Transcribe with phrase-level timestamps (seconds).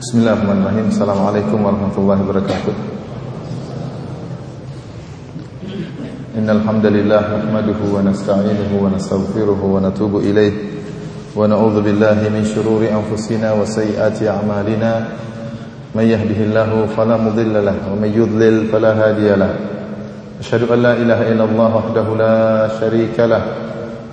[0.00, 0.88] Bismillahirrahmanirrahim.
[0.88, 2.72] Assalamualaikum warahmatullahi wabarakatuh.
[6.40, 10.56] Innal hamdalillah nahmaduhu wa nasta'inuhu wa nastaghfiruhu wa natubu ilayh
[11.36, 15.20] wa na'udzu billahi min shururi anfusina wa sayyiati a'malina.
[15.92, 19.60] Man yahdihillahu fala mudilla lahu wa man yudlil fala hadiya lahu.
[20.40, 23.44] Asyhadu an la ilaha illallah wahdahu la syarika lah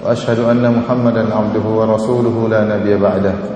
[0.03, 3.55] wa asyhadu anna Muhammadan 'abduhu wa rasuluhu la nabiyya ba'dahu.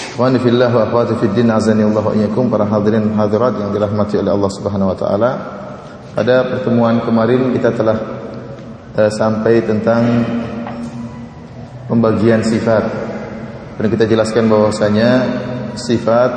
[0.00, 4.16] Ikhwani fillah wa akhwati fid din azani Allah wa iyyakum para hadirin hadirat yang dirahmati
[4.16, 5.30] oleh Allah Subhanahu wa taala.
[6.16, 7.96] Pada pertemuan kemarin kita telah
[8.96, 10.02] uh, sampai tentang
[11.88, 12.84] pembagian sifat.
[13.80, 15.10] Dan kita jelaskan bahwasanya
[15.76, 16.30] sifat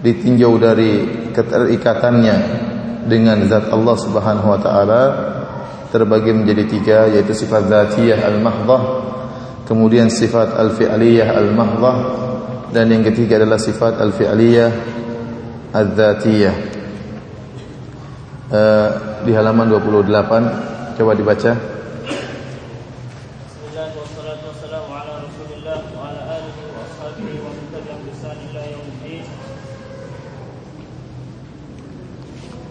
[0.00, 1.04] ditinjau dari
[1.36, 2.36] keterikatannya
[3.04, 5.02] dengan zat Allah Subhanahu wa taala
[5.90, 8.82] terbagi menjadi tiga yaitu sifat zatiyah al-mahdhah,
[9.66, 11.96] kemudian sifat al-fi'liyah al-mahdhah
[12.71, 14.71] dan yang ketiga adalah sifat al-fi'liyah
[15.71, 16.55] al-dhatiyah
[18.51, 18.89] uh,
[19.23, 21.75] di halaman 28 coba dibaca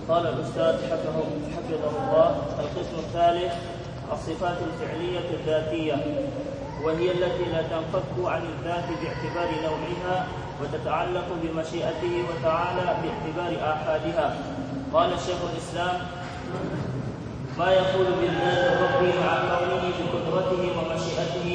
[0.05, 1.17] قال الأستاذ حفظه,
[1.57, 2.31] حفظه الله
[2.61, 3.53] القسم الثالث
[4.13, 5.97] الصفات الفعلية الذاتية
[6.85, 9.88] وهي التي لا تنفك عن الذات باعتبار نوعها
[10.62, 14.28] وتتعلق بمشيئته وتعالى باعتبار آحادها.
[14.94, 15.96] قال شيخ الإسلام
[17.60, 21.48] ما يقول بالذات الرب مع كونه بقدرته ومشيئته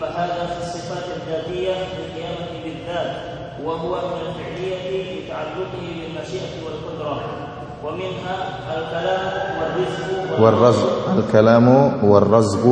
[0.00, 3.10] فهذا في الصفات الذاتية بالقيامة بالذات
[3.64, 4.84] وهو من الفعلية
[5.24, 7.20] بتعلقه بالمشيئة والقدرة.
[7.84, 8.36] ومنها
[8.78, 9.24] الكلام
[9.60, 10.40] والرزق.
[10.40, 11.68] والرزق الكلام
[12.04, 12.64] والرزق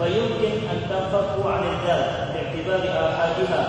[0.00, 3.62] فيمكن أن تنفك عن الذات باعتبار آحادها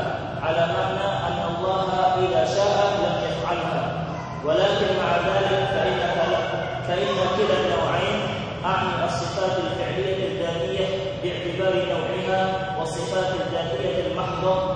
[0.43, 1.87] على معنى أن الله
[2.25, 4.05] إذا شاء لم يفعلها.
[4.45, 5.99] ولكن مع ذلك فإن
[6.87, 7.07] فإن
[7.37, 8.19] كلا النوعين
[8.65, 10.87] أعني الصفات الفعلية الذاتية
[11.23, 14.70] باعتبار نوعها والصفات الذاتية المحضة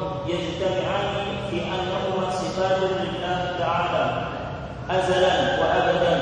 [4.90, 6.14] أزلا وأبدا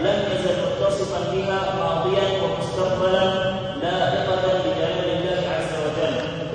[0.00, 3.24] لم يزل متصفا بها ماضيا ومستقبلا
[3.82, 6.14] لائقة بجلال الله عز وجل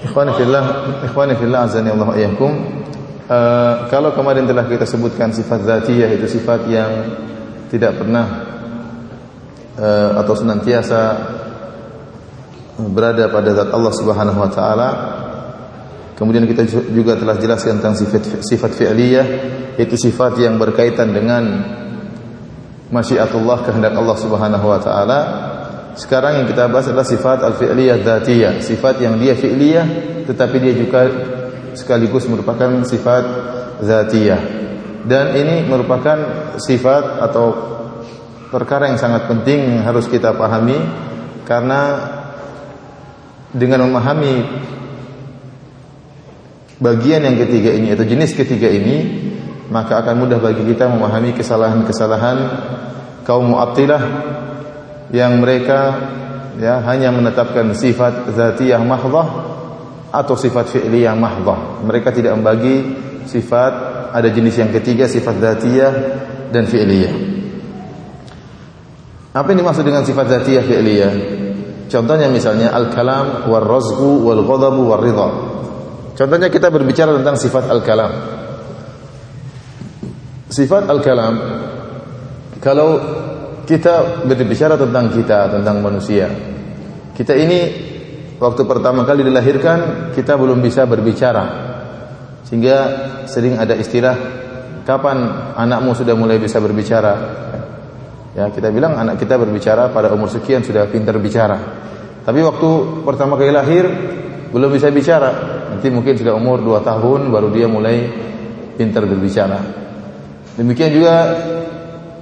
[0.10, 0.66] Ikhwani fillah,
[1.06, 2.52] ikhwani fillah azani Allah iyyakum.
[3.30, 6.90] Uh, kalau kemarin telah kita sebutkan sifat zatiyah itu sifat yang
[7.70, 8.26] tidak pernah
[9.78, 11.02] uh, atau senantiasa
[12.90, 14.90] berada pada zat Allah Subhanahu wa taala.
[16.15, 16.63] Kemudian kita
[16.95, 19.27] juga telah jelaskan tentang sifat sifat fi'liyah
[19.75, 21.43] yaitu sifat yang berkaitan dengan
[22.95, 25.21] masyiatullah kehendak Allah Subhanahu wa taala.
[25.99, 29.87] Sekarang yang kita bahas adalah sifat al-fi'liyah dzatiyah, sifat yang dia fi'liyah
[30.31, 31.11] tetapi dia juga
[31.75, 33.25] sekaligus merupakan sifat
[33.83, 34.41] dzatiyah.
[35.05, 36.17] Dan ini merupakan
[36.63, 37.75] sifat atau
[38.55, 40.79] perkara yang sangat penting yang harus kita pahami
[41.43, 41.81] karena
[43.51, 44.35] dengan memahami
[46.85, 49.33] bagian yang ketiga ini atau jenis ketiga ini
[49.73, 52.39] maka akan mudah bagi kita memahami kesalahan-kesalahan
[53.25, 54.03] kaum Mu'attilah
[55.09, 55.97] yang mereka
[56.61, 59.29] ya hanya menetapkan sifat zatiyah mahdhah
[60.13, 61.83] atau sifat fi'liyah mahdhah.
[61.83, 62.95] Mereka tidak membagi
[63.27, 63.73] sifat
[64.13, 65.93] ada jenis yang ketiga sifat zatiyah
[66.53, 67.15] dan fi'liyah.
[69.35, 71.13] Apa yang dimaksud dengan sifat zatiyah fi'liyah?
[71.91, 75.54] Contohnya misalnya al-kalam war razqu wal ghadabu war ridha.
[76.15, 78.13] Contohnya kita berbicara tentang sifat al-kalam.
[80.47, 81.35] Sifat al-kalam
[82.63, 83.03] kalau
[83.67, 86.31] kita berbicara tentang kita, tentang manusia.
[87.13, 87.61] Kita ini
[88.39, 91.45] waktu pertama kali dilahirkan kita belum bisa berbicara.
[92.47, 92.77] Sehingga
[93.27, 94.17] sering ada istilah
[94.87, 97.43] kapan anakmu sudah mulai bisa berbicara?
[98.35, 101.59] Ya, kita bilang anak kita berbicara pada umur sekian sudah pintar bicara.
[102.25, 102.69] Tapi waktu
[103.05, 103.85] pertama kali lahir
[104.51, 105.64] belum bisa bicara.
[105.75, 108.07] Nanti mungkin sudah umur 2 tahun baru dia mulai
[108.79, 109.59] pintar berbicara.
[110.55, 111.15] Demikian juga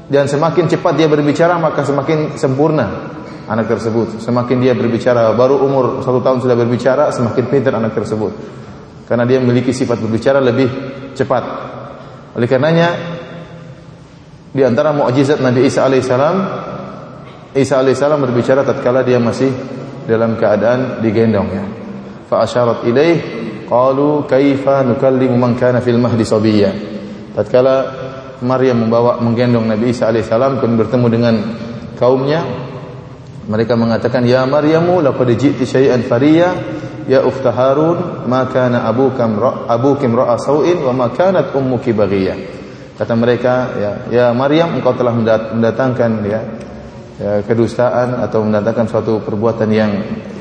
[0.08, 3.12] dan semakin cepat dia berbicara maka semakin sempurna
[3.44, 4.24] anak tersebut.
[4.24, 8.32] Semakin dia berbicara baru umur satu tahun sudah berbicara semakin pintar anak tersebut.
[9.04, 10.68] Karena dia memiliki sifat berbicara lebih
[11.12, 11.44] cepat.
[12.32, 12.88] Oleh karenanya
[14.52, 16.36] di antara mukjizat Nabi Isa alaihissalam
[17.52, 19.52] Isa alaihissalam berbicara tatkala dia masih
[20.08, 21.64] dalam keadaan digendong ya.
[22.32, 23.41] Fa asyarat ilaih
[23.72, 26.70] qalu kaifa nukallimu man kana fil mahdi sabiyya.
[27.32, 27.76] Tatkala
[28.44, 31.34] Maryam membawa menggendong Nabi Isa alaihissalam kemudian bertemu dengan
[31.96, 32.44] kaumnya
[33.48, 36.52] mereka mengatakan ya Maryamu laqad ji'ti syai'an fariya
[37.08, 42.38] ya ukhta Harun ma kana abukam abukim ra'a sau'in wa ma kanat ummuki baghiyah
[42.98, 46.40] kata mereka ya ya Maryam engkau telah mendatangkan ya
[47.22, 49.92] ya, kedustaan atau mendatangkan suatu perbuatan yang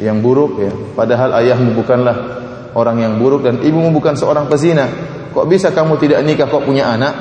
[0.01, 0.73] yang buruk ya.
[0.97, 2.40] Padahal ayahmu bukanlah
[2.75, 4.87] orang yang buruk dan ibumu bukan seorang pezina.
[5.31, 7.13] Kok bisa kamu tidak nikah kok punya anak?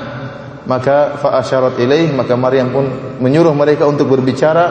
[0.67, 2.87] Maka fa asyarat ilaih maka Maryam pun
[3.19, 4.65] menyuruh mereka untuk berbicara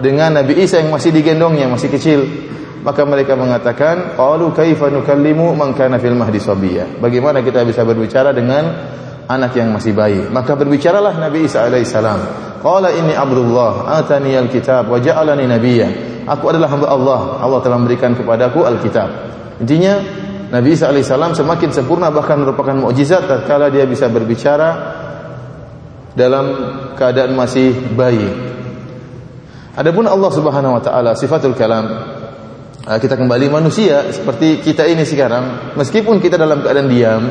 [0.00, 2.20] dengan Nabi Isa yang masih digendongnya masih kecil.
[2.82, 8.34] Maka mereka mengatakan, "Qalu kaifa nukallimu man kana fil mahdi sabiyya?" Bagaimana kita bisa berbicara
[8.34, 8.66] dengan
[9.30, 10.26] anak yang masih bayi?
[10.26, 12.20] Maka berbicaralah Nabi Isa alaihissalam.
[12.58, 15.88] Qala inni Abdullah atani alkitab wa ja'alani nabiyya.
[16.26, 17.20] Aku adalah hamba Allah.
[17.38, 19.10] Allah telah memberikan kepadaku alkitab.
[19.62, 20.02] Intinya
[20.50, 24.70] Nabi Isa alaihissalam semakin sempurna bahkan merupakan mukjizat tatkala dia bisa berbicara
[26.12, 26.46] dalam
[26.98, 28.28] keadaan masih bayi.
[29.72, 31.86] Adapun Allah Subhanahu wa taala sifatul kalam
[32.84, 37.22] ah, kita kembali manusia seperti kita ini sekarang meskipun kita dalam keadaan diam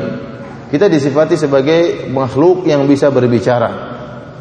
[0.66, 3.92] kita disifati sebagai makhluk yang bisa berbicara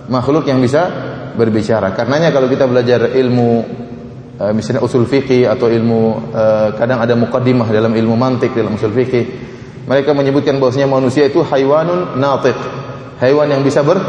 [0.10, 0.90] makhluk yang bisa
[1.36, 1.96] berbicara.
[1.96, 3.64] Karenanya kalau kita belajar ilmu
[4.42, 8.90] uh, misalnya usul fikih atau ilmu uh, kadang ada mukaddimah dalam ilmu mantik dalam usul
[8.90, 9.26] fikih,
[9.86, 12.58] mereka menyebutkan bahwasanya manusia itu haywanun natiq,
[13.22, 14.02] hewan yang bisa ber,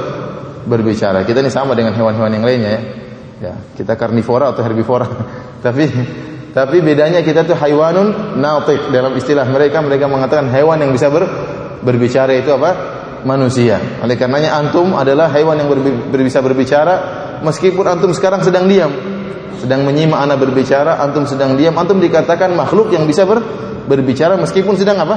[0.64, 1.28] berbicara.
[1.28, 2.82] Kita ini sama dengan hewan-hewan yang lainnya ya.
[3.42, 5.04] Ya, kita karnivora atau herbivora.
[5.64, 5.90] tapi
[6.56, 11.28] tapi bedanya kita tuh haywanun natiq dalam istilah mereka mereka mengatakan hewan yang bisa ber,
[11.84, 13.02] berbicara itu apa?
[13.22, 13.78] manusia.
[14.02, 15.70] Oleh karenanya antum adalah hewan yang
[16.10, 16.94] bisa berbicara
[17.42, 18.90] meskipun antum sekarang sedang diam.
[19.62, 23.38] Sedang menyimak anak berbicara, antum sedang diam, antum dikatakan makhluk yang bisa ber,
[23.86, 25.16] berbicara meskipun sedang apa?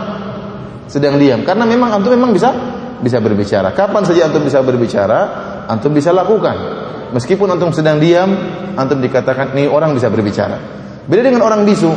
[0.86, 1.42] Sedang diam.
[1.42, 2.53] Karena memang antum memang bisa
[3.01, 3.74] bisa berbicara.
[3.74, 5.19] Kapan saja antum bisa berbicara,
[5.65, 6.53] antum bisa lakukan.
[7.09, 8.30] Meskipun antum sedang diam,
[8.77, 10.62] antum dikatakan ini orang bisa berbicara.
[11.09, 11.89] Beda dengan orang bisu.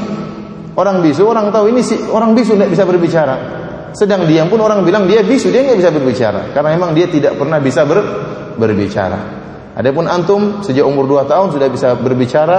[0.73, 3.59] Orang bisu orang tahu ini si orang bisu tidak bisa berbicara
[3.99, 7.35] sedang diam pun orang bilang dia bisu, dia nggak bisa berbicara karena memang dia tidak
[7.35, 7.99] pernah bisa ber,
[8.55, 9.38] berbicara.
[9.79, 12.59] Adapun antum sejak umur 2 tahun sudah bisa berbicara,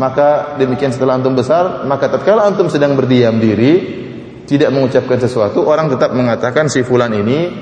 [0.00, 4.04] maka demikian setelah antum besar, maka tatkala antum sedang berdiam diri,
[4.48, 7.52] tidak mengucapkan sesuatu, orang tetap mengatakan si fulan ini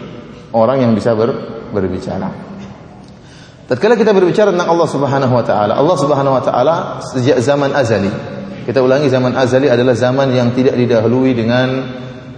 [0.55, 1.35] orang yang bisa ber,
[1.75, 2.31] berbicara.
[3.67, 8.13] Tatkala kita berbicara tentang Allah Subhanahu wa taala, Allah Subhanahu wa taala sejak zaman azali.
[8.63, 11.69] Kita ulangi zaman azali adalah zaman yang tidak didahului dengan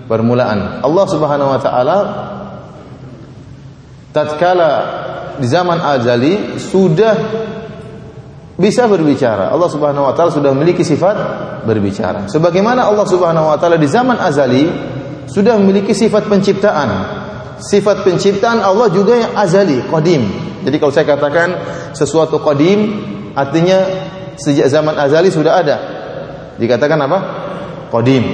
[0.09, 0.81] permulaan.
[0.81, 1.99] Allah Subhanahu wa taala
[4.14, 4.71] tatkala
[5.37, 7.14] di zaman azali sudah
[8.57, 9.52] bisa berbicara.
[9.52, 11.16] Allah Subhanahu wa taala sudah memiliki sifat
[11.69, 12.25] berbicara.
[12.28, 14.64] Sebagaimana Allah Subhanahu wa taala di zaman azali
[15.28, 16.88] sudah memiliki sifat penciptaan.
[17.61, 20.23] Sifat penciptaan Allah juga yang azali, qadim.
[20.64, 21.49] Jadi kalau saya katakan
[21.93, 23.00] sesuatu qadim
[23.37, 23.78] artinya
[24.40, 25.76] sejak zaman azali sudah ada.
[26.57, 27.19] Dikatakan apa?
[27.93, 28.25] Qadim.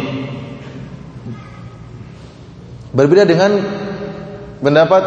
[2.95, 3.59] Berbeda dengan
[4.63, 5.03] pendapat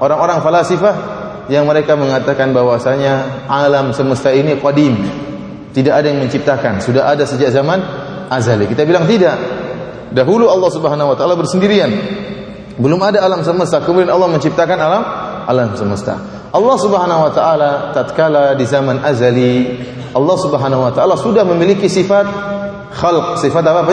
[0.00, 1.15] orang-orang falasifah
[1.46, 4.94] yang mereka mengatakan bahwasanya alam semesta ini qadim.
[5.70, 7.78] Tidak ada yang menciptakan, sudah ada sejak zaman
[8.32, 8.64] azali.
[8.64, 9.36] Kita bilang tidak.
[10.08, 11.90] Dahulu Allah Subhanahu wa taala bersendirian.
[12.80, 15.02] Belum ada alam semesta, kemudian Allah menciptakan alam
[15.44, 16.16] alam semesta.
[16.52, 19.76] Allah Subhanahu wa taala tatkala di zaman azali,
[20.16, 22.24] Allah Subhanahu wa taala sudah memiliki sifat
[22.96, 23.84] khalq, sifat apa?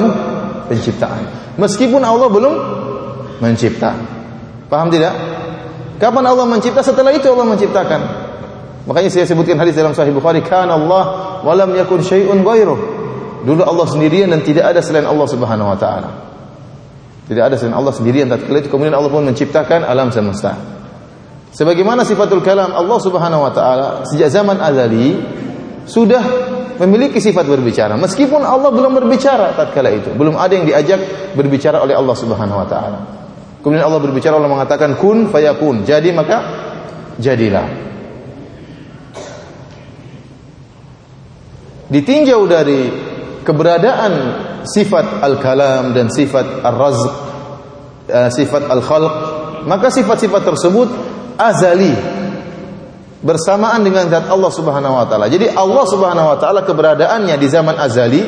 [0.72, 1.24] Penciptaan.
[1.60, 2.54] Meskipun Allah belum
[3.44, 3.92] mencipta.
[4.72, 5.12] Paham tidak?
[6.04, 6.84] Kapan Allah mencipta?
[6.84, 8.02] Setelah itu Allah menciptakan.
[8.84, 11.04] Makanya saya sebutkan hadis dalam Sahih Bukhari, "Kana Allah
[11.40, 12.80] wa lam yakun syai'un ghairuh."
[13.48, 16.10] Dulu Allah sendirian dan tidak ada selain Allah Subhanahu wa taala.
[17.24, 20.60] Tidak ada selain Allah sendirian tatkala itu kemudian Allah pun menciptakan alam semesta.
[21.56, 25.16] Sebagaimana sifatul kalam Allah Subhanahu wa taala sejak zaman azali
[25.88, 26.24] sudah
[26.84, 30.12] memiliki sifat berbicara meskipun Allah belum berbicara tatkala itu.
[30.20, 33.23] Belum ada yang diajak berbicara oleh Allah Subhanahu wa taala.
[33.64, 35.88] Kemudian Allah berbicara Allah mengatakan kun fayakun.
[35.88, 36.38] Jadi maka
[37.16, 37.64] jadilah.
[41.88, 42.92] Ditinjau dari
[43.48, 44.14] keberadaan
[44.68, 47.12] sifat al-kalam dan sifat ar-razq,
[48.12, 49.14] uh, sifat al-khalq,
[49.64, 50.90] maka sifat-sifat tersebut
[51.40, 51.94] azali
[53.24, 55.32] bersamaan dengan zat Allah Subhanahu wa taala.
[55.32, 58.22] Jadi Allah Subhanahu wa taala keberadaannya di zaman azali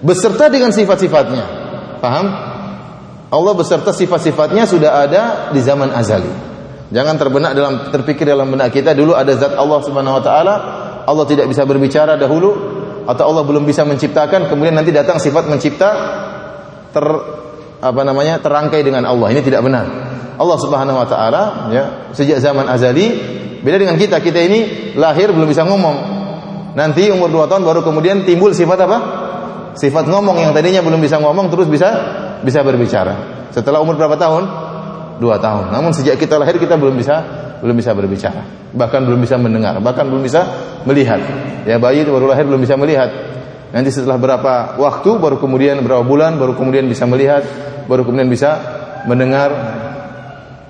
[0.00, 1.44] beserta dengan sifat-sifatnya.
[2.00, 2.45] Paham?
[3.26, 6.30] Allah beserta sifat-sifatnya sudah ada di zaman azali.
[6.94, 10.54] Jangan terbenak dalam terpikir dalam benak kita dulu ada zat Allah Subhanahu wa taala,
[11.02, 12.54] Allah tidak bisa berbicara dahulu,
[13.02, 15.90] atau Allah belum bisa menciptakan kemudian nanti datang sifat mencipta
[16.94, 17.06] ter
[17.82, 19.34] apa namanya terangkai dengan Allah.
[19.34, 19.86] Ini tidak benar.
[20.38, 21.42] Allah Subhanahu wa taala
[21.74, 23.06] ya sejak zaman azali
[23.66, 24.22] beda dengan kita.
[24.22, 26.14] Kita ini lahir belum bisa ngomong.
[26.78, 28.98] Nanti umur 2 tahun baru kemudian timbul sifat apa?
[29.74, 31.88] Sifat ngomong yang tadinya belum bisa ngomong terus bisa
[32.42, 34.44] bisa berbicara setelah umur berapa tahun
[35.20, 37.24] dua tahun namun sejak kita lahir kita belum bisa
[37.60, 40.44] belum bisa berbicara bahkan belum bisa mendengar bahkan belum bisa
[40.84, 41.20] melihat
[41.66, 43.10] Ya bayi itu baru lahir belum bisa melihat.
[43.74, 47.42] Nanti setelah berapa waktu baru kemudian berapa bulan baru kemudian bisa melihat,
[47.90, 48.54] baru kemudian bisa
[49.10, 49.50] mendengar.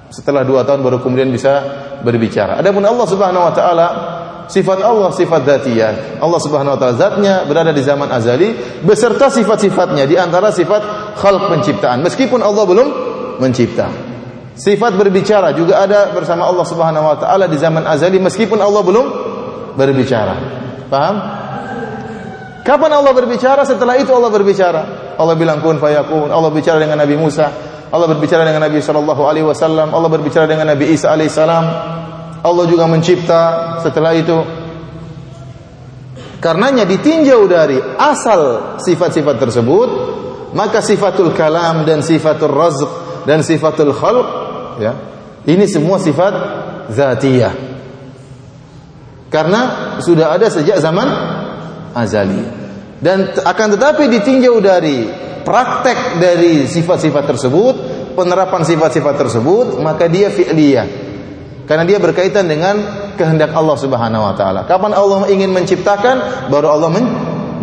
[0.09, 1.61] Setelah dua tahun baru kemudian bisa
[2.01, 2.65] berbicara.
[2.65, 3.89] Adapun Allah Subhanahu Wa Taala
[4.49, 6.17] sifat Allah sifat dzatiyah.
[6.25, 11.49] Allah Subhanahu Wa Taala zatnya berada di zaman azali beserta sifat-sifatnya di antara sifat khalq
[11.49, 12.05] penciptaan.
[12.05, 12.89] Meskipun Allah belum
[13.41, 13.89] mencipta.
[14.57, 19.07] Sifat berbicara juga ada bersama Allah Subhanahu wa taala di zaman azali meskipun Allah belum
[19.77, 20.35] berbicara.
[20.89, 21.17] Paham?
[22.65, 23.63] Kapan Allah berbicara?
[23.69, 24.83] Setelah itu Allah berbicara.
[25.21, 26.33] Allah bilang kun fayakun.
[26.33, 27.47] Allah bicara dengan Nabi Musa.
[27.93, 29.95] Allah berbicara dengan Nabi Shallallahu Alaihi Wasallam.
[29.95, 31.65] Allah berbicara dengan Nabi Isa alaihissalam.
[32.43, 34.39] Allah juga mencipta setelah itu.
[36.43, 39.89] Karenanya ditinjau dari asal sifat-sifat tersebut,
[40.53, 42.91] maka sifatul kalam dan sifatul razq
[43.27, 44.29] dan sifatul khalq,
[44.79, 44.93] ya,
[45.47, 46.35] ini semua sifat
[46.91, 47.55] zatiyah.
[49.27, 49.61] Karena
[49.99, 51.09] sudah ada sejak zaman
[51.95, 52.43] azali.
[52.97, 55.07] Dan akan tetapi ditinjau dari
[55.43, 57.75] praktek dari sifat-sifat tersebut,
[58.15, 60.89] penerapan sifat-sifat tersebut, maka dia fi'liyah.
[61.67, 62.79] Karena dia berkaitan dengan
[63.19, 64.63] kehendak Allah Subhanahu wa taala.
[64.71, 67.07] Kapan Allah ingin menciptakan, baru Allah men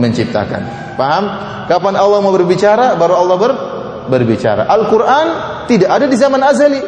[0.03, 0.93] menciptakan.
[1.00, 1.24] Paham?
[1.72, 3.51] Kapan Allah mau berbicara, baru Allah ber
[4.03, 4.67] berbicara.
[4.67, 5.27] Al-Qur'an
[5.72, 6.81] tidak ada di zaman azali.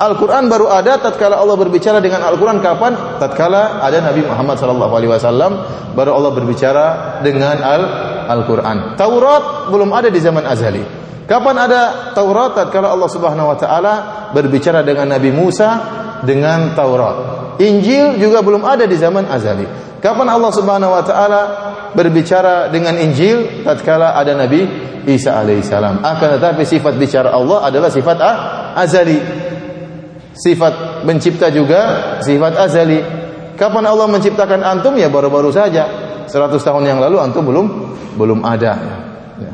[0.00, 3.20] Al-Quran baru ada tatkala Allah berbicara dengan Al-Quran kapan?
[3.20, 5.52] Tatkala ada Nabi Muhammad sallallahu alaihi wasallam
[5.92, 6.84] baru Allah berbicara
[7.20, 7.60] dengan
[8.24, 8.96] Al-Quran.
[8.96, 10.80] Taurat belum ada di zaman azali.
[11.28, 12.56] Kapan ada Taurat?
[12.56, 13.94] Tatkala Allah Subhanahu wa taala
[14.32, 15.68] berbicara dengan Nabi Musa
[16.24, 17.16] dengan Taurat.
[17.60, 19.68] Injil juga belum ada di zaman azali.
[20.00, 21.40] Kapan Allah Subhanahu wa taala
[21.96, 23.64] berbicara dengan Injil?
[23.66, 24.66] Tatkala ada Nabi
[25.08, 26.04] Isa alaihissalam.
[26.04, 28.18] Akan tetapi sifat bicara Allah adalah sifat
[28.76, 29.18] azali
[30.40, 31.80] sifat mencipta juga
[32.24, 33.00] sifat azali.
[33.56, 35.84] Kapan Allah menciptakan antum ya baru-baru saja.
[36.24, 37.66] 100 tahun yang lalu antum belum
[38.16, 38.72] belum ada.
[39.36, 39.52] Ya.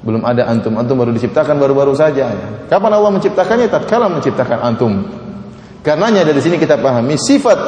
[0.00, 2.32] Belum ada antum, antum baru diciptakan baru-baru saja.
[2.70, 3.66] Kapan Allah menciptakannya?
[3.68, 4.92] Tatkala menciptakan antum.
[5.84, 7.58] Karenanya dari sini kita pahami sifat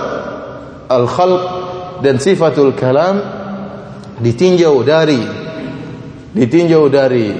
[0.88, 1.42] al-khalq
[2.00, 3.37] dan sifatul kalam
[4.18, 5.20] ditinjau dari
[6.34, 7.32] ditinjau dari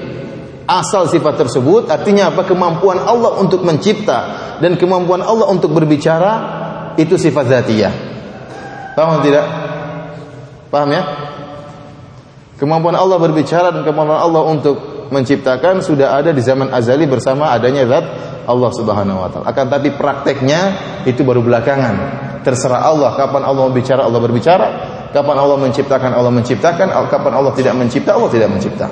[0.69, 6.31] asal sifat tersebut artinya apa kemampuan Allah untuk mencipta dan kemampuan Allah untuk berbicara
[6.99, 7.93] itu sifat zatiyah.
[8.93, 9.45] Paham tidak?
[10.67, 11.03] Paham ya?
[12.59, 17.87] Kemampuan Allah berbicara dan kemampuan Allah untuk menciptakan sudah ada di zaman azali bersama adanya
[17.87, 18.05] zat
[18.45, 19.45] Allah Subhanahu wa taala.
[19.47, 20.75] Akan tapi prakteknya
[21.07, 21.95] itu baru belakangan.
[22.43, 24.67] Terserah Allah kapan Allah berbicara Allah berbicara,
[25.11, 28.87] kapan Allah menciptakan Allah menciptakan, kapan Allah tidak mencipta Allah tidak mencipta.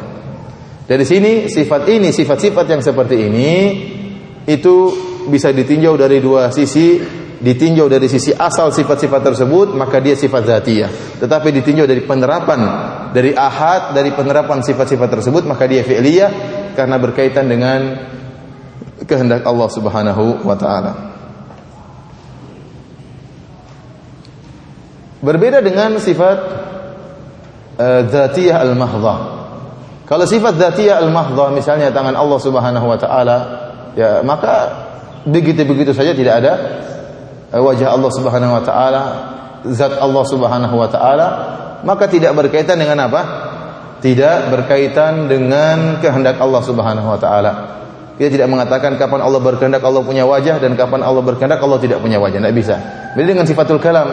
[0.87, 3.51] Dari sini sifat ini, sifat-sifat yang seperti ini
[4.47, 4.75] itu
[5.27, 7.19] bisa ditinjau dari dua sisi.
[7.37, 11.21] Ditinjau dari sisi asal sifat-sifat tersebut maka dia sifat zatiyah.
[11.21, 12.59] Tetapi ditinjau dari penerapan
[13.13, 16.31] dari ahad dari penerapan sifat-sifat tersebut maka dia fi'liyah
[16.73, 17.93] karena berkaitan dengan
[19.05, 21.16] kehendak Allah Subhanahu wa taala
[25.23, 26.37] berbeda dengan sifat
[27.77, 29.17] uh, zatiyah al-mahdhah
[30.07, 33.37] kalau sifat zatiyah al-mahdhah misalnya tangan Allah Subhanahu wa taala
[33.97, 34.87] ya maka
[35.27, 36.53] begitu-begitu saja tidak ada
[37.51, 39.03] eh, wajah Allah Subhanahu wa taala,
[39.67, 41.27] zat Allah Subhanahu wa taala,
[41.83, 43.21] maka tidak berkaitan dengan apa?
[43.97, 47.51] tidak berkaitan dengan kehendak Allah Subhanahu wa taala.
[48.13, 52.01] Kita tidak mengatakan kapan Allah berkehendak Allah punya wajah dan kapan Allah berkehendak Allah tidak
[52.05, 52.75] punya wajah, tidak bisa.
[53.17, 54.05] Beda dengan sifatul kalam.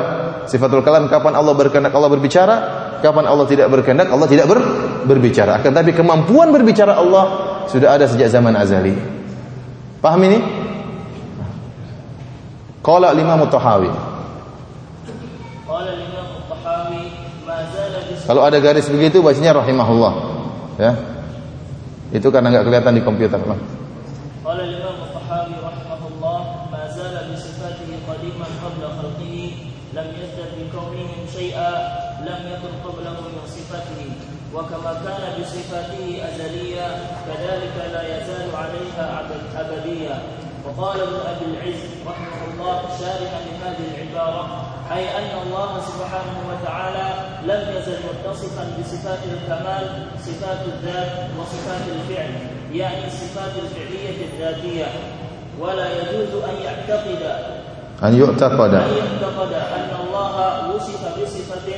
[0.47, 2.55] Sifatul kalam kapan Allah berkehendak Allah berbicara,
[3.01, 4.59] kapan Allah tidak berkehendak Allah tidak ber,
[5.09, 5.61] berbicara.
[5.61, 7.25] Akan tapi kemampuan berbicara Allah
[7.69, 8.95] sudah ada sejak zaman azali.
[10.01, 10.39] Paham ini?
[12.85, 13.89] Qala Imam Tahawi.
[18.25, 20.13] Kalau ada garis begitu bacanya rahimahullah.
[20.81, 20.93] Ya.
[22.13, 23.61] Itu karena nggak kelihatan di komputer, Bang.
[46.25, 47.07] سبحانه وتعالى
[47.45, 52.33] لم يزل متصفا بصفات الكمال صفات الذات وصفات الفعل
[52.73, 54.87] يعني الصفات الفعلية الذاتية.
[55.61, 57.23] ولا يجوز أن يعتقد
[58.03, 58.75] أن يعتقد.
[58.75, 61.69] أن يعتقد أن الله وصف بصفة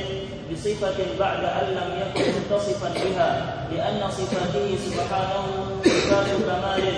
[0.51, 5.45] بصفة بعد أن لم يكن متصفا بها لأن صفاته سبحانه
[5.85, 6.93] صفات كمال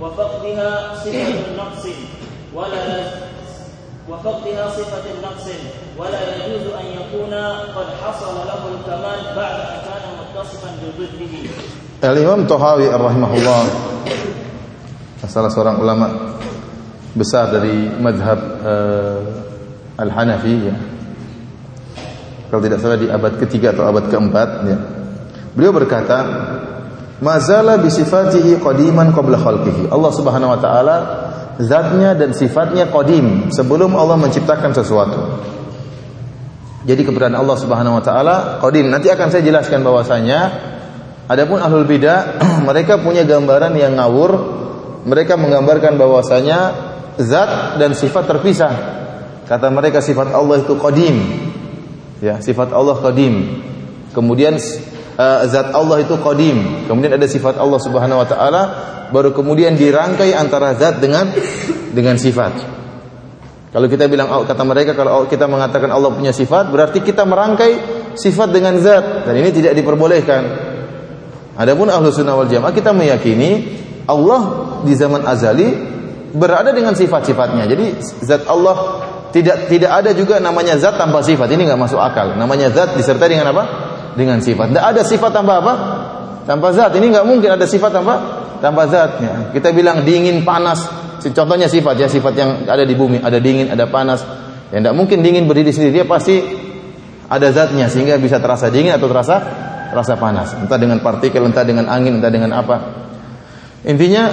[0.00, 1.86] وفقدها صفة نقص
[2.54, 3.04] ولا
[4.10, 5.46] وفقدها صفة نقص
[5.98, 7.34] ولا يجوز أن يكون
[7.76, 11.34] قد حصل له الكمال بعد أن كان متصفا بضده
[11.98, 13.60] Al-Imam Tahawi rahimahullah
[15.26, 16.38] salah seorang ulama
[17.10, 20.76] besar dari madhab uh, Al-Hanafi ya.
[22.48, 24.78] Kalau tidak salah di abad ketiga atau abad keempat ya.
[25.58, 26.22] Beliau berkata,
[27.18, 30.96] "Mazala bi sifatihi qadiman qabla khalqihi." Allah Subhanahu wa taala
[31.58, 35.20] zatnya dan sifatnya qadim sebelum Allah menciptakan sesuatu.
[36.86, 38.88] Jadi keberadaan Allah Subhanahu wa taala qadim.
[38.88, 40.40] Nanti akan saya jelaskan bahwasanya
[41.28, 44.56] Adapun ahlul bidah mereka punya gambaran yang ngawur.
[45.04, 46.58] Mereka menggambarkan bahwasanya
[47.20, 48.72] zat dan sifat terpisah.
[49.44, 51.16] Kata mereka sifat Allah itu qadim.
[52.24, 53.60] Ya, sifat Allah qadim.
[54.16, 54.56] Kemudian
[55.18, 56.86] uh, zat Allah itu qadim.
[56.86, 58.62] Kemudian ada sifat Allah Subhanahu wa taala
[59.10, 61.34] baru kemudian dirangkai antara zat dengan
[61.90, 62.78] dengan sifat.
[63.68, 67.72] Kalau kita bilang kata mereka kalau kita mengatakan Allah punya sifat berarti kita merangkai
[68.16, 70.42] sifat dengan zat dan ini tidak diperbolehkan.
[71.58, 73.76] Adapun ahlu sunnah wal jamaah kita meyakini
[74.06, 75.68] Allah di zaman azali
[76.32, 77.68] berada dengan sifat-sifatnya.
[77.68, 77.86] Jadi
[78.24, 79.04] zat Allah
[79.36, 81.52] tidak tidak ada juga namanya zat tanpa sifat.
[81.52, 82.38] Ini nggak masuk akal.
[82.40, 83.64] Namanya zat disertai dengan apa?
[84.14, 84.72] Dengan sifat.
[84.72, 85.74] Tidak ada sifat tanpa apa?
[86.46, 86.96] Tanpa zat.
[86.96, 88.14] Ini nggak mungkin ada sifat tanpa
[88.58, 89.52] tanpa zatnya.
[89.52, 90.86] Kita bilang dingin, panas.
[91.20, 93.20] Contohnya sifat ya, sifat yang ada di bumi.
[93.20, 94.22] Ada dingin, ada panas.
[94.68, 96.02] Ya tidak mungkin dingin berdiri sendiri.
[96.02, 96.40] Dia pasti
[97.28, 99.36] ada zatnya sehingga bisa terasa dingin atau terasa
[99.92, 102.76] rasa panas, entah dengan partikel, entah dengan angin, entah dengan apa.
[103.88, 104.28] Intinya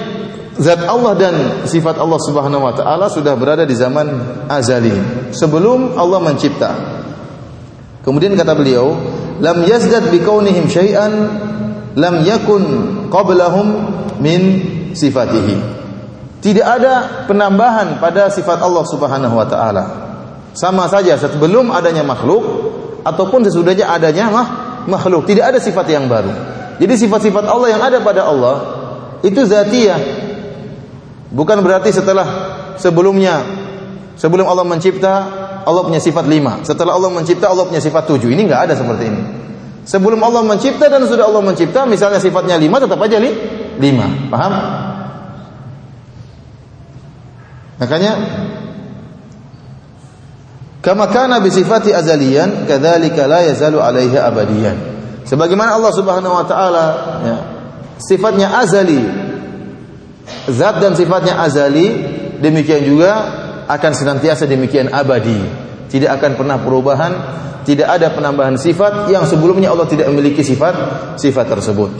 [0.59, 1.35] zat Allah dan
[1.67, 4.07] sifat Allah Subhanahu wa taala sudah berada di zaman
[4.51, 4.95] azali,
[5.31, 6.71] sebelum Allah mencipta.
[8.03, 8.95] Kemudian kata beliau,
[9.39, 11.13] lam yazdad kaunihim syai'an
[11.95, 12.63] lam yakun
[13.09, 13.67] qablahum
[14.19, 14.41] min
[14.95, 15.55] sifatihi.
[16.43, 19.83] Tidak ada penambahan pada sifat Allah Subhanahu wa taala.
[20.55, 22.43] Sama saja sebelum adanya makhluk
[23.03, 24.47] ataupun sesudahnya adanya mah
[24.85, 26.31] makhluk, tidak ada sifat yang baru.
[26.79, 28.55] Jadi sifat-sifat Allah yang ada pada Allah
[29.23, 29.99] itu zatiyah.
[31.35, 32.27] Bukan berarti setelah
[32.79, 33.43] sebelumnya
[34.15, 36.62] sebelum Allah mencipta Allah punya sifat lima.
[36.62, 38.30] Setelah Allah mencipta Allah punya sifat tujuh.
[38.30, 39.21] Ini nggak ada seperti ini.
[39.86, 43.30] Sebelum Allah mencipta dan sudah Allah mencipta, misalnya sifatnya lima tetap aja li,
[43.78, 44.06] lima.
[44.34, 44.54] Paham?
[47.75, 48.13] Makanya
[50.86, 54.78] Kama kana bi sifati azaliyan, kadzalika la yazalu alaihi abadiyan.
[55.25, 56.86] Sebagaimana Allah Subhanahu wa taala
[57.25, 57.38] ya,
[57.97, 59.01] sifatnya azali.
[60.45, 61.89] Zat dan sifatnya azali,
[62.38, 63.12] demikian juga
[63.65, 65.38] akan senantiasa demikian abadi.
[65.89, 67.12] Tidak akan pernah perubahan,
[67.65, 70.73] tidak ada penambahan sifat yang sebelumnya Allah tidak memiliki sifat
[71.17, 71.91] sifat tersebut.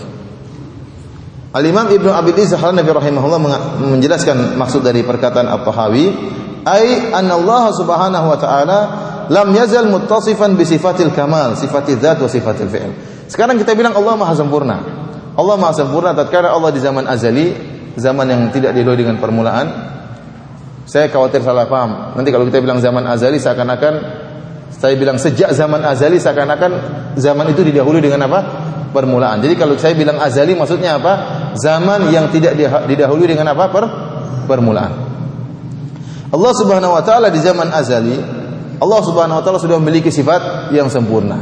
[1.56, 3.40] Al-Imam Ibnu Abi Dhar Nabi rahimahullah
[3.80, 6.06] menjelaskan maksud dari perkataan At-Tahawi
[6.68, 8.80] ay anna Allah Subhanahu wa taala
[9.32, 12.92] lam yazal muttasifan bi sifatil kamal, sifatil dzat wa sifatil fi'l.
[13.32, 14.78] Sekarang kita bilang Allah Maha sempurna.
[15.34, 17.56] Allah Maha sempurna tatkala Allah di zaman azali,
[17.96, 19.96] zaman yang tidak didoi dengan permulaan.
[20.86, 22.14] Saya khawatir salah paham.
[22.14, 23.94] Nanti kalau kita bilang zaman azali seakan-akan
[24.76, 26.72] saya bilang sejak zaman azali seakan-akan
[27.18, 28.40] zaman itu didahului dengan apa?
[28.94, 29.42] Permulaan.
[29.42, 31.14] Jadi kalau saya bilang azali maksudnya apa?
[31.58, 32.54] Zaman yang tidak
[32.86, 33.72] didahului dengan apa?
[33.74, 33.84] Per
[34.46, 34.94] permulaan.
[36.30, 38.18] Allah Subhanahu wa taala di zaman azali
[38.78, 41.40] Allah Subhanahu wa taala sudah memiliki sifat yang sempurna.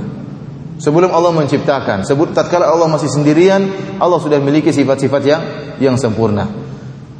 [0.77, 3.61] Sebelum Allah menciptakan, sebut tatkala Allah masih sendirian,
[4.01, 5.41] Allah sudah memiliki sifat-sifat yang
[5.79, 6.62] yang sempurna.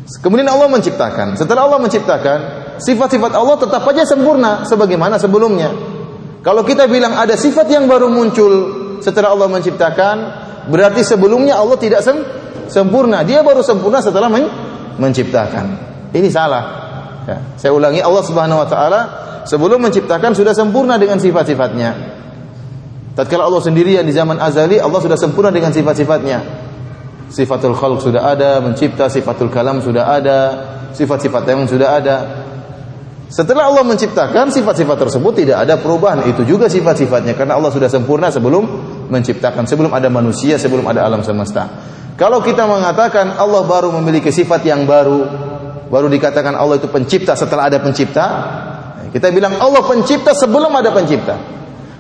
[0.04, 1.39] Kemudian Allah menciptakan.
[1.39, 2.38] Setelah Allah menciptakan,
[2.80, 5.72] sifat-sifat Allah tetap saja sempurna sebagaimana sebelumnya.
[6.44, 8.52] Kalau kita bilang ada sifat yang baru muncul
[9.00, 10.16] setelah Allah menciptakan,
[10.68, 12.20] berarti sebelumnya Allah tidak sem
[12.68, 13.24] sempurna.
[13.24, 14.48] Dia baru sempurna setelah men
[15.00, 15.66] menciptakan.
[16.12, 16.63] Ini salah.
[17.24, 17.38] Ya.
[17.56, 19.02] Saya ulangi Allah Subhanahu wa taala
[19.48, 22.20] sebelum menciptakan sudah sempurna dengan sifat-sifatnya.
[23.13, 26.38] Tatkala Allah sendirian di zaman azali, Allah sudah sempurna dengan sifat-sifatnya.
[27.31, 30.39] Sifatul khalq sudah ada, mencipta, sifatul kalam sudah ada,
[30.93, 32.17] sifat-sifat yang sudah ada.
[33.33, 36.21] Setelah Allah menciptakan sifat-sifat tersebut tidak ada perubahan.
[36.29, 38.62] Itu juga sifat-sifatnya karena Allah sudah sempurna sebelum
[39.09, 41.65] menciptakan, sebelum ada manusia, sebelum ada alam semesta.
[42.13, 45.25] Kalau kita mengatakan Allah baru memiliki sifat yang baru,
[45.89, 48.25] baru dikatakan Allah itu pencipta setelah ada pencipta,
[49.09, 51.33] kita bilang Allah pencipta sebelum ada pencipta.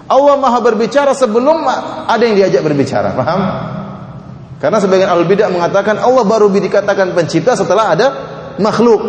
[0.05, 3.17] Allah maha berbicara sebelum ada yang diajak berbicara.
[3.17, 3.41] Paham?
[4.63, 8.07] Karena sebagian al bidah mengatakan Allah baru dikatakan pencipta setelah ada
[8.63, 9.03] makhluk.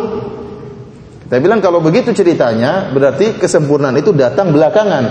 [1.23, 5.05] Kita bilang kalau begitu ceritanya berarti kesempurnaan itu datang belakangan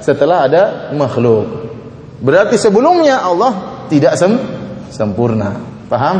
[0.00, 0.62] setelah ada
[0.96, 1.68] makhluk.
[2.16, 4.40] Berarti sebelumnya Allah tidak sem
[4.88, 5.60] sempurna.
[5.92, 6.16] Paham?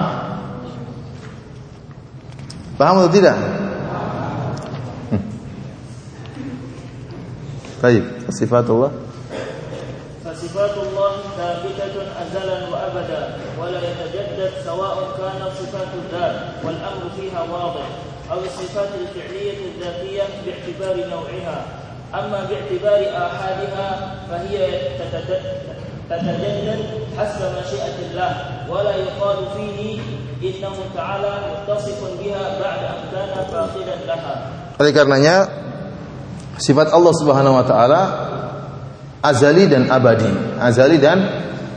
[2.76, 3.36] Paham atau tidak?
[5.08, 5.24] Hmm.
[7.80, 9.09] Baik, sifatullah
[10.49, 13.21] صفات الله ثابتة أزلا وأبدا
[13.61, 17.85] ولا يتجدد سواء كانت صفات الذات والأمر فيها واضح
[18.31, 21.57] أو الصفات الفعلية الذاتية باعتبار نوعها
[22.13, 24.57] أما باعتبار آحادها فهي
[26.09, 26.79] تتجدد
[27.17, 28.31] حسب مشيئة الله
[28.69, 30.01] ولا يقال فيه
[30.43, 34.35] إنه تعالى متصف بها بعد أن كان فاقدا لها.
[34.75, 35.47] Oleh karenanya
[36.59, 38.01] sifat Allah Subhanahu wa taala
[39.20, 40.28] azali dan abadi,
[40.60, 41.18] azali dan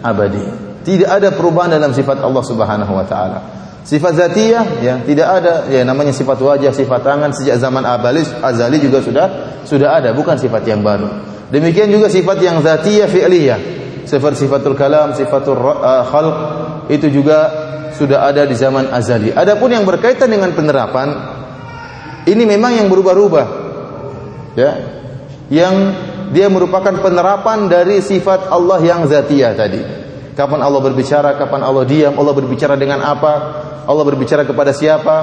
[0.04, 0.44] abadi.
[0.84, 3.40] Tidak ada perubahan dalam sifat Allah Subhanahu wa taala.
[3.84, 8.80] Sifat zatiyah ya tidak ada ya namanya sifat wajah, sifat tangan sejak zaman abalis azali
[8.80, 9.28] juga sudah
[9.68, 11.08] sudah ada, bukan sifat yang baru.
[11.52, 13.60] Demikian juga sifat yang zatiyah fi'liyah.
[14.04, 16.36] Sifat sifatul kalam, sifatul uh, khalq
[16.92, 17.48] itu juga
[17.96, 19.32] sudah ada di zaman azali.
[19.32, 21.14] Adapun yang berkaitan dengan penerapan
[22.28, 23.48] ini memang yang berubah-ubah.
[24.60, 24.72] Ya.
[25.52, 25.76] Yang
[26.34, 29.82] dia merupakan penerapan dari sifat Allah yang zatiyah tadi.
[30.34, 33.34] Kapan Allah berbicara, kapan Allah diam, Allah berbicara dengan apa,
[33.86, 35.16] Allah berbicara kepada siapa,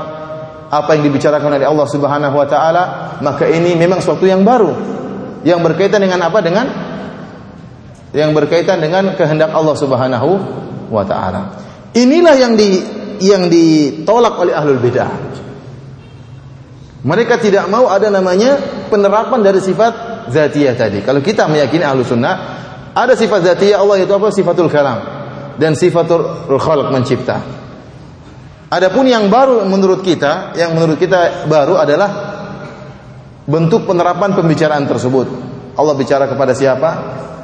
[0.70, 2.82] apa yang dibicarakan oleh Allah Subhanahu wa taala,
[3.18, 4.70] maka ini memang suatu yang baru.
[5.42, 6.38] Yang berkaitan dengan apa?
[6.38, 6.66] Dengan
[8.14, 10.30] yang berkaitan dengan kehendak Allah Subhanahu
[10.94, 11.58] wa taala.
[11.90, 12.78] Inilah yang di
[13.18, 15.10] yang ditolak oleh ahlul bidah.
[17.02, 18.60] Mereka tidak mau ada namanya
[18.92, 21.02] penerapan dari sifat zatiyah tadi.
[21.02, 22.34] Kalau kita meyakini ahlu sunnah,
[22.94, 24.30] ada sifat zatiyah Allah itu apa?
[24.30, 24.98] Sifatul kalam
[25.60, 27.42] dan sifatul khalq mencipta.
[28.70, 32.10] Adapun yang baru menurut kita, yang menurut kita baru adalah
[33.44, 35.26] bentuk penerapan pembicaraan tersebut.
[35.74, 36.90] Allah bicara kepada siapa?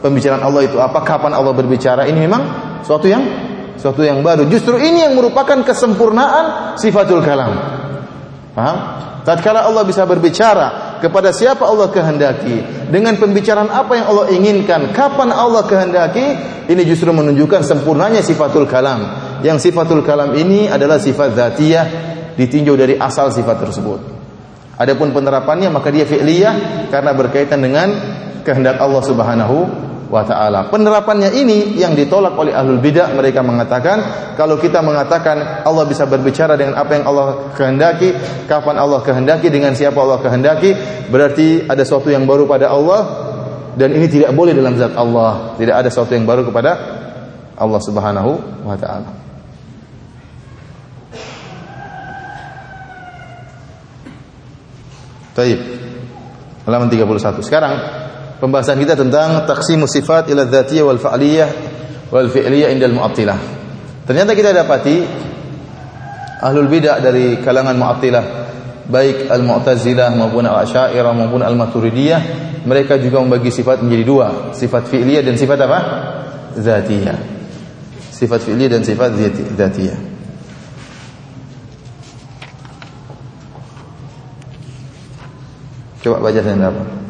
[0.01, 1.03] Pembicaraan Allah itu apa?
[1.03, 2.07] Kapan Allah berbicara?
[2.07, 2.43] Ini memang
[2.87, 3.27] suatu yang
[3.75, 4.47] suatu yang baru.
[4.47, 7.53] Justru ini yang merupakan kesempurnaan sifatul kalam.
[8.55, 8.77] Paham?
[9.27, 15.31] Tatkala Allah bisa berbicara kepada siapa Allah kehendaki, dengan pembicaraan apa yang Allah inginkan, kapan
[15.33, 16.27] Allah kehendaki,
[16.67, 19.25] ini justru menunjukkan sempurnanya sifatul kalam.
[19.45, 21.87] Yang sifatul kalam ini adalah sifat zatiyah
[22.35, 24.01] ditinjau dari asal sifat tersebut.
[24.77, 27.89] Adapun penerapannya maka dia fi'liyah karena berkaitan dengan
[28.45, 29.57] kehendak Allah Subhanahu
[30.07, 30.71] wa taala.
[30.71, 36.55] Penerapannya ini yang ditolak oleh ahlul bidah, mereka mengatakan kalau kita mengatakan Allah bisa berbicara
[36.55, 38.15] dengan apa yang Allah kehendaki,
[38.47, 40.75] kapan Allah kehendaki, dengan siapa Allah kehendaki,
[41.11, 43.01] berarti ada sesuatu yang baru pada Allah
[43.77, 45.53] dan ini tidak boleh dalam zat Allah.
[45.59, 46.71] Tidak ada sesuatu yang baru kepada
[47.57, 48.31] Allah Subhanahu
[48.65, 49.11] wa taala.
[55.37, 55.61] Baik.
[56.65, 57.45] Halaman 31.
[57.45, 57.75] Sekarang
[58.41, 61.51] pembahasan kita tentang taksimus sifat ila dzatiyah wal fa'liyah
[62.13, 63.39] wal fi'liyah indal mu'attilah.
[64.07, 64.97] Ternyata kita dapati
[66.43, 68.25] ahlul bidah dari kalangan mu'attilah
[68.87, 72.21] baik al-mu'tazilah maupun al-asy'ariyah maupun al-maturidiyah
[72.67, 75.79] mereka juga membagi sifat menjadi dua, sifat fi'liyah dan sifat apa?
[76.59, 77.19] Zatiyah.
[78.11, 79.15] Sifat fi'liyah dan sifat
[79.55, 79.99] zatiyah.
[86.03, 87.06] Coba baca saya apa?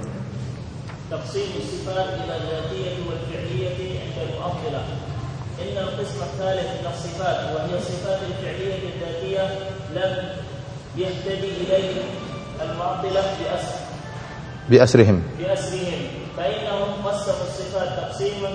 [14.70, 15.22] بأسرهم.
[15.38, 16.00] بأسرهم.
[16.36, 18.48] فإنهم قسموا الصفات تقسيما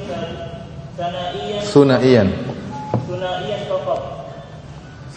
[0.97, 2.27] ثنائيا Sunaiyan.
[3.07, 3.57] ثنائيا.
[3.69, 4.01] فقط.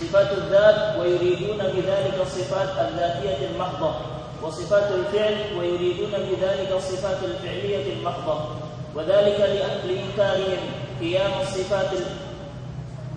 [0.00, 3.94] صفات الذات ويريدون بذلك الصفات الذاتية المحضة.
[4.42, 8.38] وصفات الفعل ويريدون بذلك الصفات الفعلية المحضة.
[8.96, 9.40] وذلك
[9.84, 10.62] لإنكارهم.
[11.00, 11.90] قيام الصفات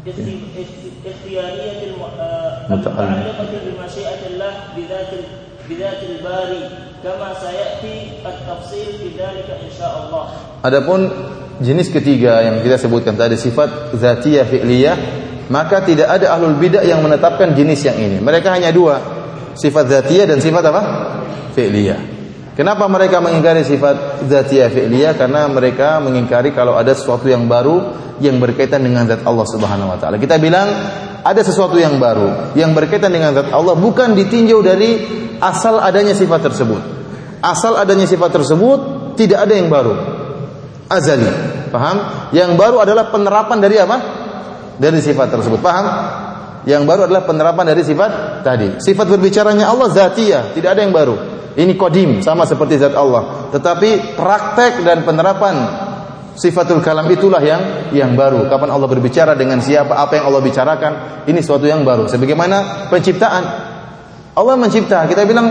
[0.08, 3.04] الاخت- اخت- الاختيارية آه، متعلقة.
[3.04, 5.08] المتعلقة بمشيئة الله بذات
[5.68, 6.64] بذات الباري
[7.05, 7.96] كما سيأتي
[8.27, 10.25] التفصيل في ذلك إن شاء الله
[10.62, 11.11] Adapun
[11.59, 14.96] jenis ketiga yang kita sebutkan tadi sifat zatiyah fi'liyah,
[15.51, 18.22] maka tidak ada ahlul bidah yang menetapkan jenis yang ini.
[18.22, 19.03] Mereka hanya dua,
[19.59, 20.83] sifat zatiyah dan sifat apa?
[21.59, 22.15] Fi'liyah.
[22.58, 25.13] Kenapa mereka mengingkari sifat zatiyah fi'liyah?
[25.13, 29.98] Karena mereka mengingkari kalau ada sesuatu yang baru yang berkaitan dengan zat Allah Subhanahu wa
[30.02, 30.17] taala.
[30.17, 30.65] Kita bilang
[31.22, 35.06] ada sesuatu yang baru yang berkaitan dengan zat Allah bukan ditinjau dari
[35.38, 36.82] asal adanya sifat tersebut.
[37.46, 38.80] Asal adanya sifat tersebut
[39.13, 39.93] tidak ada yang baru
[40.89, 41.30] azali.
[41.70, 41.98] Paham?
[42.34, 43.98] Yang baru adalah penerapan dari apa?
[44.82, 45.62] Dari sifat tersebut.
[45.62, 45.86] Paham?
[46.65, 48.82] Yang baru adalah penerapan dari sifat tadi.
[48.82, 51.37] Sifat berbicaranya Allah zatiyah, tidak ada yang baru.
[51.58, 53.50] Ini kodim, sama seperti zat Allah.
[53.50, 55.56] Tetapi praktek dan penerapan
[56.38, 58.46] sifatul kalam itulah yang yang baru.
[58.46, 60.93] Kapan Allah berbicara dengan siapa, apa yang Allah bicarakan,
[61.26, 62.06] ini suatu yang baru.
[62.06, 63.43] Sebagaimana penciptaan.
[64.38, 65.50] Allah mencipta, kita bilang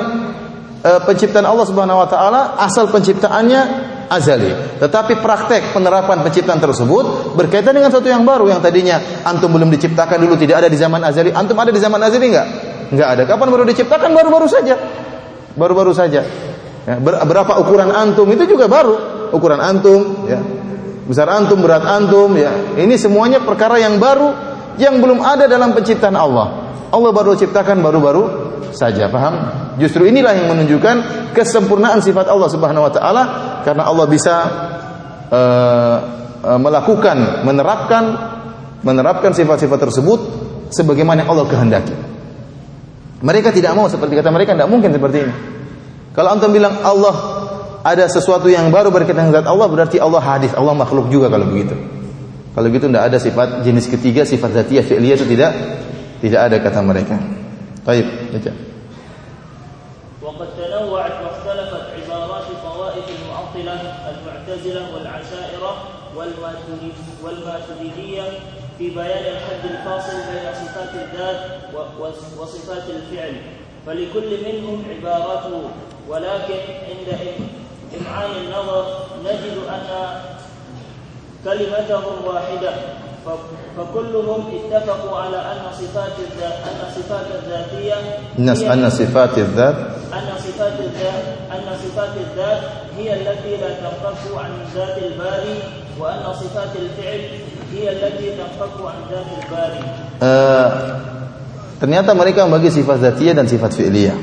[0.79, 3.61] eh, penciptaan Allah Subhanahu wa taala asal penciptaannya
[4.07, 4.79] azali.
[4.79, 10.23] Tetapi praktek penerapan penciptaan tersebut berkaitan dengan sesuatu yang baru yang tadinya antum belum diciptakan
[10.23, 11.35] dulu tidak ada di zaman azali.
[11.35, 12.49] Antum ada di zaman azali enggak?
[12.95, 13.23] Enggak ada.
[13.27, 14.15] Kapan baru diciptakan?
[14.15, 14.79] Baru-baru saja.
[15.57, 16.23] Baru-baru saja.
[16.87, 18.95] Ya, ber- berapa ukuran antum itu juga baru.
[19.35, 20.39] Ukuran antum ya.
[21.07, 22.77] Besar antum, berat antum ya.
[22.79, 24.31] Ini semuanya perkara yang baru
[24.77, 26.67] yang belum ada dalam penciptaan Allah.
[26.93, 28.23] Allah baru ciptakan baru-baru
[28.71, 29.35] saja, paham?
[29.81, 30.97] Justru inilah yang menunjukkan
[31.33, 33.23] kesempurnaan sifat Allah Subhanahu wa taala
[33.65, 34.35] karena Allah bisa
[35.33, 35.97] uh,
[36.45, 38.05] uh, melakukan, menerapkan
[38.87, 40.21] menerapkan sifat-sifat tersebut
[40.71, 41.95] sebagaimana Allah kehendaki.
[43.22, 45.34] Mereka tidak mau seperti kata mereka tidak mungkin seperti ini.
[46.18, 47.14] Kalau antum bilang Allah
[47.86, 51.46] ada sesuatu yang baru berkaitan dengan zat Allah berarti Allah hadis, Allah makhluk juga kalau
[51.46, 51.78] begitu.
[52.52, 55.52] Kalau gitu tidak ada sifat jenis ketiga sifat zatiyah fi'liyah itu tidak
[56.20, 57.16] tidak ada kata mereka.
[57.86, 58.54] Baik, baca.
[60.22, 63.82] وقد تنوعت واختلفت عبارات طوائف المعطلة
[64.14, 65.72] المعتزلة والعشائرة
[66.16, 68.15] والماتريد- والماتريدية
[68.79, 71.41] في بيان الحد الفاصل بين صفات الذات
[72.39, 73.35] وصفات الفعل.
[73.87, 75.63] فلكل منهم عبارته
[76.09, 78.85] ولكن عند إم- إمعان النظر
[79.25, 79.87] نجد أن
[81.45, 82.73] كلمتهم واحدة.
[83.77, 87.95] فكلهم اتفقوا على أن صفات الذات أن صفات الذاتية
[88.39, 89.77] anna sifatil dzat
[90.15, 92.61] أن صفات الذات أن صفات الذات
[92.97, 95.57] هي التي لا تنفك عن ذات الباري
[95.99, 97.21] وأن صفات الفعل
[97.72, 99.82] هي التي تنفك عن ذات الباري
[100.22, 100.68] eh,
[101.82, 104.18] ternyata mereka membagi sifat zatiyah dan sifat fi'liyah.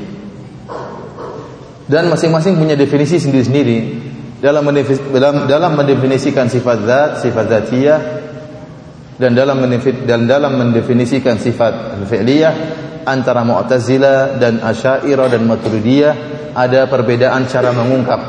[1.89, 3.79] Dan masing-masing punya definisi sendiri-sendiri
[4.39, 7.99] dalam mendefi- dalam dalam mendefinisikan sifat zat, sifat zatiyah
[9.19, 12.53] dan dalam mendefi- dan dalam mendefinisikan sifat fi'liyah
[13.03, 16.13] antara Mu'tazilah dan Asy'ariyah dan Maturidiyah
[16.53, 18.21] ada perbedaan cara mengungkap.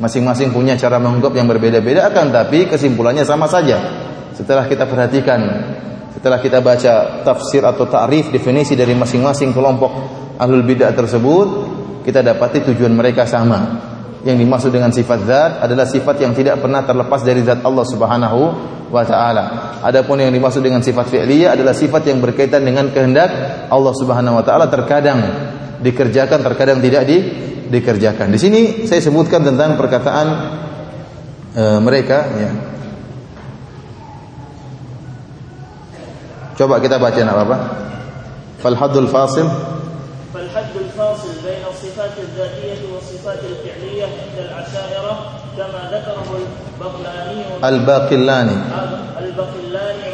[0.00, 3.76] Masing-masing punya cara mengungkap yang berbeda-beda akan tapi kesimpulannya sama saja.
[4.32, 5.40] Setelah kita perhatikan,
[6.16, 9.92] setelah kita baca tafsir atau ta'rif definisi dari masing-masing kelompok
[10.40, 11.48] ahlul bidah tersebut,
[12.00, 13.92] kita dapati tujuan mereka sama.
[14.24, 18.40] Yang dimaksud dengan sifat zat adalah sifat yang tidak pernah terlepas dari zat Allah Subhanahu
[18.88, 19.44] wa taala.
[19.84, 23.28] Adapun yang dimaksud dengan sifat fi'liyah adalah sifat yang berkaitan dengan kehendak
[23.68, 25.20] Allah Subhanahu wa taala terkadang
[25.80, 27.18] dikerjakan terkadang tidak di
[27.70, 28.34] dikerjakan.
[28.34, 30.26] Di sini saya sebutkan tentang perkataan
[31.54, 32.50] e, mereka ya.
[36.58, 37.56] Coba kita baca nak apa
[38.60, 39.48] falhadul fasil
[41.00, 41.32] fasil
[41.72, 42.12] sifat
[42.92, 45.16] wa sifat fi'liyah al-asyairah
[45.56, 48.56] kama al-Baqlani al-Baqillani
[49.16, 50.06] al-Baqillani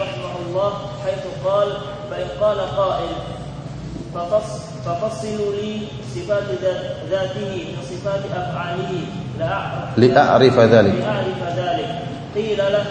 [2.78, 5.78] qa'il ففصلوا لي
[6.14, 8.92] صفات ذات- ذاته من صفات أفعاله.
[9.40, 10.94] لأع- li'a'rifa dhalik.
[11.02, 11.90] لأعرف ذلك.
[12.34, 12.84] قيل له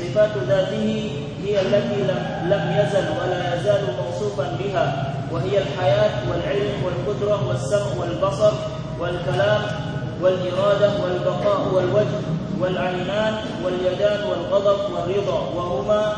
[0.00, 1.10] صفات ذاته
[1.44, 2.20] هي التي لم,
[2.52, 8.52] لم يزل ولا يزال موصوفا بها وهي الحياة والعلم والقدرة والسمع والبصر
[9.00, 9.62] والكلام
[10.22, 12.18] والإرادة والبقاء والوجه
[12.60, 16.12] والعينان واليدان والغضب والرضا وهما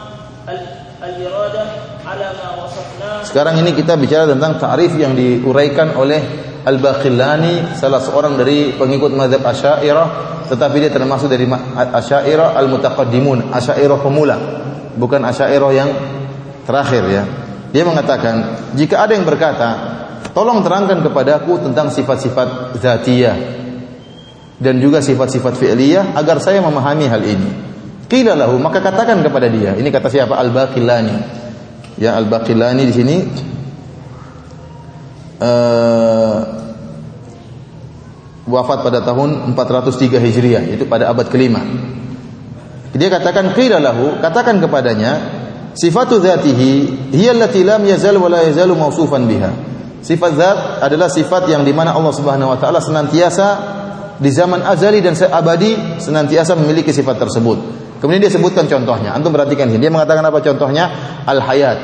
[3.26, 6.22] Sekarang ini kita bicara tentang ta'rif yang diuraikan oleh
[6.62, 10.08] Al-Baqillani salah seorang dari pengikut mazhab Asy'ariyah
[10.46, 14.36] tetapi dia termasuk dari Asy'ariyah al-mutaqaddimun, Asy'ariyah pemula,
[14.94, 15.90] bukan Asy'ariyah yang
[16.62, 17.24] terakhir ya.
[17.74, 18.34] Dia mengatakan,
[18.78, 19.68] jika ada yang berkata,
[20.30, 23.36] "Tolong terangkan kepadaku tentang sifat-sifat zatiyah
[24.62, 27.75] dan juga sifat-sifat fi'liyah agar saya memahami hal ini."
[28.06, 29.74] Qila lahu, maka katakan kepada dia.
[29.74, 30.38] Ini kata siapa?
[30.38, 31.16] Al-Baqillani.
[31.98, 33.16] Ya Al-Baqillani di sini
[35.42, 36.38] uh,
[38.46, 41.66] wafat pada tahun 403 Hijriah, itu pada abad kelima.
[42.94, 45.12] Dia katakan qila lahu, katakan kepadanya,
[45.76, 49.52] Sifatu dzatihi hiya allati lam yazal wa la yazalu mausufan biha.
[50.00, 53.46] Sifat zat adalah sifat yang di mana Allah Subhanahu wa taala senantiasa
[54.16, 57.58] di zaman azali dan abadi senantiasa memiliki sifat tersebut.
[58.00, 59.16] Kemudian dia sebutkan contohnya.
[59.16, 59.80] Antum perhatikan sini.
[59.80, 60.84] Dia mengatakan apa contohnya?
[61.24, 61.78] Al hayat.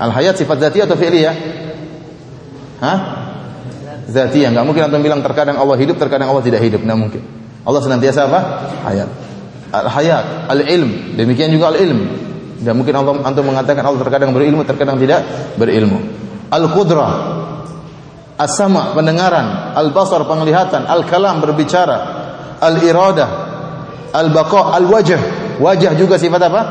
[0.00, 1.34] Al hayat sifat zati atau fi'liyah?
[2.80, 2.98] Hah?
[4.08, 4.50] Zatiyah.
[4.50, 6.80] Enggak mungkin antum bilang terkadang Allah hidup, terkadang Allah tidak hidup.
[6.82, 7.22] Enggak mungkin.
[7.62, 8.40] Allah senantiasa apa?
[8.88, 9.08] Hayat.
[9.72, 11.16] Al hayat, al ilm.
[11.16, 12.00] Demikian juga al ilm.
[12.62, 15.26] Dan mungkin Allah antum mengatakan Allah terkadang berilmu, terkadang tidak
[15.58, 15.98] berilmu.
[16.52, 17.12] Al-qudrah,
[18.38, 21.98] as-sama pendengaran, al-basar penglihatan, al-kalam berbicara,
[22.62, 23.41] al-iradah,
[24.12, 25.18] al-baqa, al-wajh.
[25.58, 26.62] Wajah juga sifat apa?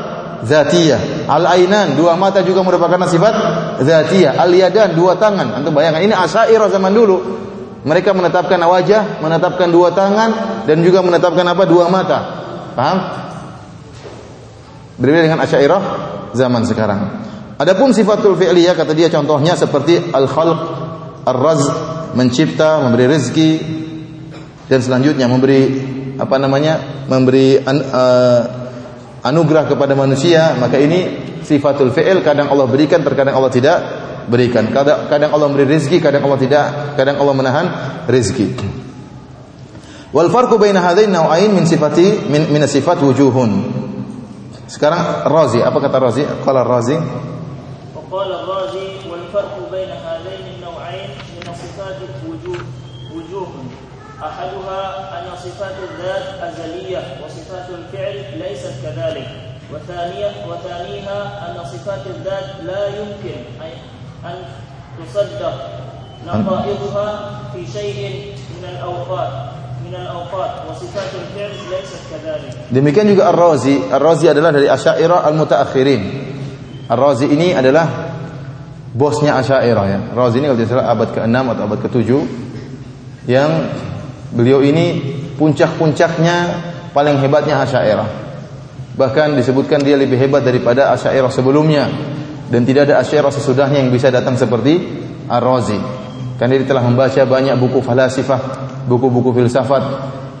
[0.42, 1.26] Zatiyah.
[1.30, 3.34] Al-ainan, dua mata juga merupakan sifat
[3.82, 4.38] zatiyah.
[4.38, 5.62] Al-yadan, dua tangan.
[5.62, 7.18] Antum bayangkan ini asyairah zaman dulu.
[7.82, 11.66] Mereka menetapkan wajah, menetapkan dua tangan dan juga menetapkan apa?
[11.66, 12.18] Dua mata.
[12.78, 12.98] Paham?
[15.02, 15.82] Berbeda dengan Asy'ariyah
[16.30, 17.00] zaman sekarang.
[17.58, 20.60] Adapun sifatul fi'liyah kata dia contohnya seperti al-khalq,
[21.26, 21.62] ar-raz,
[22.14, 23.50] mencipta, memberi rezeki
[24.70, 25.90] dan selanjutnya memberi
[26.22, 28.40] apa namanya memberi an, uh,
[29.26, 33.78] anugerah kepada manusia maka ini sifatul fi'il kadang Allah berikan terkadang Allah tidak
[34.30, 34.70] berikan.
[34.70, 37.66] Kadang, kadang Allah memberi rezeki kadang Allah tidak kadang Allah menahan
[38.06, 38.54] rezeki.
[40.12, 43.80] Wal farqu baina hadain nau'ain min sifati min, min sifat wujuhun.
[44.68, 46.22] Sekarang Razi apa kata Razi?
[46.44, 46.96] Qala Razi.
[48.12, 50.51] Qala Razi wal farqu baina hadain
[54.21, 54.81] أحدها
[55.19, 59.27] أن صفات الذات أزلية وصفات الفعل ليست كذلك
[59.73, 63.39] وثانية وثانيها أن صفات الذات لا يمكن
[64.25, 64.35] أن
[65.05, 65.55] تصدق
[66.27, 69.57] نقائضها في شيء من الأوقات
[72.67, 73.87] Demikian juga Ar-Razi.
[73.87, 76.01] Ar-Razi adalah dari Asy'ariyah al-mutaakhirin.
[76.91, 77.87] Ar-Razi ini adalah
[78.91, 79.99] bosnya Asy'ariyah ya.
[80.11, 82.09] Razi ini kalau tidak salah abad ke-6 atau abad ke-7
[83.31, 83.51] yang
[84.32, 85.00] beliau ini
[85.36, 86.36] puncak-puncaknya
[86.96, 88.08] paling hebatnya Asy'ariyah.
[88.92, 91.88] Bahkan disebutkan dia lebih hebat daripada Asy'ariyah sebelumnya
[92.48, 94.80] dan tidak ada Asy'ariyah sesudahnya yang bisa datang seperti
[95.28, 95.78] Ar-Razi.
[96.36, 99.82] Karena dia telah membaca banyak buku falasifah buku-buku filsafat,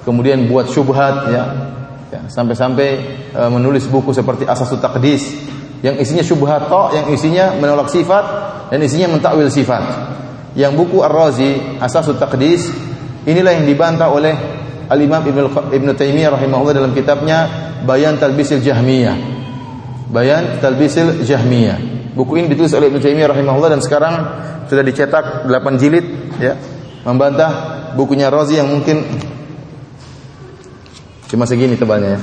[0.02, 1.44] kemudian buat syubhat ya.
[2.10, 2.88] ya sampai-sampai
[3.30, 5.30] e, menulis buku seperti Asasut Taqdis
[5.82, 8.24] yang isinya syubhat yang isinya menolak sifat
[8.70, 9.82] dan isinya mentakwil sifat.
[10.52, 12.70] Yang buku Ar-Razi Asasut Taqdis
[13.26, 14.34] inilah yang dibantah oleh
[14.92, 17.48] Al-Imam Ibn, Ibn Taimiyah rahimahullah dalam kitabnya
[17.82, 19.16] Bayan Talbisil Jahmiyah.
[20.12, 21.78] Bayan Talbisil Jahmiyah.
[22.12, 24.14] Buku ini ditulis oleh Ibn Taimiyah rahimahullah dan sekarang
[24.68, 26.06] sudah dicetak 8 jilid
[26.40, 26.54] ya
[27.02, 27.50] membantah
[27.98, 29.02] bukunya Razi yang mungkin
[31.26, 32.20] cuma segini tebalnya ya.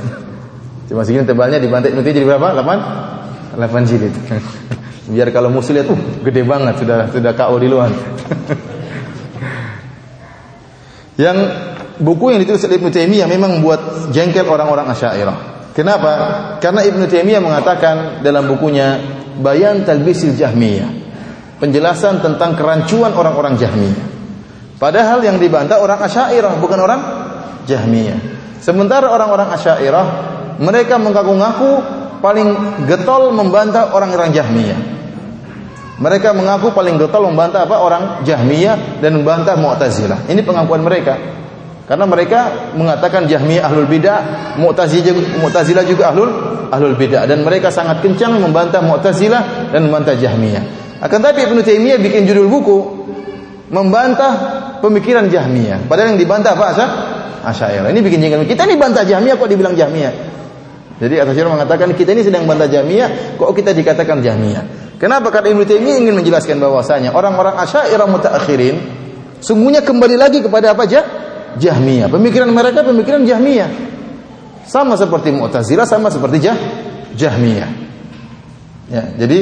[0.94, 2.54] Cuma segini tebalnya dibantai nanti jadi berapa?
[2.54, 4.14] 8 8 jilid.
[5.14, 7.90] Biar kalau musuh lihat, uh, gede banget sudah sudah KO di luar.
[11.20, 11.38] yang
[12.00, 15.38] buku yang ditulis oleh Ibnu Taimiyah memang membuat jengkel orang-orang Asy'ariyah.
[15.76, 16.12] Kenapa?
[16.64, 20.88] Karena Ibnu Taimiyah mengatakan dalam bukunya Bayan Talbisil Jahmiyah,
[21.60, 24.08] penjelasan tentang kerancuan orang-orang Jahmiyah.
[24.80, 27.02] Padahal yang dibantah orang Asy'ariyah bukan orang
[27.68, 28.20] Jahmiyah.
[28.64, 30.06] Sementara orang-orang Asy'ariyah
[30.64, 31.72] mereka mengaku-ngaku
[32.24, 32.48] paling
[32.88, 34.99] getol membantah orang-orang Jahmiyah.
[36.00, 40.32] Mereka mengaku paling getol membantah apa orang Jahmiyah dan membantah Mu'tazilah.
[40.32, 41.20] Ini pengakuan mereka.
[41.84, 46.32] Karena mereka mengatakan Jahmiyah ahlul bidah, Mu'tazilah juga ahlul
[46.72, 50.64] ahlul bidah dan mereka sangat kencang membantah Mu'tazilah dan membantah Jahmiyah.
[51.04, 52.78] Akan tapi Ibnu Taimiyah bikin judul buku
[53.68, 54.32] membantah
[54.80, 55.84] pemikiran Jahmiyah.
[55.88, 56.88] Padahal yang dibantah apa asal?
[57.40, 57.92] Asy'ariyah.
[57.92, 58.48] Ini bikin jengkel.
[58.48, 60.14] Kita ini bantah Jahmiyah kok dibilang Jahmiyah.
[61.00, 64.89] Jadi Asy'ariyah mengatakan kita ini sedang bantah Jahmiyah, kok kita dikatakan Jahmiyah.
[65.00, 65.32] Kenapa?
[65.32, 68.76] Karena Ibnu Taimiyah ingin menjelaskan bahwasanya orang-orang Asy'ariyah mutaakhirin
[69.40, 71.02] sungguhnya kembali lagi kepada apa aja?
[71.56, 72.12] Jahmiyah.
[72.12, 73.72] Pemikiran mereka pemikiran Jahmiyah.
[74.68, 76.60] Sama seperti Mu'tazilah, sama seperti Jah
[77.16, 77.72] Jahmiyah.
[78.92, 79.40] Ya, jadi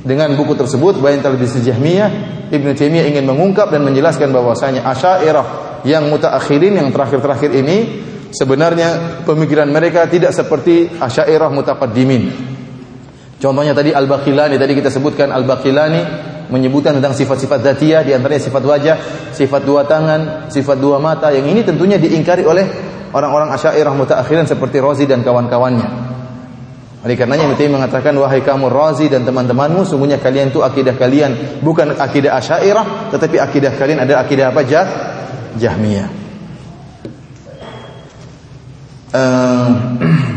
[0.00, 5.46] dengan buku tersebut Bayan Talbis Jahmiyah Ibnu Taimiyah ingin mengungkap dan menjelaskan bahwasanya Asy'ariyah
[5.86, 7.78] yang mutaakhirin yang terakhir-terakhir ini
[8.34, 12.22] sebenarnya pemikiran mereka tidak seperti Asy'ariyah mutaqaddimin.
[13.40, 16.02] Contohnya tadi Al-Baqilani tadi kita sebutkan Al-Baqilani
[16.52, 18.96] menyebutkan tentang sifat-sifat zatiyah di antaranya sifat wajah,
[19.32, 22.68] sifat dua tangan, sifat dua mata yang ini tentunya diingkari oleh
[23.16, 26.12] orang-orang Asy'ariyah mutaakhirin seperti Razi dan kawan-kawannya.
[27.00, 31.96] Oleh karenanya Ibnu mengatakan wahai kamu Razi dan teman-temanmu sungguhnya kalian itu akidah kalian bukan
[31.96, 34.60] akidah Asy'ariyah tetapi akidah kalian adalah akidah apa?
[34.68, 34.86] Jah
[35.56, 36.08] Jahmiyah.
[39.10, 39.66] Uh,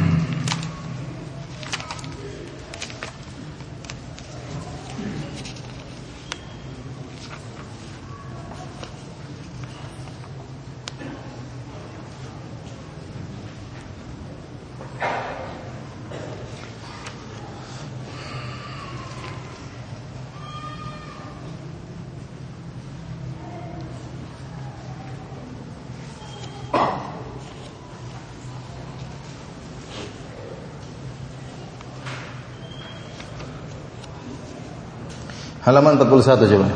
[35.64, 36.68] Halaman 41 coba.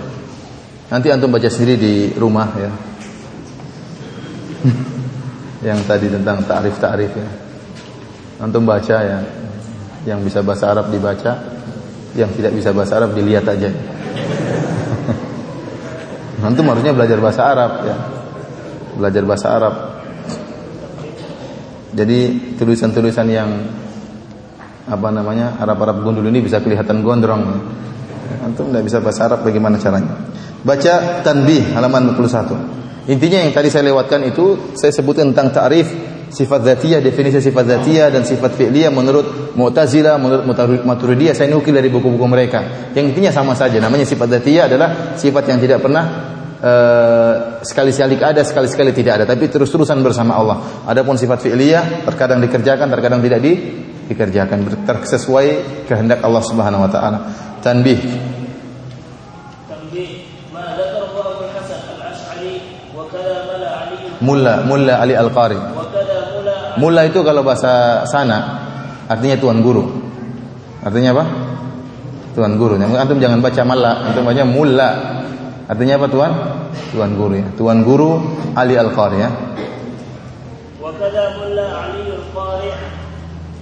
[0.88, 2.71] Nanti antum baca sendiri di rumah ya.
[5.67, 7.29] yang tadi tentang ta'rif-ta'rif ya.
[8.39, 9.19] Antum baca ya.
[10.07, 11.35] Yang bisa bahasa Arab dibaca,
[12.15, 13.67] yang tidak bisa bahasa Arab dilihat aja.
[16.47, 17.97] antum harusnya belajar bahasa Arab ya.
[18.95, 19.75] Belajar bahasa Arab.
[21.91, 22.19] Jadi
[22.55, 23.51] tulisan-tulisan yang
[24.88, 27.43] apa namanya Arab-Arab gundul ini bisa kelihatan gondrong.
[27.43, 27.59] Ya.
[28.47, 30.15] Antum tidak bisa bahasa Arab bagaimana caranya?
[30.63, 33.11] Baca tanbih halaman 41.
[33.11, 35.87] Intinya yang tadi saya lewatkan itu saya sebutkan tentang ta'rif
[36.27, 40.43] sifat zatiyah, definisi sifat zatiyah dan sifat fi'liyah menurut Mu'tazilah, menurut
[40.83, 42.91] Maturidiyah saya nukil dari buku-buku mereka.
[42.93, 43.79] Yang intinya sama saja.
[43.79, 46.03] Namanya sifat zatiyah adalah sifat yang tidak pernah
[46.61, 47.33] uh,
[47.63, 50.57] sekali-sekali ada, sekali-sekali tidak ada, tapi terus-terusan bersama Allah.
[50.85, 53.53] Adapun sifat fi'liyah terkadang dikerjakan, terkadang tidak di,
[54.11, 54.67] dikerjakan
[55.07, 55.47] sesuai
[55.87, 57.19] kehendak Allah Subhanahu wa taala.
[57.63, 57.99] Tanbih
[64.26, 65.59] Mulla, Mulla Ali Al-Qari.
[66.78, 68.38] Mulla itu kalau bahasa sana
[69.11, 69.84] artinya tuan guru.
[70.82, 71.24] Artinya apa?
[72.32, 72.80] Tuan guru.
[72.80, 74.88] Antum jangan baca malla, antum baca mulla.
[75.68, 76.32] Artinya apa tuan?
[76.94, 77.46] Tuan guru ya.
[77.59, 78.20] Tuan guru
[78.57, 79.30] Ali Al-Qari ya.
[80.82, 82.74] وكذا ملا علي القارئ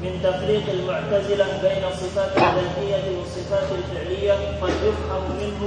[0.01, 5.63] من تفريق المعتزلة بين الصفات الذاتية والصفات الفعلية قد يفهم منه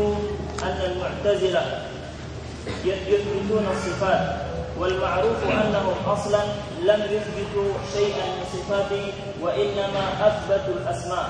[0.65, 1.61] أن المعتزلة
[2.85, 4.21] يثبتون الصفات
[4.80, 6.42] والمعروف أنهم أصلا
[6.82, 9.12] لم يثبتوا شيئا من صفاته
[9.42, 11.28] وإنما أثبتوا الأسماء.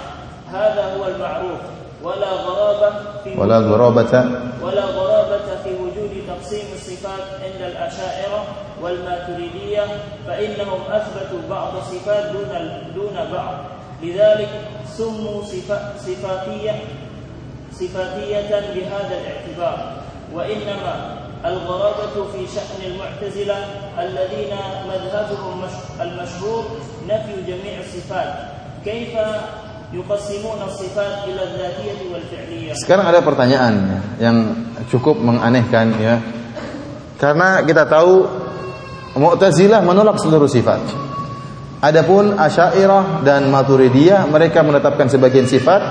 [0.53, 1.61] هذا هو المعروف.
[2.03, 2.91] ولا غرابة
[3.25, 4.25] في ولا غرابة
[4.63, 8.45] ولا غرابة في وجود تقسيم الصفات عند الأشاعرة
[8.83, 9.87] والماتريدية
[10.27, 12.51] فإنهم أثبتوا بعض الصفات دون
[12.95, 13.55] دون بعض.
[14.03, 14.49] لذلك
[14.97, 15.43] سموا
[15.99, 16.75] صفاتية
[17.73, 19.93] صفاتية بهذا الاعتبار.
[20.35, 20.95] وإنما
[21.46, 23.58] الغرابة في شأن المعتزلة
[24.00, 24.54] الذين
[24.88, 25.58] مذهبهم
[26.02, 26.64] المشهور
[27.08, 28.30] نفي جميع الصفات
[28.86, 29.12] كيف
[29.94, 34.38] يقسمون الصفات إلى الذاتية والفعلية Sekarang ada pertanyaan yang
[34.88, 36.18] cukup menganehkan ya.
[37.20, 38.26] Karena kita tahu
[39.14, 40.82] Mu'tazilah menolak seluruh sifat.
[41.84, 45.82] Adapun Asy'ariyah dan Maturidiyah mereka menetapkan sebagian sifat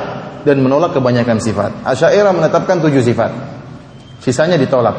[0.43, 1.71] dan menolak kebanyakan sifat.
[1.87, 3.31] Asy'ariyah menetapkan tujuh sifat.
[4.19, 4.99] Sisanya ditolak.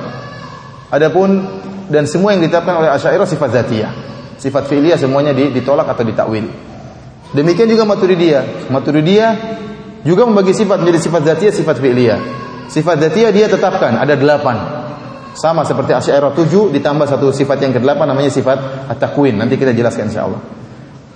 [0.89, 1.45] Adapun
[1.93, 3.93] dan semua yang ditetapkan oleh Asy'ariyah sifat zatiyah.
[4.39, 6.49] Sifat fi'liyah semuanya ditolak atau ditakwil.
[7.37, 8.73] Demikian juga Maturidiyah.
[8.73, 9.33] Maturidiyah
[10.07, 12.21] juga membagi sifat menjadi sifat zatiyah, sifat fi'liyah.
[12.73, 14.57] Sifat zatiyah dia tetapkan ada delapan.
[15.37, 19.37] Sama seperti Asy'ariyah tujuh ditambah satu sifat yang kedelapan namanya sifat at-takwin.
[19.37, 20.41] Nanti kita jelaskan insyaallah.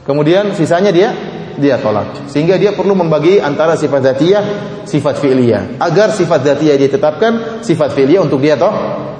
[0.05, 1.17] Kemudian sisanya dia
[1.57, 2.29] dia tolak.
[2.29, 4.45] Sehingga dia perlu membagi antara sifat zatiyah,
[4.85, 5.81] sifat fi'liyah.
[5.81, 8.73] Agar sifat zatiyah dia tetapkan, sifat fi'liyah untuk dia toh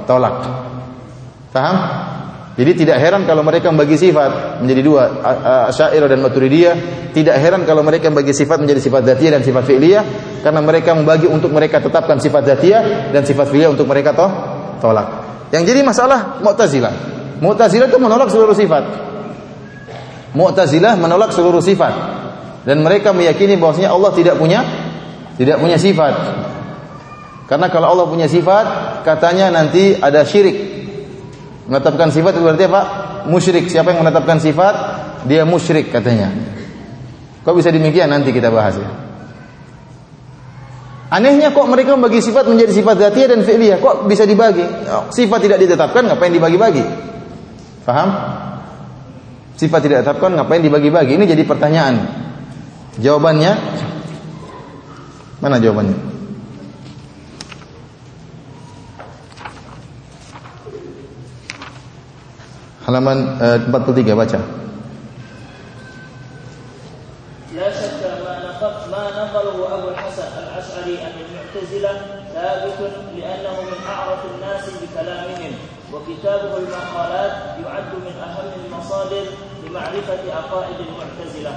[0.05, 0.37] tolak.
[1.53, 1.77] Paham?
[2.53, 5.03] Jadi tidak heran kalau mereka membagi sifat menjadi dua,
[5.73, 6.75] Asy'ariyah dan Maturidiyah.
[7.13, 10.05] Tidak heran kalau mereka membagi sifat menjadi sifat dzatiyah dan sifat fi'liyah
[10.41, 14.33] karena mereka membagi untuk mereka tetapkan sifat dzatiyah dan sifat fi'liyah untuk mereka toh
[14.81, 15.09] tolak.
[15.53, 16.95] Yang jadi masalah Mu'tazilah.
[17.41, 18.85] Mu'tazilah itu menolak seluruh sifat.
[20.33, 21.93] Mu'tazilah menolak seluruh sifat
[22.65, 24.65] dan mereka meyakini bahwasanya Allah tidak punya
[25.37, 26.15] tidak punya sifat.
[27.53, 28.65] Karena kalau Allah punya sifat,
[29.05, 30.57] katanya nanti ada syirik.
[31.69, 32.83] Menetapkan sifat itu berarti apa?
[33.29, 33.69] Musyrik.
[33.69, 34.75] Siapa yang menetapkan sifat,
[35.29, 36.33] dia musyrik katanya.
[37.45, 38.09] Kok bisa demikian?
[38.09, 38.89] Nanti kita bahas ya.
[41.13, 43.85] Anehnya kok mereka membagi sifat menjadi sifat dzatiyah dan fi'liyah.
[43.85, 44.65] Kok bisa dibagi?
[45.13, 46.81] Sifat tidak ditetapkan, ngapain dibagi-bagi?
[47.85, 48.09] Paham?
[49.61, 51.21] Sifat tidak ditetapkan, ngapain dibagi-bagi?
[51.21, 52.01] Ini jadi pertanyaan.
[52.97, 53.53] Jawabannya
[55.45, 56.12] mana jawabannya?
[62.93, 64.41] Halaman uh, 43 baca.
[67.57, 68.01] لا شك
[68.93, 71.93] ما نقله ابو الحسن الاشعري عن المعتزله
[72.35, 72.81] ثابت
[73.17, 75.53] لأنه من اعرف الناس بكلامهم
[75.93, 77.33] وكتابه المقالات
[77.65, 79.25] يعد من اهم المصادر
[79.65, 81.55] لمعرفه عقائد المعتزله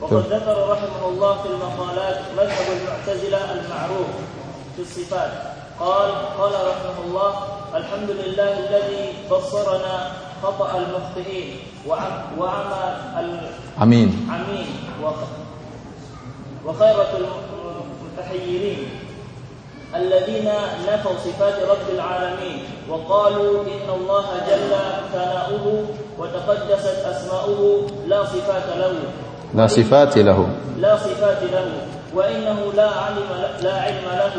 [0.00, 4.10] وقد ذكر رحمه الله في المقالات مذهب المعتزله المعروف
[4.76, 5.51] في الصفات
[5.82, 7.32] قال قال رحمه الله
[7.74, 9.94] الحمد لله الذي بصرنا
[10.42, 11.48] خطأ المخطئين
[11.88, 12.84] وعم- وعمى.
[13.18, 14.66] العمين
[15.02, 15.32] وخ-
[16.66, 18.82] وخيرة المتحيرين
[19.94, 20.48] الذين
[20.88, 22.58] نفوا صفات رب العالمين
[22.88, 24.72] وقالوا إن الله جل
[25.12, 25.84] ثناؤه
[26.18, 27.60] وتقدست أسماؤه
[28.06, 28.94] لا صفات له
[29.52, 30.48] La sifati lahu.
[30.80, 31.66] لا صفات له
[32.14, 33.28] وإنه لا علم
[33.60, 34.34] لا علم له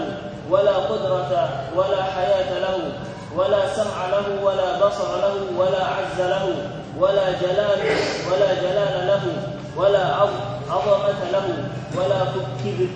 [0.48, 1.32] ولا قدرة
[1.76, 2.76] ولا حياة له
[3.36, 6.44] ولا سمع له ولا بصر له ولا عز له
[6.96, 7.80] ولا جلال
[8.32, 9.22] ولا جلال له
[9.76, 11.46] ولا عظ- عظمة له
[11.92, 12.18] ولا
[12.64, 12.88] كبر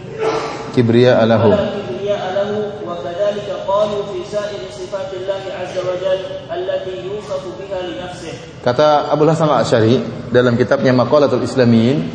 [0.72, 1.52] Kibriya lahu.
[1.52, 2.50] ولا كبرياء له
[2.88, 8.32] وكذلك قالوا في سائر صفات الله عز وجل التي يوصف بها لنفسه
[8.64, 10.00] Kata Abu Hasan Al-Asy'ari
[10.32, 12.08] dalam kitabnya Maqalatul Islamiyin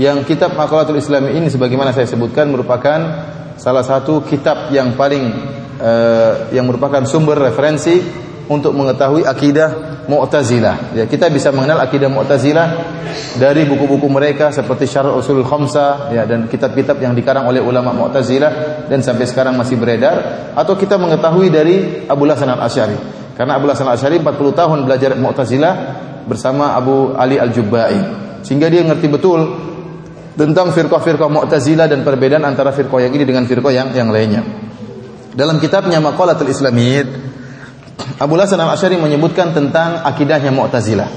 [0.00, 2.98] yang kitab Maqalatul Islamiyin ini sebagaimana saya sebutkan merupakan
[3.57, 5.25] salah satu kitab yang paling
[5.81, 10.95] eh, yang merupakan sumber referensi untuk mengetahui akidah Mu'tazilah.
[10.95, 12.67] Ya, kita bisa mengenal akidah Mu'tazilah
[13.35, 18.87] dari buku-buku mereka seperti Syarh Usul Khamsah ya dan kitab-kitab yang dikarang oleh ulama Mu'tazilah
[18.87, 21.75] dan sampai sekarang masih beredar atau kita mengetahui dari
[22.07, 22.97] Abu Hasan Al-Asy'ari.
[23.35, 25.73] Karena Abu Hasan Al-Asy'ari 40 tahun belajar Mu'tazilah
[26.23, 27.99] bersama Abu Ali Al-Jubba'i.
[28.47, 29.66] Sehingga dia ngerti betul
[30.37, 34.45] tentang firqah-firqah Mu'tazilah dan perbedaan antara firqah yang ini dengan firqah yang yang lainnya.
[35.33, 37.27] Dalam kitabnya Maqalatul Islamiyyah
[38.21, 41.09] Abu Hasan Al-Asy'ari menyebutkan tentang akidahnya Mu'tazilah.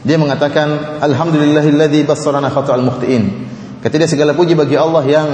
[0.00, 3.48] Dia mengatakan alhamdulillahilladzi bassarana khata'al mukhtiin.
[3.80, 5.28] Ketidak segala puji bagi Allah yang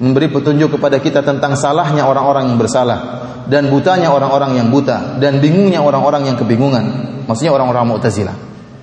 [0.00, 3.00] memberi petunjuk kepada kita tentang salahnya orang-orang yang bersalah
[3.48, 6.84] dan butanya orang-orang yang buta dan bingungnya orang-orang yang kebingungan.
[7.28, 8.36] Maksudnya orang-orang Mu'tazilah.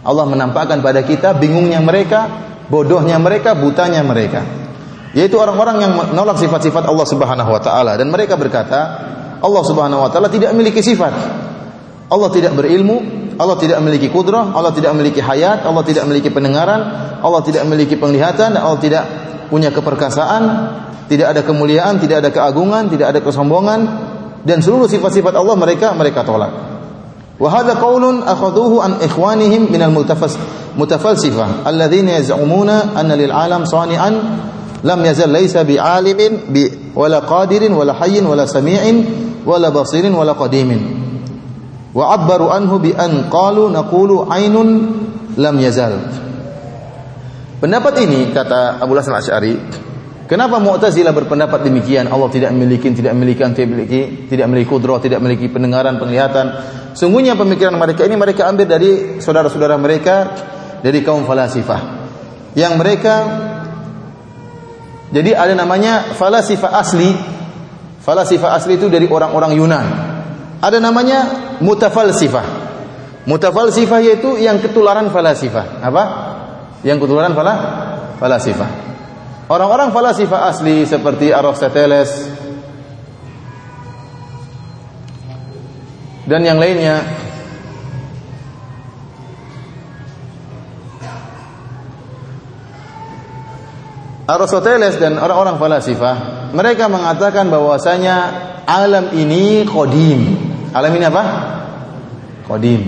[0.08, 2.30] Allah menampakkan pada kita bingungnya mereka,
[2.68, 4.44] bodohnya mereka, butanya mereka.
[5.16, 8.80] Yaitu orang-orang yang menolak sifat-sifat Allah Subhanahu wa taala dan mereka berkata,
[9.42, 11.14] Allah Subhanahu wa taala tidak memiliki sifat.
[12.08, 13.04] Allah tidak berilmu,
[13.36, 16.82] Allah tidak memiliki kudrah, Allah tidak memiliki hayat, Allah tidak memiliki pendengaran,
[17.20, 19.04] Allah tidak memiliki penglihatan, Allah tidak
[19.52, 20.44] punya keperkasaan,
[21.08, 23.80] tidak ada kemuliaan, tidak ada keagungan, tidak ada kesombongan
[24.44, 26.77] dan seluruh sifat-sifat Allah mereka mereka tolak.
[27.38, 30.38] Wa hadha qaulun akhadhuhu an ikhwanihim min al-multafas
[30.74, 34.14] mutafalsifah alladhina yaz'umuna anna lil alam sani'an
[34.82, 36.66] lam yazal laysa bi'alimin bi
[36.98, 39.06] wala qadirin wala hayyin wala sami'in
[39.46, 40.82] wala basirin wala qadimin.
[41.94, 44.70] Wa 'abbaru anhu bi an qalu naqulu ainun
[45.38, 45.94] lam yazal.
[47.58, 49.58] Pendapat ini kata Abu Hasan Asy'ari,
[50.28, 52.12] kenapa Mu'tazilah berpendapat demikian?
[52.12, 56.46] Allah tidak memiliki, tidak memiliki, tidak memiliki, tidak memiliki kudrah, tidak memiliki pendengaran, penglihatan.
[56.94, 60.16] Sungguhnya pemikiran mereka ini mereka ambil dari saudara-saudara mereka
[60.84, 61.82] dari kaum falasifah.
[62.54, 63.16] Yang mereka
[65.12, 67.12] jadi ada namanya falasifah asli.
[68.04, 69.86] Falasifah asli itu dari orang-orang Yunan.
[70.60, 71.20] Ada namanya
[71.64, 72.68] mutafalsifah.
[73.28, 75.84] Mutafalsifah yaitu yang ketularan falasifah.
[75.84, 76.04] Apa?
[76.84, 77.54] Yang ketularan fala
[78.20, 78.87] falasifah.
[79.48, 82.12] Orang-orang falasifah asli seperti Aristoteles
[86.28, 87.00] dan yang lainnya
[94.28, 98.16] Aristoteles dan orang-orang falasifah mereka mengatakan bahwasanya
[98.68, 100.36] alam ini qadim.
[100.76, 101.24] Alam ini apa?
[102.44, 102.82] Qadim.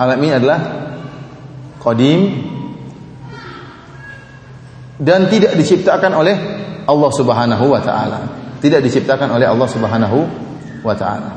[0.00, 0.60] Alam ini adalah
[1.76, 2.49] qadim
[5.00, 6.36] dan tidak diciptakan oleh
[6.84, 8.20] Allah Subhanahu wa taala.
[8.60, 10.18] Tidak diciptakan oleh Allah Subhanahu
[10.84, 11.30] wa taala.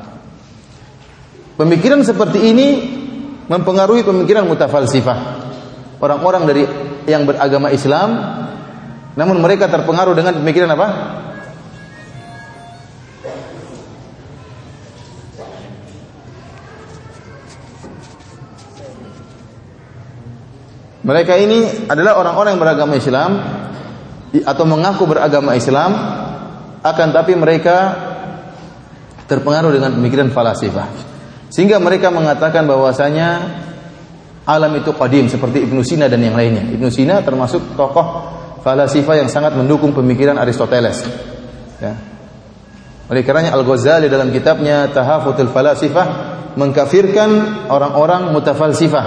[1.56, 2.68] Pemikiran seperti ini
[3.48, 5.18] mempengaruhi pemikiran mutafalsifah.
[6.04, 6.64] Orang-orang dari
[7.08, 8.10] yang beragama Islam
[9.16, 10.88] namun mereka terpengaruh dengan pemikiran apa?
[21.04, 23.32] Mereka ini adalah orang-orang yang beragama Islam
[24.42, 25.94] atau mengaku beragama Islam
[26.82, 27.94] akan tapi mereka
[29.30, 30.90] terpengaruh dengan pemikiran falasifah.
[31.54, 33.62] Sehingga mereka mengatakan bahwasanya
[34.50, 36.66] alam itu qadim seperti Ibnu Sina dan yang lainnya.
[36.66, 38.08] Ibnu Sina termasuk tokoh
[38.66, 41.06] falasifah yang sangat mendukung pemikiran Aristoteles.
[41.78, 41.94] Ya.
[43.12, 46.08] Oleh karenanya Al-Ghazali dalam kitabnya Tahafutul Falasifah
[46.56, 47.30] mengkafirkan
[47.70, 49.06] orang-orang mutafalsifah.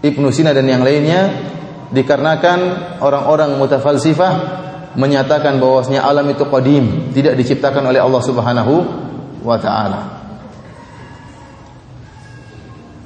[0.00, 1.49] Ibnu Sina dan yang lainnya
[1.90, 2.58] dikarenakan
[3.02, 4.32] orang-orang mutafalsifah
[4.94, 8.74] menyatakan bahwasanya alam itu qadim, tidak diciptakan oleh Allah Subhanahu
[9.42, 10.00] wa taala.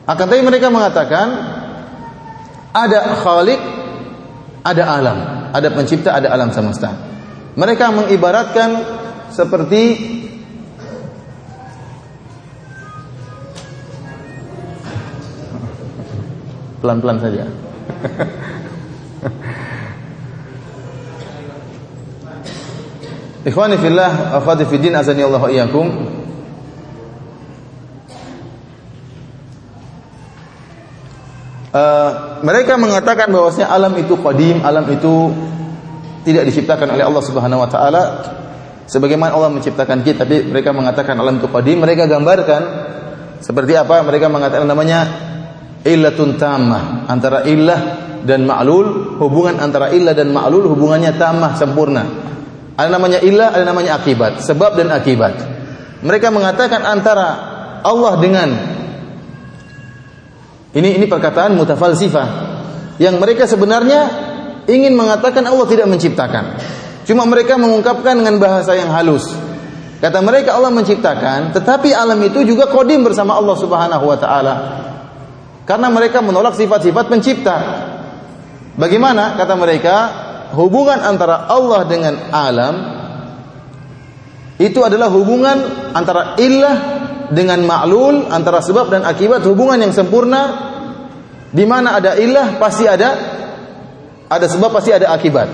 [0.04, 1.26] Akan tapi mereka mengatakan
[2.76, 3.60] ada khalik,
[4.64, 5.18] ada alam,
[5.52, 6.92] ada pencipta, ada alam semesta.
[7.56, 8.70] Mereka mengibaratkan
[9.32, 9.82] seperti
[16.84, 17.44] pelan-pelan saja.
[23.44, 25.86] Ikhwani fillah, akhwati fid din azani Allah iyyakum.
[31.74, 35.28] Uh, mereka mengatakan bahwasanya alam itu qadim, alam itu
[36.24, 38.02] tidak diciptakan oleh Allah Subhanahu wa taala
[38.88, 42.62] sebagaimana Allah menciptakan kita, tapi mereka mengatakan alam itu qadim, mereka gambarkan
[43.44, 44.00] seperti apa?
[44.06, 45.00] Mereka mengatakan namanya
[45.84, 47.80] illatun tamah, antara illah
[48.24, 52.02] dan ma'lul, hubungan antara illah dan ma'lul hubungannya tamah sempurna.
[52.74, 55.34] Ada namanya ilah, ada namanya akibat, sebab dan akibat.
[56.02, 57.28] Mereka mengatakan antara
[57.86, 58.48] Allah dengan
[60.74, 62.26] ini ini perkataan mutafalsifah
[62.98, 64.10] yang mereka sebenarnya
[64.66, 66.58] ingin mengatakan Allah tidak menciptakan.
[67.06, 69.28] Cuma mereka mengungkapkan dengan bahasa yang halus.
[70.02, 74.54] Kata mereka Allah menciptakan, tetapi alam itu juga kodim bersama Allah Subhanahu wa taala.
[75.64, 77.56] Karena mereka menolak sifat-sifat pencipta.
[78.74, 80.23] Bagaimana kata mereka?
[80.54, 82.74] Hubungan antara Allah dengan alam
[84.54, 86.76] itu adalah hubungan antara illah
[87.34, 90.72] dengan ma'lul, antara sebab dan akibat, hubungan yang sempurna
[91.50, 93.10] di mana ada illah pasti ada
[94.30, 95.48] ada sebab pasti ada akibat.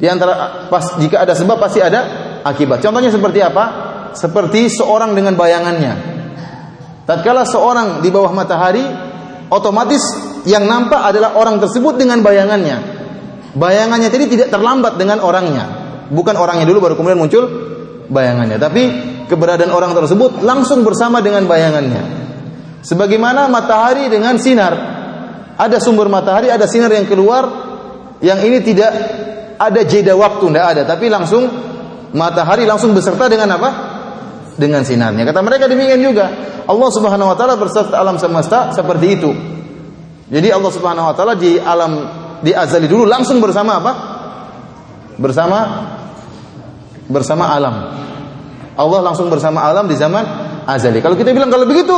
[0.00, 2.00] Di antara pas jika ada sebab pasti ada
[2.44, 2.80] akibat.
[2.80, 3.64] Contohnya seperti apa?
[4.16, 6.20] Seperti seorang dengan bayangannya.
[7.04, 8.84] Tatkala seorang di bawah matahari,
[9.48, 10.00] otomatis
[10.44, 12.99] yang nampak adalah orang tersebut dengan bayangannya.
[13.50, 15.64] Bayangannya tadi tidak terlambat dengan orangnya.
[16.10, 17.44] Bukan orangnya dulu baru kemudian muncul
[18.10, 18.58] bayangannya.
[18.58, 18.82] Tapi
[19.26, 22.02] keberadaan orang tersebut langsung bersama dengan bayangannya.
[22.82, 24.98] Sebagaimana matahari dengan sinar.
[25.60, 27.70] Ada sumber matahari, ada sinar yang keluar
[28.20, 28.92] yang ini tidak
[29.60, 31.48] ada jeda waktu, tidak ada, tapi langsung
[32.16, 33.70] matahari langsung beserta dengan apa?
[34.56, 35.24] Dengan sinarnya.
[35.28, 36.26] Kata mereka demikian juga.
[36.64, 39.30] Allah Subhanahu wa taala berserta alam semesta seperti itu.
[40.30, 43.92] Jadi Allah Subhanahu wa taala di alam di azali dulu langsung bersama apa?
[45.20, 45.58] Bersama
[47.10, 47.74] bersama alam.
[48.78, 50.24] Allah langsung bersama alam di zaman
[50.64, 51.04] azali.
[51.04, 51.96] Kalau kita bilang kalau begitu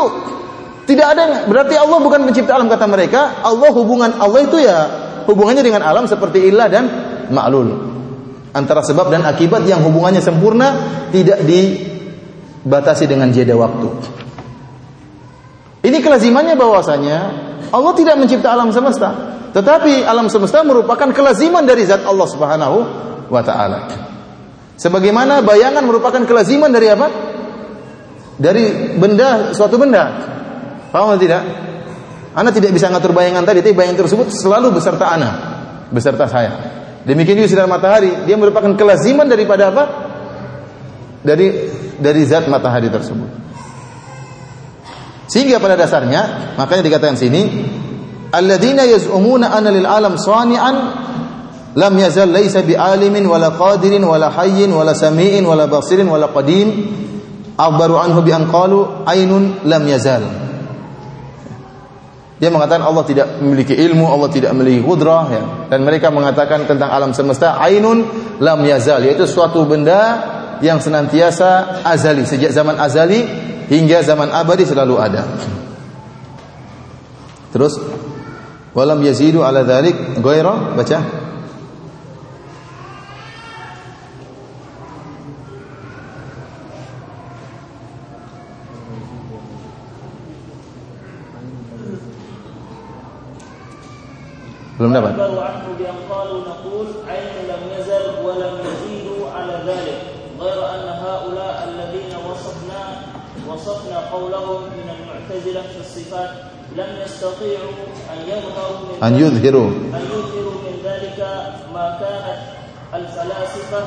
[0.89, 3.45] tidak ada berarti Allah bukan pencipta alam kata mereka.
[3.47, 4.79] Allah hubungan Allah itu ya
[5.31, 6.85] hubungannya dengan alam seperti ilah dan
[7.31, 7.93] ma'lul.
[8.53, 10.75] Antara sebab dan akibat yang hubungannya sempurna
[11.15, 13.89] tidak dibatasi dengan jeda waktu.
[15.83, 17.19] Ini kelazimannya bahwasanya
[17.73, 19.41] Allah tidak mencipta alam semesta.
[19.53, 22.79] Tetapi alam semesta merupakan kelaziman dari zat Allah Subhanahu
[23.29, 23.79] wa taala.
[24.81, 27.07] Sebagaimana bayangan merupakan kelaziman dari apa?
[28.41, 30.05] Dari benda suatu benda.
[30.89, 31.43] Paham atau tidak?
[32.33, 35.31] Anda tidak bisa ngatur bayangan tadi, tapi bayangan tersebut selalu beserta ana,
[35.93, 36.53] beserta saya.
[37.05, 39.85] Demikian juga sinar matahari, dia merupakan kelaziman daripada apa?
[41.21, 41.47] Dari
[42.01, 43.29] dari zat matahari tersebut.
[45.29, 47.41] Sehingga pada dasarnya, makanya dikatakan sini,
[48.33, 50.77] alladzina yaz'umuna anna lil alam sani'an
[51.77, 56.89] lam yazal laysa bi'alimin wala qadirin wala hayyin wala sami'in wala basirin wala qadim
[57.57, 60.25] akhbaru anhu bi an qalu ainun lam yazal
[62.43, 65.43] dia mengatakan Allah tidak memiliki ilmu, Allah tidak memiliki kudrah ya.
[65.71, 68.03] Dan mereka mengatakan tentang alam semesta ainun
[68.43, 70.19] lam yazal yaitu suatu benda
[70.59, 73.23] yang senantiasa azali sejak zaman azali
[73.71, 75.23] hingga zaman abadi selalu ada.
[77.55, 77.79] Terus
[78.76, 81.02] Walam yazidu ala dhalik ghaira baca
[94.78, 95.14] belum dapat
[103.48, 106.30] وصفنا قولهم من المعتزلة في الصفات
[106.77, 107.73] لم يستطيعوا
[108.13, 109.71] أن يظهروا من أن يظهروا.
[109.71, 111.19] أن يظهروا من ذلك
[111.75, 112.41] ما كانت
[112.95, 113.81] الفلاسفة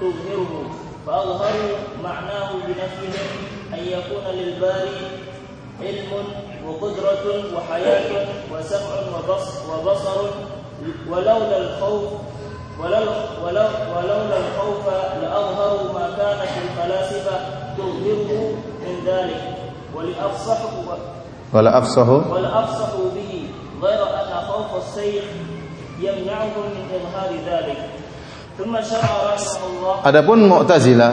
[0.00, 0.70] تظهره.
[1.06, 3.28] فأظهروا معناه بنفيهم
[3.74, 5.00] أن يكون للباري
[5.80, 6.12] علم
[6.66, 8.94] وقدرة وحياة وسمع
[9.70, 10.20] وبصر,
[11.08, 12.02] ولولا الخوف
[12.80, 13.06] ولو
[13.44, 14.86] ولو ولولا الخوف
[15.22, 17.36] لأظهروا ما كانت الفلاسفة
[17.76, 19.58] تظهره من ذلك.
[21.53, 23.31] ولأفصحوا ولأفصحوا ولأفصحوا به
[23.81, 25.23] غير أن خوف السيف
[26.01, 27.79] يمنعهم من إظهار ذلك
[28.57, 31.11] ثم شرع رحمه الله Adapun Mu'tazilah,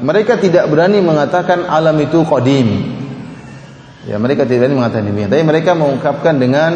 [0.00, 2.68] mereka tidak berani mengatakan alam itu qadim.
[4.08, 5.30] Ya, mereka tidak berani mengatakan demikian.
[5.30, 6.72] Tapi mereka mengungkapkan dengan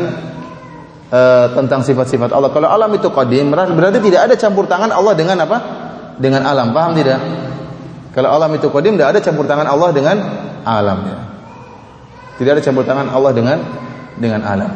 [1.10, 2.48] uh, tentang sifat-sifat Allah.
[2.52, 5.58] Kalau alam itu qadim, berarti tidak ada campur tangan Allah dengan apa?
[6.16, 6.72] Dengan alam.
[6.72, 7.20] Paham tidak?
[8.16, 10.16] Kalau alam itu qadim, tidak ada campur tangan Allah dengan
[10.64, 10.98] alam.
[11.04, 11.29] Ya.
[12.41, 13.57] Tidak ada campur tangan Allah dengan
[14.17, 14.71] dengan alam.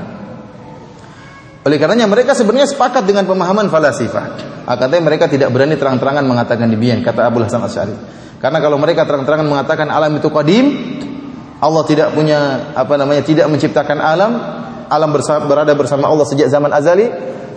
[1.66, 4.26] Oleh karenanya mereka sebenarnya sepakat dengan pemahaman falasifah.
[4.70, 7.98] Katanya mereka tidak berani terang-terangan mengatakan demikian kata Abu Hasan Asy'ari.
[8.38, 10.66] Karena kalau mereka terang-terangan mengatakan alam itu qadim,
[11.58, 14.32] Allah tidak punya apa namanya tidak menciptakan alam,
[14.86, 17.10] alam bersama, berada bersama Allah sejak zaman azali,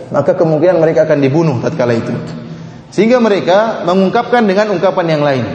[0.09, 2.09] maka kemungkinan mereka akan dibunuh tatkala itu.
[2.89, 5.45] Sehingga mereka mengungkapkan dengan ungkapan yang lain.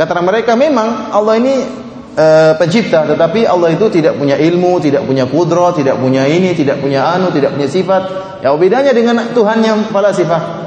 [0.00, 1.83] Kata mereka memang Allah ini
[2.14, 6.78] e, pencipta, tetapi Allah itu tidak punya ilmu, tidak punya kudro, tidak punya ini, tidak
[6.80, 8.02] punya anu, tidak punya sifat.
[8.40, 10.64] Ya bedanya dengan Tuhan yang falasifah.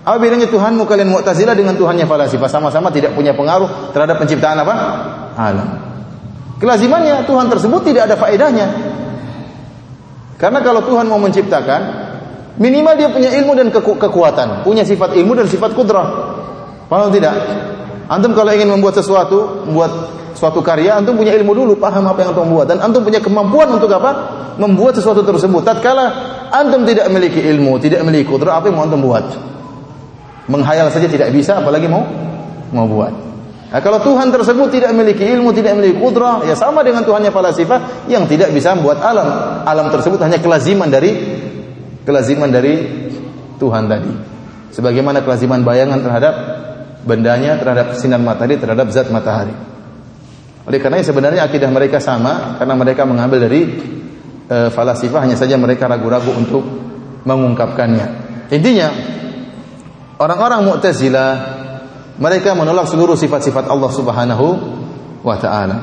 [0.00, 2.48] Apa bedanya Tuhanmu kalian Mu'tazilah dengan Tuhannya falasifah?
[2.48, 4.74] Sama-sama tidak punya pengaruh terhadap penciptaan apa?
[5.36, 5.68] Alam.
[6.56, 8.66] Kelazimannya Tuhan tersebut tidak ada faedahnya.
[10.40, 11.80] Karena kalau Tuhan mau menciptakan,
[12.56, 16.08] minimal dia punya ilmu dan keku kekuatan, punya sifat ilmu dan sifat kudrah.
[16.88, 17.36] Paham tidak?
[18.08, 19.92] Antum kalau ingin membuat sesuatu, membuat
[20.40, 23.76] suatu karya, antum punya ilmu dulu, paham apa yang antum buat dan antum punya kemampuan
[23.76, 24.40] untuk apa?
[24.56, 25.60] Membuat sesuatu tersebut.
[25.60, 26.04] Tatkala
[26.48, 29.28] antum tidak memiliki ilmu, tidak memiliki kudrah, apa yang mau antum buat?
[30.48, 32.08] Menghayal saja tidak bisa, apalagi mau
[32.72, 33.12] mau buat.
[33.70, 38.08] Nah, kalau Tuhan tersebut tidak memiliki ilmu, tidak memiliki kudrah, ya sama dengan Tuhannya falasifah
[38.10, 39.28] yang tidak bisa membuat alam.
[39.62, 41.14] Alam tersebut hanya kelaziman dari
[42.02, 42.74] kelaziman dari
[43.62, 44.12] Tuhan tadi.
[44.74, 46.34] Sebagaimana kelaziman bayangan terhadap
[47.06, 49.69] bendanya, terhadap sinar matahari, terhadap zat matahari.
[50.70, 53.74] Oleh karena sebenarnya akidah mereka sama karena mereka mengambil dari
[54.46, 56.62] e, falasifah hanya saja mereka ragu-ragu untuk
[57.26, 58.06] mengungkapkannya.
[58.54, 58.86] Intinya
[60.22, 61.30] orang-orang Mu'tazilah
[62.22, 64.46] mereka menolak seluruh sifat-sifat Allah Subhanahu
[65.26, 65.76] wa taala.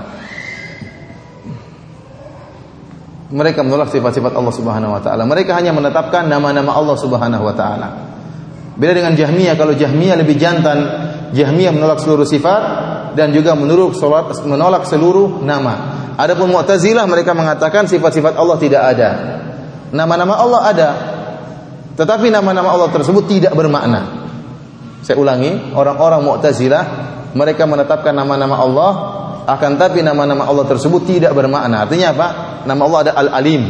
[3.27, 5.27] Mereka menolak sifat-sifat Allah Subhanahu wa taala.
[5.27, 7.87] Mereka hanya menetapkan nama-nama Allah Subhanahu wa taala.
[8.79, 10.79] Beda dengan Jahmiyah, kalau Jahmiyah lebih jantan,
[11.35, 13.95] Jahmiyah menolak seluruh sifat dan juga menolak
[14.43, 15.95] menolak seluruh nama.
[16.17, 19.09] Adapun Mu'tazilah mereka mengatakan sifat-sifat Allah tidak ada.
[19.93, 20.89] Nama-nama Allah ada.
[21.93, 24.27] Tetapi nama-nama Allah tersebut tidak bermakna.
[25.05, 26.83] Saya ulangi, orang-orang Mu'tazilah
[27.37, 28.91] mereka menetapkan nama-nama Allah
[29.47, 31.87] akan tapi nama-nama Allah tersebut tidak bermakna.
[31.87, 32.27] Artinya apa?
[32.67, 33.63] Nama Allah ada Al-Alim,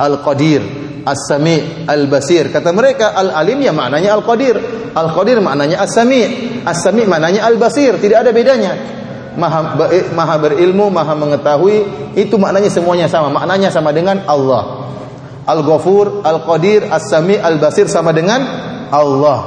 [0.00, 2.52] Al-Qadir, As-Sami, Al-Basir.
[2.52, 4.56] Kata mereka Al-Alim ya maknanya Al-Qadir,
[4.92, 6.22] Al-Qadir maknanya As-Sami,
[6.68, 8.72] As-Sami maknanya Al-Basir, tidak ada bedanya.
[9.38, 9.78] Maha,
[10.12, 13.30] maha berilmu, maha mengetahui, itu maknanya semuanya sama.
[13.30, 14.90] Maknanya sama dengan Allah.
[15.48, 18.44] Al-Ghafur, Al-Qadir, As-Sami, Al-Basir sama dengan
[18.92, 19.38] Allah.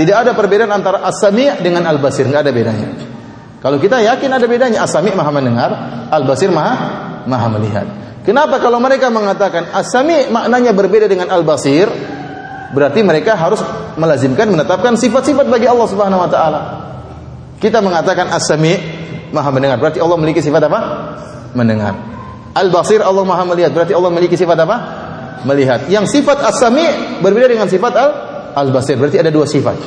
[0.00, 2.88] Tidak ada perbedaan antara As-Sami' dengan Al-Basir, enggak ada bedanya.
[3.60, 5.70] Kalau kita yakin ada bedanya, As-Sami' Maha mendengar,
[6.08, 6.74] Al-Basir Maha
[7.28, 7.86] Maha melihat.
[8.20, 11.88] Kenapa kalau mereka mengatakan As-Sami' maknanya berbeda dengan Al-Basir?
[12.70, 13.58] Berarti mereka harus
[13.98, 16.60] melazimkan menetapkan sifat-sifat bagi Allah Subhanahu wa taala.
[17.58, 19.00] Kita mengatakan As-Sami'
[19.30, 20.80] Maha mendengar, berarti Allah memiliki sifat apa?
[21.54, 21.94] Mendengar.
[22.50, 24.76] Al-Basir Allah Maha melihat, berarti Allah memiliki sifat apa?
[25.46, 25.86] Melihat.
[25.88, 28.10] Yang sifat As-Sami' berbeda dengan sifat Al
[28.54, 28.98] Al-Basir.
[28.98, 29.78] Berarti ada dua sifat.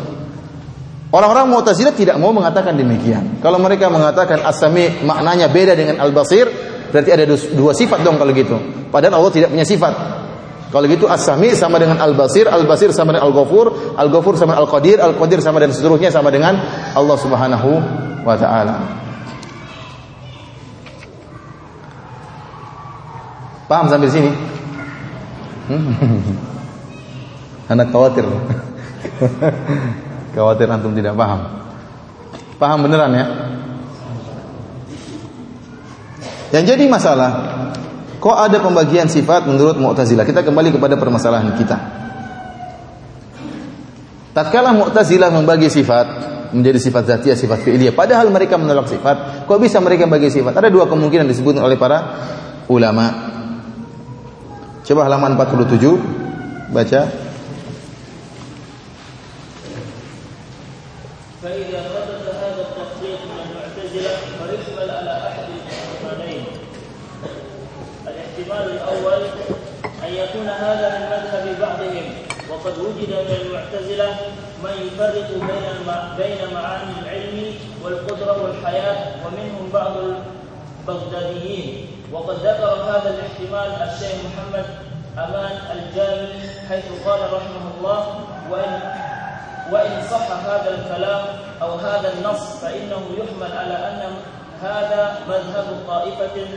[1.13, 3.37] Orang-orang Mu'tazilah tidak mau mengatakan demikian.
[3.37, 6.49] Kalau mereka mengatakan As-Sami maknanya beda dengan Al-Basir,
[6.93, 7.25] berarti ada
[7.57, 8.53] dua sifat dong kalau gitu.
[8.93, 9.93] Padahal Allah tidak punya sifat.
[10.69, 15.39] Kalau gitu As-Sami sama dengan Al-Basir, Al-Basir sama dengan Al-Ghafur, Al-Ghafur sama dengan Al-Qadir, Al-Qadir
[15.41, 16.57] sama dan seterusnya sama dengan
[16.97, 17.69] Allah Subhanahu
[18.25, 18.81] wa taala.
[23.69, 24.33] Paham sampai sini?
[27.73, 28.25] Anak khawatir.
[30.33, 31.69] khawatir antum tidak paham.
[32.57, 33.52] Paham beneran ya?
[36.53, 37.31] Yang jadi masalah,
[38.21, 40.21] kok ada pembagian sifat menurut Mu'tazilah?
[40.21, 41.77] Kita kembali kepada permasalahan kita.
[44.37, 49.81] Tatkala Mu'tazilah membagi sifat menjadi sifat zatiyah, sifat fi'liyah, padahal mereka menolak sifat, kok bisa
[49.81, 50.53] mereka membagi sifat?
[50.53, 52.21] Ada dua kemungkinan disebut oleh para
[52.69, 53.33] ulama.
[54.85, 57.01] Coba halaman 47 baca.
[61.41, 61.92] Baiklah.
[73.03, 74.15] وجد من المعتزلة
[74.63, 75.67] من يفرق بين
[76.17, 79.93] بين معاني العلم والقدرة والحياة ومنهم بعض
[80.87, 81.87] البغداديين.
[82.11, 84.65] وقد ذكر هذا الاحتمال الشيخ محمد
[85.17, 86.33] أمان الجامي
[86.69, 88.19] حيث قال رحمه الله
[88.51, 88.79] وإن
[89.71, 91.25] وإن صح هذا الكلام
[91.61, 94.15] أو هذا النص فإنه يحمل على أن
[94.61, 96.47] هذا مذهب طائفة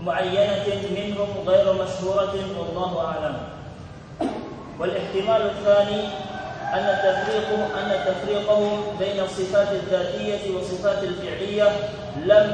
[0.00, 0.66] معينة
[0.96, 3.59] منهم غير مشهورة والله أعلم.
[4.79, 6.01] والاحتمال الثاني
[6.73, 7.47] أن تفريق
[7.79, 11.67] أن تفريقهم بين الصفات الذاتية والصفات الفعلية
[12.25, 12.45] لم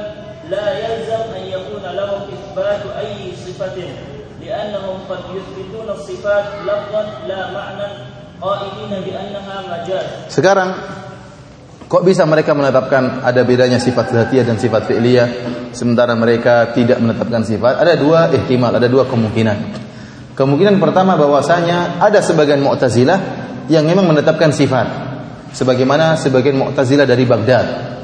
[0.50, 3.78] لا يلزم أن يكون لهم إثبات أي صفة
[4.42, 7.88] لأنهم قد يثبتون الصفات لفظا لا معنى
[8.42, 10.74] قائلين بأنها مجاز Sekarang
[11.92, 15.28] Kok bisa mereka menetapkan ada bedanya sifat zatiyah dan sifat fi'liyah
[15.76, 17.84] sementara mereka tidak menetapkan sifat?
[17.84, 19.85] Ada dua ihtimal, ada dua kemungkinan.
[20.37, 23.19] Kemungkinan pertama bahwasanya ada sebagian Mu'tazilah
[23.73, 24.85] yang memang menetapkan sifat.
[25.49, 27.97] Sebagaimana sebagian Mu'tazilah dari Baghdad.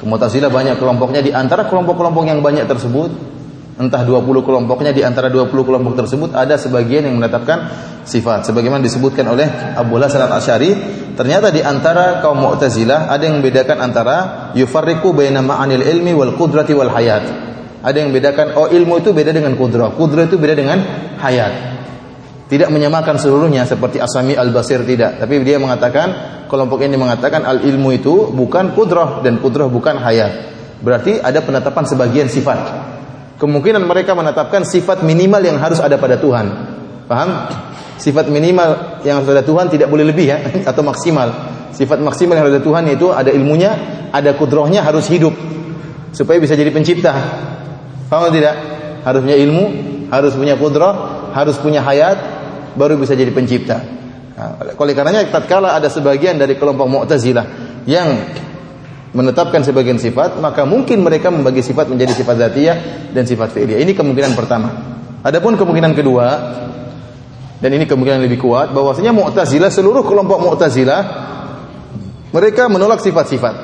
[0.00, 3.36] Mu'tazilah banyak kelompoknya di antara kelompok-kelompok yang banyak tersebut
[3.76, 7.68] entah 20 kelompoknya di antara 20 kelompok tersebut ada sebagian yang menetapkan
[8.08, 9.44] sifat sebagaimana disebutkan oleh
[9.76, 10.70] Abu Hasan Al-Asy'ari
[11.12, 14.16] ternyata di antara kaum Mu'tazilah ada yang membedakan antara
[14.56, 17.45] yufarriqu baina ma'anil ilmi wal qudrati wal hayat
[17.86, 20.78] ada yang membedakan oh ilmu itu beda dengan kudrah kudrah itu beda dengan
[21.22, 21.78] hayat
[22.50, 27.94] tidak menyamakan seluruhnya seperti Asami Al-Basir tidak tapi dia mengatakan kelompok ini mengatakan al ilmu
[27.94, 30.50] itu bukan kudrah dan kudrah bukan hayat
[30.82, 32.58] berarti ada penetapan sebagian sifat
[33.36, 36.46] kemungkinan mereka menetapkan sifat minimal yang harus ada pada Tuhan.
[37.06, 37.30] Paham?
[37.96, 40.38] Sifat minimal yang harus ada Tuhan tidak boleh lebih ya
[40.70, 41.54] atau maksimal.
[41.72, 43.72] Sifat maksimal yang harus ada Tuhan yaitu ada ilmunya,
[44.12, 45.32] ada kudrohnya harus hidup
[46.12, 47.12] supaya bisa jadi pencipta.
[48.06, 48.54] Paham tidak?
[49.02, 49.64] Harus punya ilmu,
[50.10, 50.94] harus punya kudroh,
[51.34, 52.18] harus punya hayat,
[52.78, 53.78] baru bisa jadi pencipta.
[54.36, 57.46] Nah, oleh karenanya tatkala ada sebagian dari kelompok Mu'tazilah
[57.88, 58.08] yang
[59.16, 62.76] menetapkan sebagian sifat, maka mungkin mereka membagi sifat menjadi sifat zatiyah
[63.16, 63.80] dan sifat fi'liyah.
[63.80, 64.68] Ini kemungkinan pertama.
[65.24, 66.26] Adapun kemungkinan kedua,
[67.56, 71.02] dan ini kemungkinan lebih kuat, bahwasanya Mu'tazilah seluruh kelompok Mu'tazilah
[72.36, 73.54] mereka menolak sifat-sifat.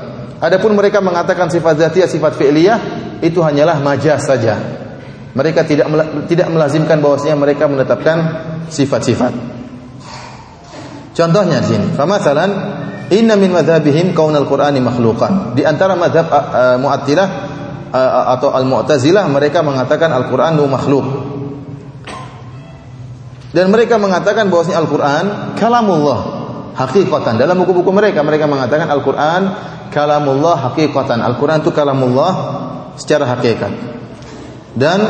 [0.41, 2.79] Adapun mereka mengatakan sifat zatiyah, sifat fi'liyah
[3.23, 4.59] itu hanyalah majaz saja.
[5.33, 5.89] Mereka tidak
[6.29, 8.19] tidak melazimkan bahwasanya mereka menetapkan
[8.69, 9.33] sifat-sifat.
[11.13, 12.51] Contohnya di sini, famasalan
[13.13, 15.53] Inna min madhabihim kaunal Qur'ani makhluqan.
[15.53, 17.29] Di antara madhab uh, Mu'attilah
[17.93, 21.07] uh, atau Al-Mu'tazilah mereka mengatakan Al-Qur'an itu makhluk.
[23.53, 25.25] Dan mereka mengatakan bahwasanya Al-Qur'an
[25.61, 26.21] kalamullah
[26.73, 27.37] hakikatan.
[27.37, 29.43] Dalam buku-buku mereka mereka mengatakan Al-Qur'an
[29.93, 31.21] kalamullah hakikatan.
[31.21, 32.33] Al-Qur'an itu kalamullah
[32.97, 33.73] secara hakikat.
[34.73, 35.01] Dan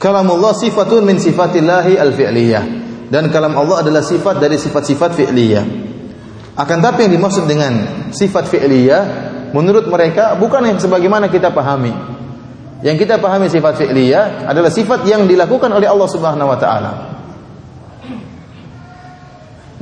[0.00, 2.64] kalamullah sifatun min sifatillahi al-fi'liyah
[3.10, 5.64] dan kalam Allah adalah sifat dari sifat-sifat fi'liyah.
[6.54, 9.02] Akan tapi yang dimaksud dengan sifat fi'liyah
[9.50, 11.90] menurut mereka bukan yang sebagaimana kita pahami.
[12.86, 16.92] Yang kita pahami sifat fi'liyah adalah sifat yang dilakukan oleh Allah Subhanahu wa taala.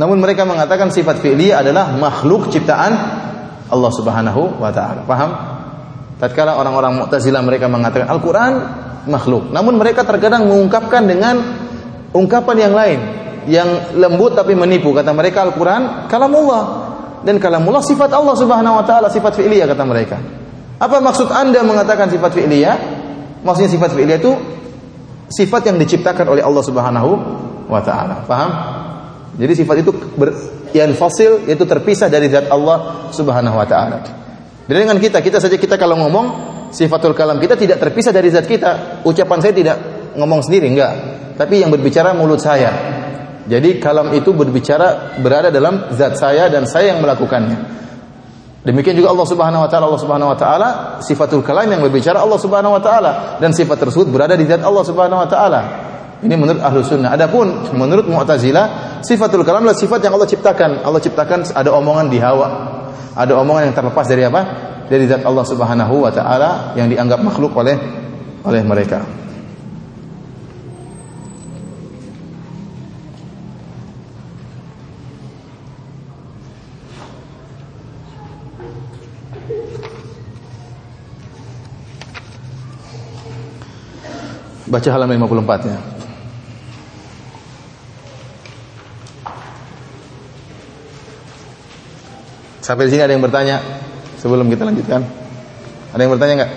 [0.01, 3.18] Namun mereka mengatakan sifat fi'liyah adalah makhluk ciptaan
[3.69, 5.05] Allah Subhanahu wa taala.
[5.05, 5.31] Paham?
[6.19, 8.53] Tatkala orang-orang Mu'tazilah mereka mengatakan Al-Qur'an
[9.07, 9.55] makhluk.
[9.55, 11.39] Namun mereka terkadang mengungkapkan dengan
[12.13, 13.01] ungkapan yang lain
[13.49, 16.65] yang lembut tapi menipu kata mereka Al-Qur'an kalamullah
[17.25, 20.17] dan kalamullah sifat Allah Subhanahu wa taala sifat fi'liyah kata mereka
[20.79, 22.77] apa maksud Anda mengatakan sifat fi'liyah
[23.43, 24.33] maksudnya sifat fi'liyah itu
[25.33, 27.11] sifat yang diciptakan oleh Allah Subhanahu
[27.73, 28.51] wa taala paham
[29.39, 30.35] jadi sifat itu ber,
[30.75, 33.99] yang fasil itu terpisah dari zat Allah Subhanahu wa taala
[34.67, 36.27] dan dengan kita kita saja kita kalau ngomong
[36.75, 39.77] sifatul kalam kita tidak terpisah dari zat kita ucapan saya tidak
[40.19, 42.75] ngomong sendiri enggak tapi yang berbicara mulut saya.
[43.49, 47.79] Jadi kalam itu berbicara berada dalam zat saya dan saya yang melakukannya.
[48.67, 50.69] Demikian juga Allah Subhanahu wa taala Allah Subhanahu wa taala
[51.01, 54.85] sifatul kalam yang berbicara Allah Subhanahu wa taala dan sifat tersebut berada di zat Allah
[54.85, 55.61] Subhanahu wa taala.
[56.19, 57.15] Ini menurut ahlu sunnah.
[57.15, 60.83] Adapun menurut Mu'tazilah, sifatul kalam adalah sifat yang Allah ciptakan.
[60.83, 62.49] Allah ciptakan ada omongan di hawa.
[63.15, 64.43] Ada omongan yang terlepas dari apa?
[64.91, 67.79] Dari zat Allah Subhanahu wa taala yang dianggap makhluk oleh
[68.43, 69.07] oleh mereka.
[84.69, 85.98] Baca halaman 54 ya.
[92.69, 93.65] Sampai di sini ada yang bertanya
[94.21, 95.01] sebelum kita lanjutkan?
[95.97, 96.53] Ada yang bertanya nggak?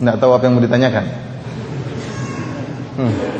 [0.00, 1.04] Nggak tahu apa yang mau ditanyakan?
[2.96, 3.31] Hmm.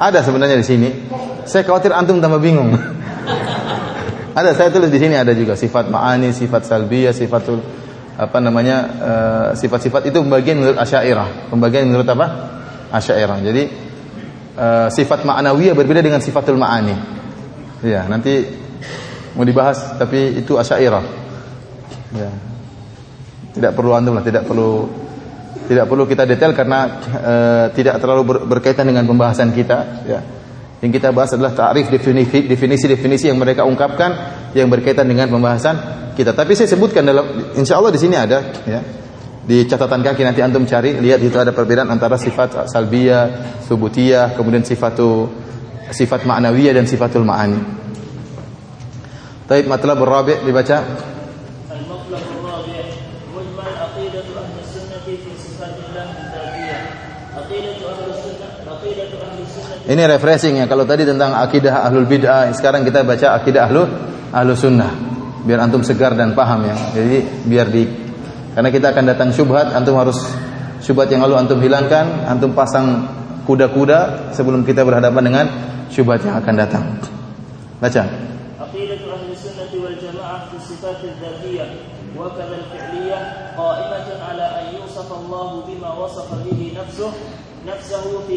[0.00, 0.88] Ada sebenarnya di sini.
[1.44, 2.72] Saya khawatir antum tambah bingung.
[4.38, 7.60] ada saya tulis di sini ada juga sifat ma'ani, sifat salbiyah, sifatul
[8.16, 11.52] apa namanya eh, sifat-sifat uh, itu pembagian menurut Asy'ariyah.
[11.52, 12.26] Pembagian menurut apa?
[12.96, 13.38] Asy'ariyah.
[13.44, 13.62] Jadi
[14.56, 16.96] uh, sifat ma'nawiyah berbeda dengan sifatul ma'ani.
[17.84, 18.44] Ya, nanti
[19.36, 21.04] mau dibahas tapi itu Asy'ariyah.
[22.16, 22.30] Ya.
[23.52, 24.88] Tidak perlu antum lah, tidak perlu
[25.70, 27.34] tidak perlu kita detail karena e,
[27.78, 29.78] tidak terlalu ber, berkaitan dengan pembahasan kita.
[30.02, 30.20] Ya.
[30.82, 34.10] Yang kita bahas adalah tarif definisi-definisi yang mereka ungkapkan
[34.50, 35.78] yang berkaitan dengan pembahasan
[36.18, 36.34] kita.
[36.34, 38.80] Tapi saya sebutkan dalam, insya Allah di sini ada, ya.
[39.46, 44.66] Di catatan kaki nanti antum cari, lihat itu ada perbedaan antara sifat salbiyah, subutiyah, kemudian
[44.66, 45.30] sifatu
[45.90, 47.60] sifat ma'nawiyah dan sifatul ma'ani.
[49.50, 51.09] Taib matlab rabi' dibaca.
[59.90, 60.70] Ini refreshing ya.
[60.70, 63.82] Kalau tadi tentang akidah ahlul bid'ah, sekarang kita baca akidah ahlu
[64.30, 64.94] ahlu sunnah.
[65.42, 66.76] Biar antum segar dan paham ya.
[66.94, 67.16] Jadi
[67.50, 67.82] biar di
[68.54, 70.30] karena kita akan datang syubhat, antum harus
[70.78, 73.10] syubhat yang lalu antum hilangkan, antum pasang
[73.50, 75.46] kuda-kuda sebelum kita berhadapan dengan
[75.90, 76.84] syubhat yang akan datang.
[77.82, 78.30] Baca.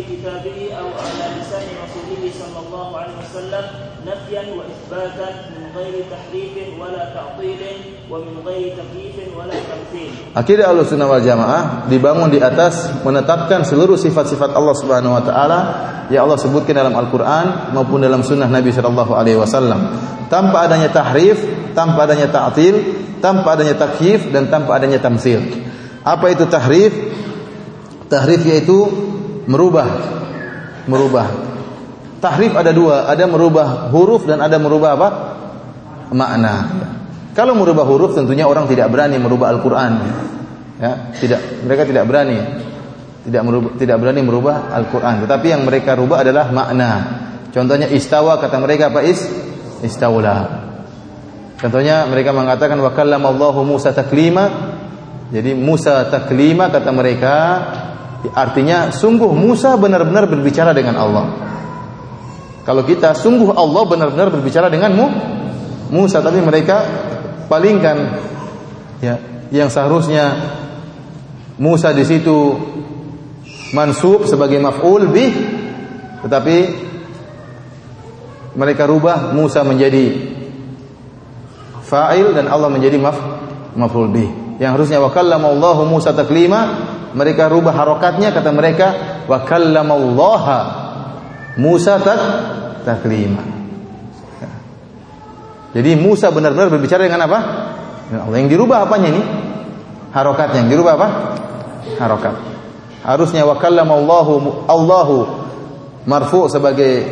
[0.02, 3.64] كتابه أو على لسان رسوله صلى الله عليه وسلم
[4.06, 7.62] نفيا وإثباتا من غير تحريف ولا تعطيل
[8.10, 10.10] ومن غير تكييف ولا تمثيل.
[10.34, 15.60] Akidah Ahlussunnah wal Jamaah dibangun di atas menetapkan seluruh sifat-sifat Allah Subhanahu wa taala
[16.08, 19.92] yang Allah sebutkan dalam Al-Qur'an maupun dalam sunnah Nabi sallallahu alaihi wasallam
[20.32, 21.38] tanpa adanya tahrif,
[21.76, 22.74] tanpa adanya ta'til,
[23.20, 25.40] tanpa adanya takyif dan tanpa adanya tamsil.
[26.04, 26.92] Apa itu tahrif?
[28.08, 28.88] Tahrif yaitu
[29.49, 29.87] merubah.
[30.85, 31.27] Merubah.
[32.19, 33.07] Tahrif ada dua.
[33.07, 35.09] Ada merubah huruf dan ada merubah apa?
[36.13, 36.55] Makna.
[37.33, 39.93] Kalau merubah huruf tentunya orang tidak berani merubah Al-Qur'an.
[40.77, 41.41] Ya tidak.
[41.65, 42.39] Mereka tidak berani.
[43.23, 45.23] Tidak merubah, tidak berani merubah Al-Qur'an.
[45.23, 46.91] Tetapi yang mereka rubah adalah makna.
[47.49, 49.05] Contohnya istawa kata mereka apa?
[49.05, 49.23] Is
[49.83, 50.63] istaula
[51.63, 54.75] contohnya mereka mengatakan wa kallamallahu Musa taklima.
[55.31, 57.35] Jadi Musa taklima kata mereka
[58.31, 61.25] Artinya sungguh Musa benar-benar berbicara dengan Allah.
[62.63, 65.07] Kalau kita sungguh Allah benar-benar berbicara denganmu
[65.91, 66.87] Musa tapi mereka
[67.51, 68.23] palingkan
[69.03, 69.19] ya
[69.51, 70.31] yang seharusnya
[71.59, 72.55] Musa di situ
[73.75, 75.33] mansub sebagai maf'ul bih
[76.23, 76.57] tetapi
[78.55, 80.33] mereka rubah Musa menjadi
[81.83, 83.19] fa'il dan Allah menjadi maf
[83.75, 84.29] maf'ul bih.
[84.57, 88.87] Yang harusnya wa kallamallahu Musa taklima mereka rubah harokatnya kata mereka
[89.29, 90.59] wa kallamallaha
[91.53, 92.19] Musa tak
[92.81, 93.45] taklima.
[95.73, 97.39] Jadi Musa benar-benar berbicara dengan apa?
[98.33, 99.23] Yang dirubah apanya ini?
[100.13, 100.65] Harokatnya.
[100.65, 101.09] Yang dirubah apa?
[101.97, 102.35] Harokat.
[103.05, 105.17] Harusnya wa kallamallahu Allahu
[106.05, 107.09] marfu sebagai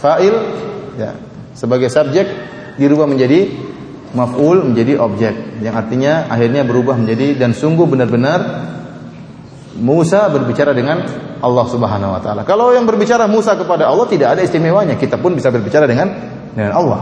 [0.00, 0.34] fa'il
[0.98, 1.14] ya,
[1.54, 2.26] sebagai subjek
[2.80, 3.52] dirubah menjadi
[4.12, 8.40] maf'ul menjadi objek yang artinya akhirnya berubah menjadi dan sungguh benar-benar
[9.80, 11.00] Musa berbicara dengan
[11.40, 12.42] Allah Subhanahu wa taala.
[12.44, 16.12] Kalau yang berbicara Musa kepada Allah tidak ada istimewanya, kita pun bisa berbicara dengan
[16.52, 17.00] dengan Allah.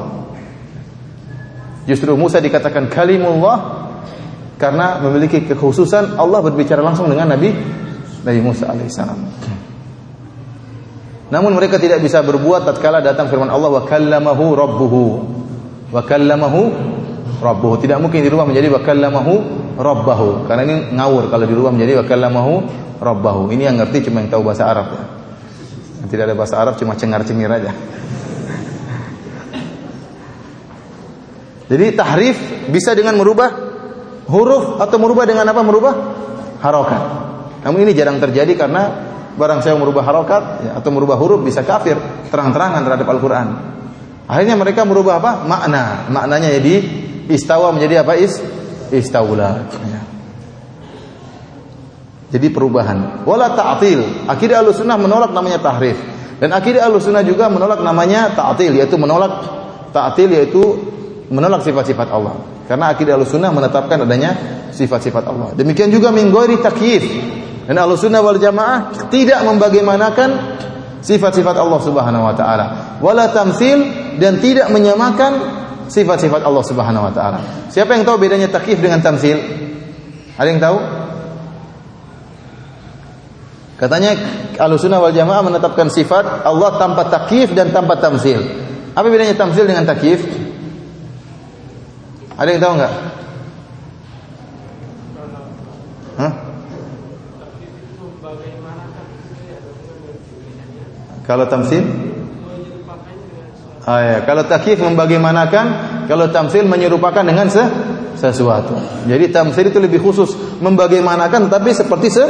[1.85, 3.91] Justru Musa dikatakan kalimullah
[4.55, 7.51] karena memiliki kekhususan Allah berbicara langsung dengan Nabi
[8.23, 9.19] Nabi Musa alaihissalam.
[11.31, 15.03] Namun mereka tidak bisa berbuat tatkala datang firman Allah wa kallamahu rabbuhu.
[15.91, 16.61] Wa kallamahu
[17.39, 17.75] rabbuhu.
[17.83, 20.45] Tidak mungkin dirubah menjadi wa kallamahu rabbahu.
[20.45, 22.55] Karena ini ngawur kalau dirubah menjadi wakallamahu
[23.01, 23.49] rabbahu.
[23.51, 25.05] Ini yang ngerti cuma yang tahu bahasa Arab ya.
[26.05, 27.73] Yang tidak ada bahasa Arab cuma cengar-cengir aja.
[31.71, 33.49] Jadi tahrif bisa dengan merubah
[34.27, 35.63] huruf atau merubah dengan apa?
[35.63, 35.95] Merubah
[36.61, 37.03] harokat.
[37.63, 38.91] Namun ini jarang terjadi karena
[39.39, 41.95] barang saya merubah harokat ya, atau merubah huruf bisa kafir
[42.29, 43.49] terang-terangan terhadap Al-Quran.
[44.27, 45.47] Akhirnya mereka merubah apa?
[45.47, 46.11] Makna.
[46.11, 46.75] Maknanya jadi
[47.31, 48.19] istawa menjadi apa?
[48.19, 48.43] Is
[48.93, 49.67] istaula.
[52.31, 53.27] Jadi perubahan.
[53.27, 54.27] Wala ta'til.
[54.31, 55.99] Akidah Ahlussunnah menolak namanya tahrif.
[56.39, 59.43] Dan akidah Ahlussunnah juga menolak namanya ta'til yaitu menolak
[59.91, 60.63] ta'til yaitu
[61.27, 62.39] menolak sifat-sifat Allah.
[62.71, 64.31] Karena akidah Ahlussunnah menetapkan adanya
[64.71, 65.51] sifat-sifat Allah.
[65.59, 67.03] Demikian juga min ghairi takyif.
[67.67, 70.31] Dan Ahlussunnah wal Jamaah tidak membagaimanakan
[71.03, 72.67] sifat-sifat Allah Subhanahu wa taala.
[73.03, 73.79] Wala tamtsil
[74.23, 75.33] dan tidak menyamakan
[75.91, 77.39] sifat-sifat Allah Subhanahu wa taala.
[77.69, 79.37] Siapa yang tahu bedanya takyif dengan tamtsil?
[80.39, 80.79] Ada yang tahu?
[83.77, 84.13] Katanya
[84.61, 88.39] Ahlussunnah wal Jamaah menetapkan sifat Allah tanpa takyif dan tanpa tamsil.
[88.95, 90.21] Apa bedanya tamsil dengan takyif?
[92.37, 92.95] Ada yang tahu enggak?
[96.21, 96.33] Hah?
[101.25, 102.10] Kalau tamsil?
[103.89, 104.17] Ah, ya.
[104.29, 105.67] Kalau takyif membagaimanakan,
[106.05, 107.65] kalau tamsil menyerupakan dengan se
[108.21, 108.77] sesuatu.
[109.09, 112.25] Jadi tamsil itu lebih khusus membagaimanakan tapi seperti se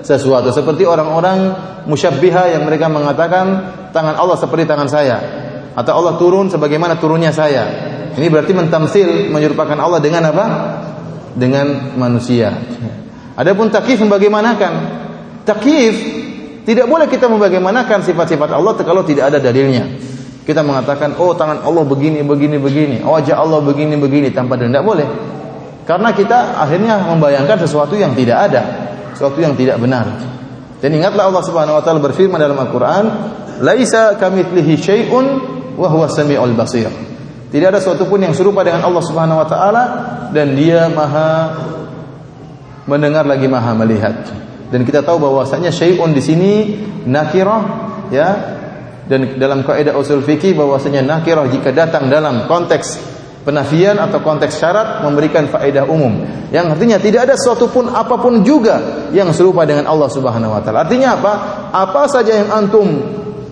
[0.00, 1.52] sesuatu seperti orang-orang
[1.90, 5.18] musyabbiha yang mereka mengatakan tangan Allah seperti tangan saya
[5.76, 7.92] atau Allah turun sebagaimana turunnya saya.
[8.16, 10.44] Ini berarti mentamsil menyerupakan Allah dengan apa?
[11.36, 12.48] Dengan manusia.
[13.36, 14.72] Adapun takif membagaimanakan.
[15.44, 15.94] Takif
[16.64, 19.84] tidak boleh kita membagaimanakan sifat-sifat Allah kalau tidak ada dalilnya.
[20.46, 24.70] Kita mengatakan, oh tangan Allah begini, begini, begini, wajah Allah begini, begini, tanpa dalil.
[24.70, 25.08] Tidak boleh.
[25.82, 28.86] Karena kita akhirnya membayangkan sesuatu yang tidak ada
[29.16, 30.04] sesuatu yang tidak benar.
[30.76, 33.04] Dan ingatlah Allah Subhanahu wa taala berfirman dalam Al-Qur'an,
[33.64, 35.26] "Laisa kamitslihi syai'un
[35.80, 36.92] wa huwa samiul basir."
[37.48, 39.84] Tidak ada sesuatu pun yang serupa dengan Allah Subhanahu wa taala
[40.36, 41.56] dan Dia Maha
[42.84, 44.28] mendengar lagi Maha melihat.
[44.68, 46.52] Dan kita tahu bahwasanya syai'un di sini
[47.08, 47.62] nakirah
[48.12, 48.55] ya.
[49.06, 52.98] Dan dalam kaidah usul fikih bahwasanya nakirah jika datang dalam konteks
[53.46, 58.42] penafian atau konteks syarat memberikan faedah umum yang artinya tidak ada sesuatu pun apa pun
[58.46, 60.86] juga yang serupa dengan Allah Subhanahu wa taala.
[60.86, 61.32] Artinya apa?
[61.74, 62.86] Apa saja yang antum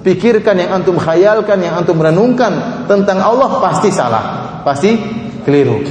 [0.06, 4.94] pikirkan, yang antum khayalkan, yang antum renungkan tentang Allah pasti salah, pasti
[5.42, 5.82] keliru.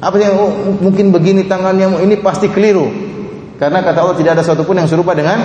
[0.00, 0.34] Apa yang
[0.80, 2.88] mungkin begini tangannya ini pasti keliru.
[3.62, 5.38] Karena kata Allah tidak ada sesuatu pun yang serupa dengan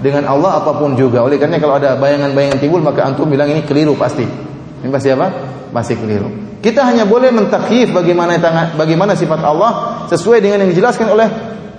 [0.00, 1.20] dengan Allah apa pun juga.
[1.20, 4.24] Oleh karena kalau ada bayangan-bayangan timbul maka antum bilang ini keliru pasti.
[4.24, 5.28] Ini pasti apa?
[5.68, 6.32] Pasti keliru.
[6.64, 8.40] Kita hanya boleh mentakhif bagaimana
[8.72, 11.28] bagaimana sifat Allah sesuai dengan yang dijelaskan oleh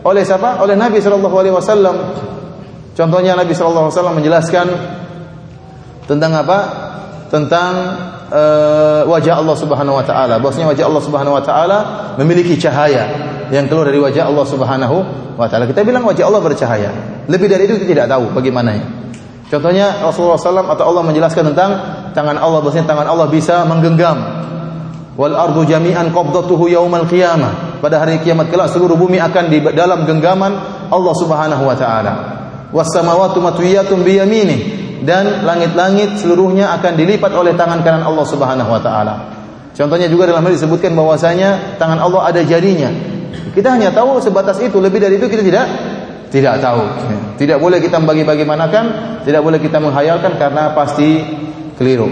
[0.05, 0.61] oleh siapa?
[0.61, 1.95] Oleh Nabi sallallahu alaihi wasallam.
[2.93, 4.67] Contohnya Nabi sallallahu alaihi wasallam menjelaskan
[6.05, 6.59] tentang apa?
[7.33, 7.73] Tentang
[8.29, 10.37] uh, wajah Allah Subhanahu wa taala.
[10.37, 11.77] Bahwasanya wajah Allah Subhanahu wa taala
[12.21, 13.09] memiliki cahaya
[13.49, 14.97] yang keluar dari wajah Allah Subhanahu
[15.37, 15.65] wa taala.
[15.69, 16.89] Kita bilang wajah Allah bercahaya.
[17.29, 18.77] Lebih dari itu kita tidak tahu bagaimana.
[19.49, 21.71] Contohnya Rasulullah SAW atau Allah menjelaskan tentang
[22.13, 24.17] tangan Allah, bahwasanya tangan Allah bisa menggenggam
[25.17, 27.81] wal ardu jami'an qabdatuhu yaumal qiyamah.
[27.81, 30.51] Pada hari kiamat kelak seluruh bumi akan di dalam genggaman
[30.93, 32.13] Allah Subhanahu wa taala.
[32.69, 34.21] Was samawati matwiyatun bi
[35.01, 39.15] dan langit-langit seluruhnya akan dilipat oleh tangan kanan Allah Subhanahu wa taala.
[39.73, 42.91] Contohnya juga dalam hal disebutkan bahwasanya tangan Allah ada jarinya.
[43.53, 45.65] Kita hanya tahu sebatas itu, lebih dari itu kita tidak
[46.29, 46.83] tidak tahu.
[47.41, 48.85] Tidak boleh kita membagi-bagimanakan,
[49.25, 51.25] tidak boleh kita menghayalkan karena pasti
[51.79, 52.11] keliru.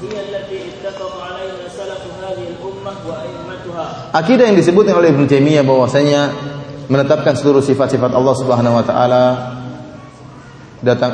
[0.03, 2.03] hiya allati 'alayha salaf
[4.13, 6.21] Akidah yang disebutkan oleh Ibnu Taimiyah bahwasanya
[6.91, 9.25] menetapkan seluruh sifat-sifat Allah Subhanahu wa taala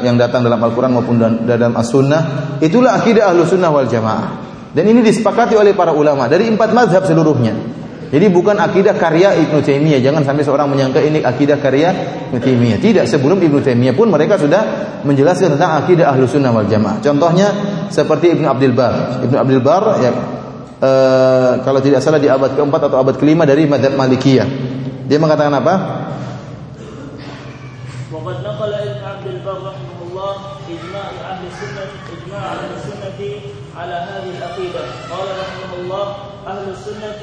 [0.01, 5.55] yang datang dalam Al-Qur'an maupun dalam As-Sunnah itulah akidah Ahlussunnah wal Jamaah dan ini disepakati
[5.61, 7.53] oleh para ulama dari empat mazhab seluruhnya
[8.09, 10.01] jadi bukan akidah karya Ibnu Taimiyah.
[10.01, 11.93] Jangan sampai seorang menyangka ini akidah karya
[12.33, 12.81] Ibnu Taimiyah.
[12.81, 14.65] Tidak, sebelum Ibnu Taimiyah pun mereka sudah
[15.05, 17.05] menjelaskan tentang akidah Ahlu Sunnah wal Jamaah.
[17.05, 17.53] Contohnya
[17.93, 19.21] seperti Ibnu Abdul Bar.
[19.29, 20.11] Ibnu Abdul Bar ya
[20.80, 20.92] e,
[21.62, 24.48] kalau tidak salah di abad keempat atau abad kelima dari Madzhab Malikiyah.
[25.08, 25.76] Dia mengatakan apa?
[28.14, 30.34] وقد نقل ابن عبد البر رحمه الله
[30.70, 33.20] إجماع أهل السنة إجماع أهل السنة
[33.78, 34.80] على هذه العقيدة
[35.12, 36.16] قال رحمه الله
[36.48, 37.22] أهل السنة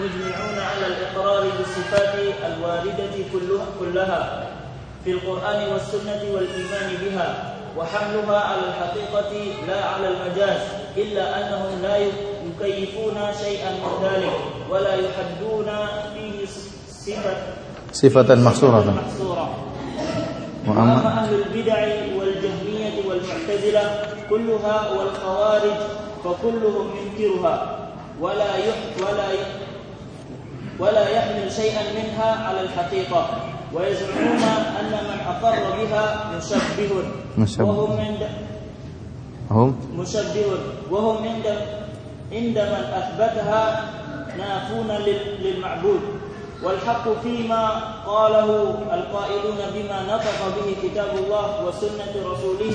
[0.00, 2.14] مجمعون على الإقرار بالصفات
[2.46, 4.48] الواردة كلها, كلها
[5.04, 9.32] في القرآن والسنة والإيمان بها وحملها على الحقيقة
[9.68, 10.60] لا على المجاز
[10.96, 11.96] إلا أنهم لا
[12.61, 14.33] يكيفون شيئا من ذلك
[14.69, 15.65] ولا يحدون
[16.13, 16.45] فيه
[16.89, 17.35] صفة
[17.91, 19.49] صفة محصورة.
[20.67, 21.79] وأما أهل البدع
[22.17, 25.77] والجهمية والمعتزلة كلها والخوارج
[26.23, 27.79] فكلهم ينكرها
[28.21, 28.55] ولا
[28.99, 29.27] ولا
[30.79, 33.27] ولا يحمل شيئا منها على الحقيقة
[33.73, 34.43] ويزعمون
[34.79, 37.03] أن من أقر بها مشبه.
[37.37, 37.65] مشبه.
[37.65, 38.29] وهم عند
[39.51, 40.45] هم؟ مشبه.
[40.91, 41.45] وهم عند
[42.32, 43.62] عند من أثبتها
[44.36, 46.02] نافون لل- للمعبود
[46.58, 47.64] والحق فيما
[48.04, 48.48] قاله
[48.92, 52.74] القائلون بما نطق به كتاب الله وسنة رسوله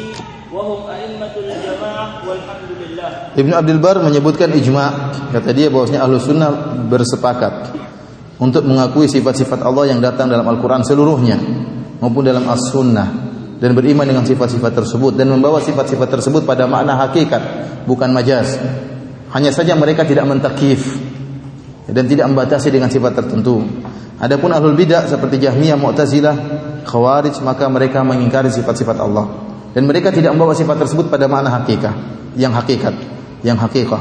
[0.50, 5.14] وهم أئمة الجماعة والحمد لله Ibnu Abdul Bar menyebutkan ijma.
[5.30, 6.50] Kata dia bahwasanya ahlu sunnah
[6.90, 7.78] bersepakat
[8.42, 11.38] untuk mengakui sifat-sifat Allah yang datang dalam Al-Quran seluruhnya
[12.02, 13.08] maupun dalam As-Sunnah
[13.62, 17.42] dan beriman dengan sifat-sifat tersebut dan membawa sifat-sifat tersebut pada makna hakikat
[17.86, 18.58] bukan majaz.
[19.33, 20.97] hanya saja mereka tidak mentakif
[21.89, 23.65] dan tidak membatasi dengan sifat tertentu.
[24.19, 26.37] Adapun ahlul bidah seperti Jahmiyah, Mu'tazilah,
[26.89, 31.95] Khawarij maka mereka mengingkari sifat-sifat Allah dan mereka tidak membawa sifat tersebut pada makna hakikat,
[32.35, 32.99] yang hakikat,
[33.45, 34.01] yang hakikah.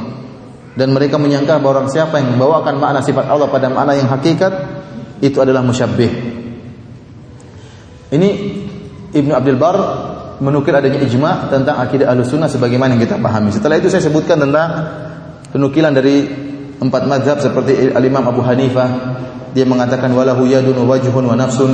[0.78, 4.54] Dan mereka menyangka bahwa orang siapa yang membawakan makna sifat Allah pada makna yang hakikat
[5.22, 6.12] itu adalah musyabbih.
[8.14, 8.30] Ini
[9.12, 9.78] Ibnu Abdul Bar
[10.42, 13.54] menukil adanya ijma tentang akidah Ahlussunnah sebagaimana yang kita pahami.
[13.54, 14.70] Setelah itu saya sebutkan tentang
[15.54, 16.28] penukilan dari
[16.78, 18.90] empat mazhab seperti Al-Imam Abu Hanifah
[19.56, 21.72] dia mengatakan walahu yadun wa wajhun wa nafsun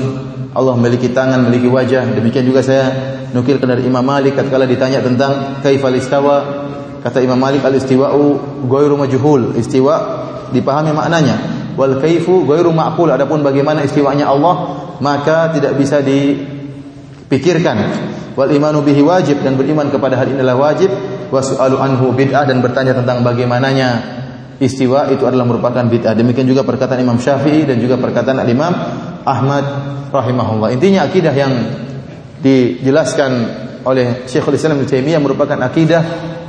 [0.54, 2.06] Allah memiliki tangan, memiliki wajah.
[2.14, 2.94] Demikian juga saya
[3.34, 6.70] nukilkan dari Imam Malik tatkala ditanya tentang kaifal istawa
[7.02, 8.38] kata Imam Malik al-istiwa'u
[8.70, 9.58] ghairu majhul.
[9.58, 9.96] Istiwa
[10.54, 11.36] dipahami maknanya.
[11.74, 13.10] Wal kaifu ghairu ma'qul.
[13.10, 17.78] Adapun bagaimana istiwanya Allah maka tidak bisa dipikirkan.
[18.38, 20.94] Wal imanu bihi wajib dan beriman kepada hal ini adalah wajib.
[21.34, 23.90] Wa su'alu anhu bid'ah dan bertanya tentang bagaimananya
[24.62, 26.14] istiwa itu adalah merupakan bid'ah.
[26.14, 28.70] Demikian juga perkataan Imam Syafi'i dan juga perkataan Al-Imam
[29.26, 29.66] Ahmad
[30.14, 30.70] rahimahullah.
[30.78, 31.54] Intinya akidah yang
[32.46, 33.32] dijelaskan
[33.82, 36.02] oleh Syekhul Islam Ibnu Taimiyah merupakan akidah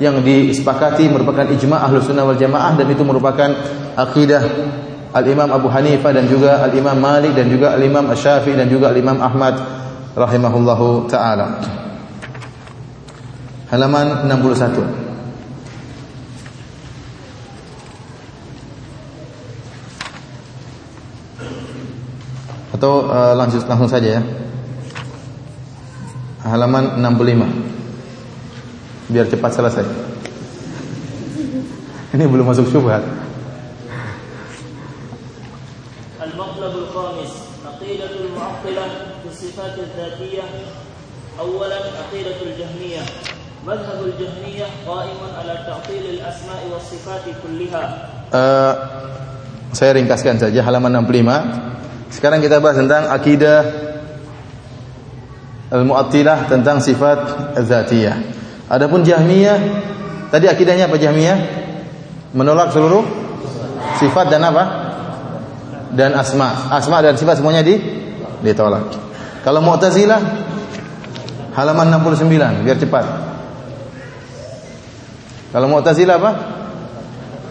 [0.03, 3.51] yang disepakati merupakan ijma' Ahlus Sunnah wal Jamaah dan itu merupakan
[3.97, 4.43] akidah
[5.15, 9.55] Al-Imam Abu Hanifah dan juga Al-Imam Malik dan juga Al-Imam Asy-Syafi'i dan juga Al-Imam Ahmad
[10.19, 11.63] rahimahullahu taala
[13.74, 14.82] Halaman 61.
[22.74, 24.22] Atau uh, langsung langsung saja ya.
[26.48, 27.46] Halaman 65.
[29.14, 29.86] Biar cepat selesai.
[32.18, 33.06] Ini belum masuk syubhat.
[36.20, 37.32] المطلب الخامس
[37.66, 38.88] عقيدة المعطلة
[39.24, 40.44] في الصفات الذاتية
[41.40, 43.02] أولا عقيدة الجهمية
[43.68, 47.84] مذهب الجهمية قائم على تعطيل الأسماء والصفات كلها
[48.30, 48.74] Uh,
[49.74, 52.14] saya ringkaskan saja halaman 65.
[52.14, 53.66] Sekarang kita bahas tentang akidah
[55.74, 57.18] Al-Mu'attilah tentang sifat
[57.58, 58.18] Zatiyah.
[58.70, 59.58] Adapun Jahmiyah,
[60.30, 61.38] tadi akidahnya apa Jahmiyah?
[62.38, 63.02] Menolak seluruh
[63.98, 64.64] sifat dan apa?
[65.94, 66.70] Dan asma.
[66.70, 67.82] Asma dan sifat semuanya di
[68.46, 68.94] ditolak.
[69.42, 70.22] Kalau Mu'tazilah
[71.58, 73.06] halaman 69 biar cepat.
[75.55, 76.31] kalau Mu'tazilah apa?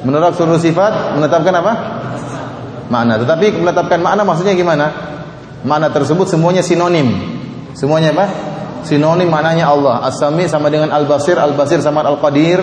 [0.04, 1.74] Menolak seluruh sifat, menetapkan apa?
[2.92, 3.16] Makna.
[3.24, 4.92] Tetapi menetapkan makna maksudnya gimana?
[5.64, 7.16] Makna tersebut semuanya sinonim.
[7.72, 8.28] Semuanya apa?
[8.84, 10.04] Sinonim maknanya Allah.
[10.04, 12.60] As-Sami sama dengan Al-Basir, Al-Basir sama Al-Qadir.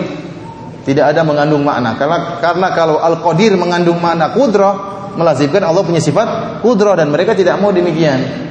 [0.85, 1.97] Tidak ada mengandung makna.
[1.97, 7.57] Karena karena kalau Al-Qadir mengandung makna kudrah, melazimkan Allah punya sifat kudrah dan mereka tidak
[7.57, 8.50] mau demikian.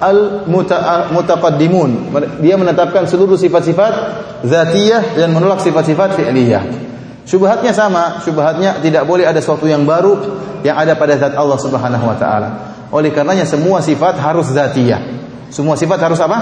[0.00, 2.12] al-mutaqaddimun.
[2.44, 3.92] Dia menetapkan seluruh sifat-sifat
[4.44, 6.64] zatiyah dan menolak sifat-sifat fi'liyah.
[7.26, 10.14] Syubhatnya sama, syubhatnya tidak boleh ada sesuatu yang baru
[10.62, 12.48] yang ada pada zat Allah Subhanahu wa taala.
[12.94, 15.02] Oleh karenanya semua sifat harus zatiyah.
[15.50, 16.38] Semua sifat harus apa?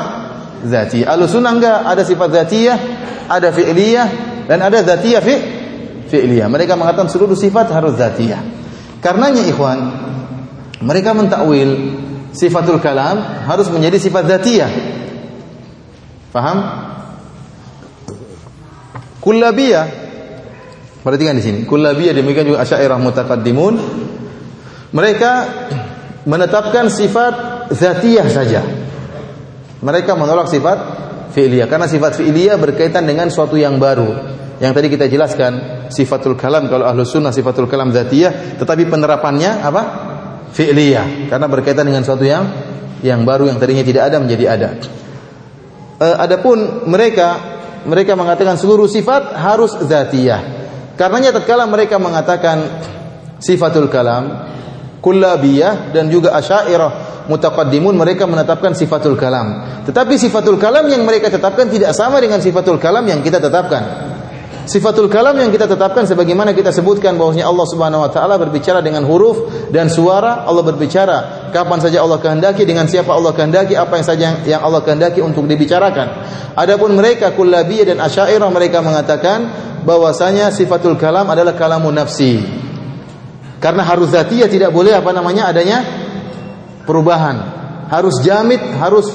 [0.64, 1.16] Zatiyah.
[1.16, 2.76] Al-sunnah enggak ada sifat zatiyah,
[3.32, 4.08] ada fi'liyah
[4.44, 5.34] dan ada zatiyah fi
[6.12, 6.52] fi'liyah.
[6.52, 8.44] Mereka mengatakan seluruh sifat harus zatiyah.
[9.00, 9.78] Karenanya ikhwan,
[10.84, 12.03] mereka mentakwil
[12.34, 14.70] sifatul kalam harus menjadi sifat zatiyah.
[16.34, 16.58] Paham?
[19.22, 20.04] Kullabiyah
[21.04, 21.58] Perhatikan di sini.
[21.68, 23.74] Kullabiyah demikian juga Asy'ariyah mutaqaddimun.
[24.96, 25.32] Mereka
[26.24, 28.64] menetapkan sifat zatiyah saja.
[29.84, 30.78] Mereka menolak sifat
[31.36, 34.32] fi'liyah karena sifat fi'liyah berkaitan dengan suatu yang baru.
[34.64, 35.52] Yang tadi kita jelaskan
[35.92, 39.82] sifatul kalam kalau ahlus sunnah sifatul kalam zatiyah, tetapi penerapannya apa?
[40.54, 42.46] Fi'liyah karena berkaitan dengan suatu yang
[43.02, 44.68] yang baru yang tadinya tidak ada menjadi ada.
[45.98, 47.36] E, adapun mereka
[47.84, 50.64] mereka mengatakan seluruh sifat harus zatiyah.
[50.94, 52.86] Karenanya tatkala mereka mengatakan
[53.42, 54.46] sifatul kalam,
[55.02, 59.82] kullabiyah dan juga asy'ariyah mutaqaddimun mereka menetapkan sifatul kalam.
[59.84, 64.13] Tetapi sifatul kalam yang mereka tetapkan tidak sama dengan sifatul kalam yang kita tetapkan.
[64.64, 69.04] Sifatul kalam yang kita tetapkan sebagaimana kita sebutkan bahwasanya Allah Subhanahu wa taala berbicara dengan
[69.04, 74.06] huruf dan suara, Allah berbicara kapan saja Allah kehendaki dengan siapa Allah kehendaki, apa yang
[74.08, 76.08] saja yang Allah kehendaki untuk dibicarakan.
[76.56, 79.52] Adapun mereka kullabiyah dan asy'ariyah mereka mengatakan
[79.84, 82.40] bahwasanya sifatul kalam adalah kalamun nafsi.
[83.60, 85.84] Karena harus zatiyah tidak boleh apa namanya adanya
[86.88, 87.36] perubahan.
[87.92, 89.12] Harus jamid, harus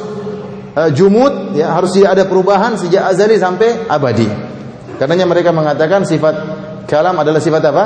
[0.77, 4.29] uh, jumud ya, harus tidak ada perubahan sejak azali sampai abadi.
[4.99, 6.35] Karenanya mereka mengatakan sifat
[6.83, 7.85] kalam adalah sifat apa?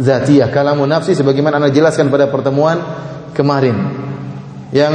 [0.00, 2.80] Zatiyah, kalamun nafsi sebagaimana Anda jelaskan pada pertemuan
[3.36, 3.76] kemarin.
[4.72, 4.94] Yang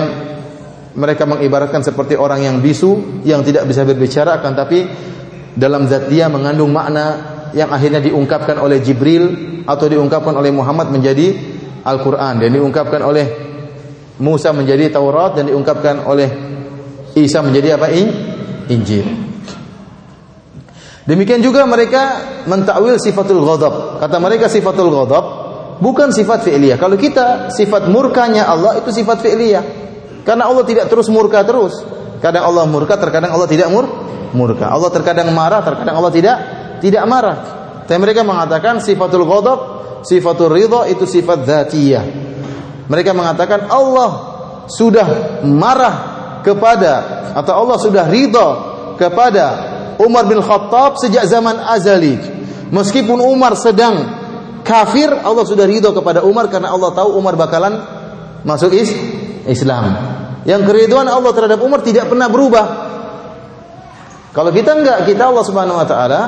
[0.98, 4.80] mereka mengibaratkan seperti orang yang bisu yang tidak bisa berbicara akan tapi
[5.54, 11.38] dalam zat dia mengandung makna yang akhirnya diungkapkan oleh Jibril atau diungkapkan oleh Muhammad menjadi
[11.86, 13.26] Al-Qur'an dan diungkapkan oleh
[14.20, 16.28] Musa menjadi Taurat dan diungkapkan oleh
[17.16, 17.88] Isa menjadi apa?
[18.68, 19.29] Injil.
[21.10, 23.98] Demikian juga mereka mentakwil sifatul ghadab.
[23.98, 25.26] Kata mereka sifatul ghadab
[25.82, 26.78] bukan sifat fi'liyah.
[26.78, 29.64] Kalau kita sifat murkanya Allah itu sifat fi'liyah.
[30.22, 31.82] Karena Allah tidak terus murka terus.
[32.22, 33.90] Kadang Allah murka, terkadang Allah tidak mur
[34.38, 34.70] murka.
[34.70, 36.36] Allah terkadang marah, terkadang Allah tidak
[36.78, 37.38] tidak marah.
[37.90, 39.60] Tapi mereka mengatakan sifatul ghadab,
[40.06, 42.06] sifatul ridha itu sifat dzatiyah.
[42.86, 44.10] Mereka mengatakan Allah
[44.70, 45.96] sudah marah
[46.46, 46.94] kepada
[47.34, 48.48] atau Allah sudah ridha
[48.94, 52.16] kepada Umar bin Khattab sejak zaman azali.
[52.72, 54.16] Meskipun Umar sedang
[54.64, 57.84] kafir, Allah sudah ridho kepada Umar karena Allah tahu Umar bakalan
[58.48, 58.96] masuk is
[59.44, 59.92] Islam.
[60.48, 62.66] Yang keriduan Allah terhadap Umar tidak pernah berubah.
[64.32, 66.22] Kalau kita enggak, kita Allah Subhanahu wa taala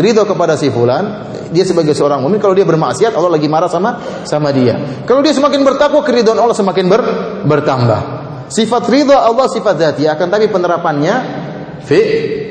[0.00, 4.22] ridho kepada si fulan, dia sebagai seorang mukmin kalau dia bermaksiat Allah lagi marah sama
[4.24, 5.04] sama dia.
[5.04, 7.02] Kalau dia semakin bertakwa keriduan Allah semakin ber,
[7.44, 8.00] bertambah.
[8.48, 11.37] Sifat ridho Allah sifat zati akan tapi penerapannya
[11.84, 12.00] fi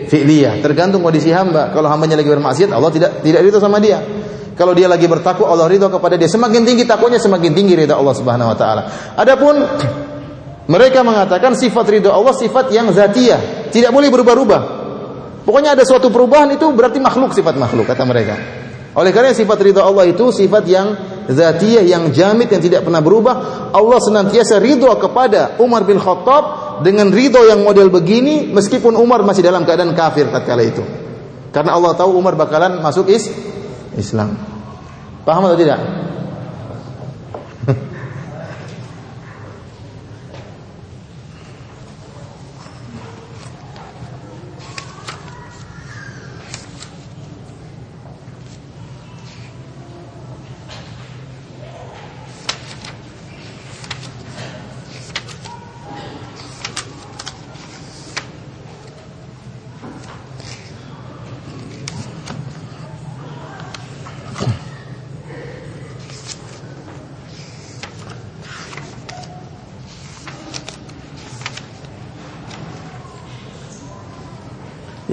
[0.08, 1.72] fi'liyah, tergantung kondisi hamba.
[1.76, 4.00] Kalau hambanya lagi bermaksiat, Allah tidak tidak ridho sama dia.
[4.58, 6.26] Kalau dia lagi bertakwa, Allah ridho kepada dia.
[6.26, 8.82] Semakin tinggi takwanya, semakin tinggi ridho Allah Subhanahu wa taala.
[9.14, 9.56] Adapun
[10.68, 14.62] mereka mengatakan sifat ridho Allah sifat yang zatiyah, tidak boleh berubah-ubah.
[15.48, 18.36] Pokoknya ada suatu perubahan itu berarti makhluk sifat makhluk kata mereka.
[18.98, 20.88] Oleh karena sifat ridho Allah itu sifat yang
[21.30, 23.36] zatiyah yang jamid yang tidak pernah berubah.
[23.72, 29.46] Allah senantiasa ridho kepada Umar bin Khattab dengan ridho yang model begini meskipun Umar masih
[29.46, 30.84] dalam keadaan kafir tatkala itu.
[31.54, 33.30] Karena Allah tahu Umar bakalan masuk is
[33.98, 34.38] Islam.
[35.26, 35.80] Paham atau tidak?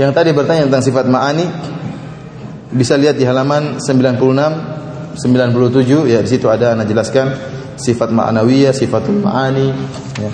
[0.05, 1.49] Yang tadi bertanya tentang sifat ma'ani
[2.77, 7.33] bisa lihat di halaman 96 97 ya di situ ada anak jelaskan
[7.81, 9.73] sifat ma'nawiyah, sifatul ma'ani
[10.21, 10.29] ya.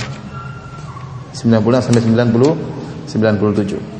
[1.39, 4.00] 96 sampai 90 97.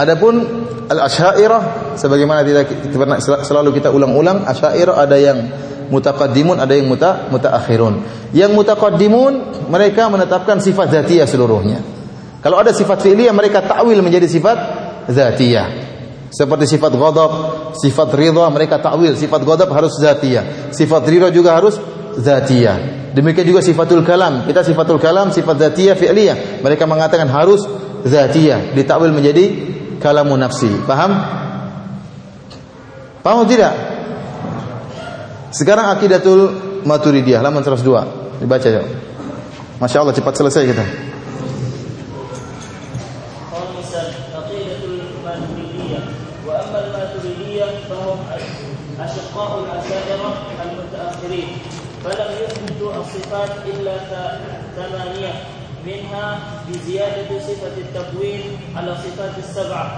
[0.00, 0.40] Adapun
[0.88, 5.38] al-asy'ariyah sebagaimana tidak selalu kita ulang-ulang, asy'ariyah ada yang
[5.92, 8.00] mutaqaddimun, ada yang muta mutaakhirun.
[8.32, 9.32] Yang mutaqaddimun
[9.68, 11.84] mereka menetapkan sifat zatiyah seluruhnya.
[12.40, 14.58] Kalau ada sifat fi'liyah mereka takwil menjadi sifat
[15.12, 15.92] zatiyah.
[16.30, 17.32] Seperti sifat ghadab,
[17.76, 20.72] sifat ridha mereka takwil, sifat ghadab harus zatiyah.
[20.72, 21.76] Sifat ridha juga harus
[22.16, 23.12] zatiyah.
[23.12, 24.48] Demikian juga sifatul kalam.
[24.48, 26.64] Kita sifatul kalam sifat zatiyah fi'liyah.
[26.64, 27.66] Mereka mengatakan harus
[28.06, 30.72] zatiyah, ditakwil menjadi kalamu nafsi.
[30.88, 31.12] Paham?
[33.20, 33.76] Paham tidak?
[35.52, 36.56] Sekarang akidatul
[36.88, 38.40] Maturidiyah halaman 102.
[38.40, 38.82] Dibaca ya.
[39.76, 41.09] Masya Allah cepat selesai kita.
[56.90, 58.42] بزيادة صفة التكوين
[58.76, 59.90] على صفات السبع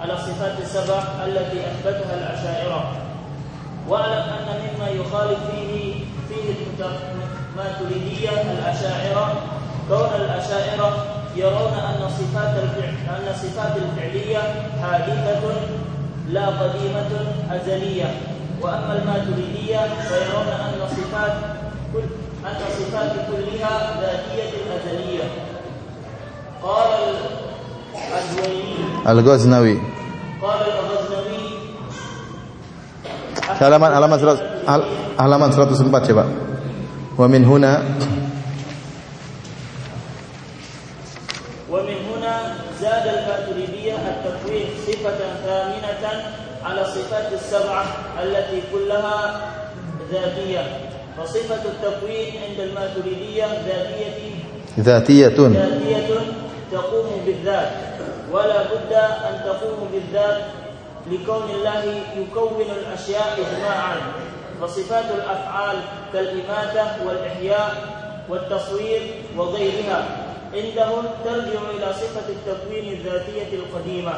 [0.00, 2.92] على الصفات السبع التي أثبتها الأشاعرة
[3.88, 5.94] واعلم أن مما يخالف فيه
[6.28, 6.54] فيه
[7.50, 9.34] الماتريدية الأشاعرة
[9.88, 11.04] كون الأشاعرة
[11.36, 14.38] يرون أن صفات الفعل أن صفات الفعلية
[14.82, 15.42] حادثة
[16.30, 17.10] لا قديمة
[17.50, 18.14] أزلية.
[18.60, 21.32] وأما الماتريدية فيرون أن صفات
[21.92, 22.02] كل
[22.46, 25.51] أن صفات كلها ذاتية أزلية.
[26.62, 26.90] قال
[29.04, 29.76] Al-Ghaznawi.
[30.42, 31.42] قال الغزنوي
[33.62, 34.86] Halaman halaman surat hal-
[35.18, 36.24] halaman 104 coba.
[37.18, 37.82] Wa min huna
[41.72, 42.34] ومن هنا
[42.80, 46.04] زاد الماتريدية التكوين صفة ثامنة
[46.64, 47.84] على الصفات السبعة
[48.22, 49.18] التي كلها
[50.12, 50.64] ذاتية
[51.16, 54.12] فصفة التكوين عند الماتريدية ذاتية
[54.76, 55.50] dzatiyatun.
[55.56, 56.08] ذاتية
[56.71, 57.71] تقوم بالذات
[58.31, 58.93] ولا بد
[59.29, 60.41] أن تقوم بالذات
[61.11, 61.83] لكون الله
[62.17, 63.95] يكون الأشياء إجماعا
[64.61, 65.77] فصفات الأفعال
[66.13, 67.71] كالإماتة والإحياء
[68.29, 69.01] والتصوير
[69.37, 69.99] وغيرها
[70.53, 74.13] عندهم ترجع إلى صفة التكوين الذاتية القديمة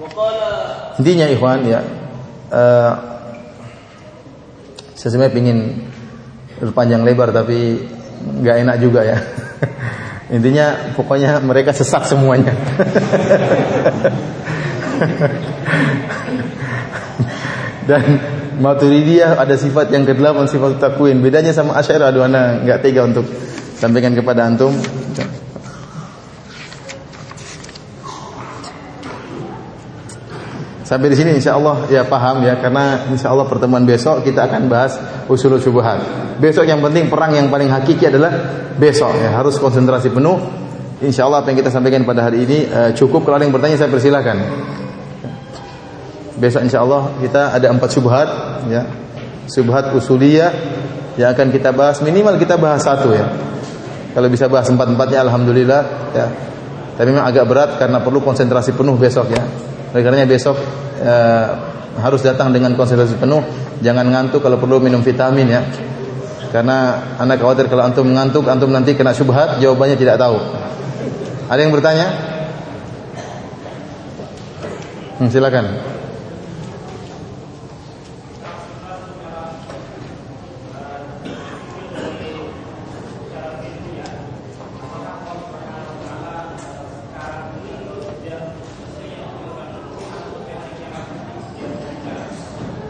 [0.00, 0.36] وقال
[1.00, 1.80] Intinya ikhwan ya
[2.52, 2.92] eh,
[4.96, 5.58] saya sebenarnya ingin
[6.60, 7.80] berpanjang lebar tapi
[8.20, 9.16] nggak enak juga ya.
[10.33, 12.53] Intinya pokoknya mereka sesat semuanya.
[17.85, 18.01] Dan
[18.55, 21.21] Maturidiyah ada sifat yang kedelapan sifat takwin.
[21.21, 23.27] Bedanya sama Asy'ariyah aduh ana nggak tega untuk
[23.77, 24.73] sampaikan kepada antum.
[30.85, 34.69] Sampai di sini insya Allah ya paham ya karena insya Allah pertemuan besok kita akan
[34.69, 35.97] bahas usul syubhat.
[36.37, 38.29] Besok yang penting perang yang paling hakiki adalah
[38.77, 40.37] besok ya harus konsentrasi penuh.
[41.01, 43.25] Insya Allah apa yang kita sampaikan pada hari ini eh, cukup.
[43.25, 44.37] Kalau ada yang bertanya saya persilahkan.
[46.37, 48.29] Besok insya Allah kita ada empat syubhat
[48.69, 48.85] ya
[49.49, 50.53] syubhat usuliyah
[51.17, 53.25] yang akan kita bahas minimal kita bahas satu ya.
[54.13, 55.81] Kalau bisa bahas empat empatnya alhamdulillah
[56.13, 56.27] ya.
[56.93, 59.43] Tapi memang agak berat karena perlu konsentrasi penuh besok ya.
[59.95, 60.59] Oleh karenanya besok
[60.99, 61.47] eh,
[62.03, 63.39] harus datang dengan konsentrasi penuh,
[63.79, 65.63] jangan ngantuk kalau perlu minum vitamin ya.
[66.51, 70.35] Karena anak khawatir kalau antum ngantuk, antum nanti kena syubhat, jawabannya tidak tahu.
[71.47, 72.07] Ada yang bertanya?
[75.15, 75.94] Hmm, silakan.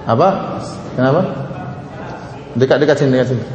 [0.05, 0.61] Apa?
[0.93, 1.21] Kenapa?
[2.53, 3.45] Dekat-dekat sini, dekat sini.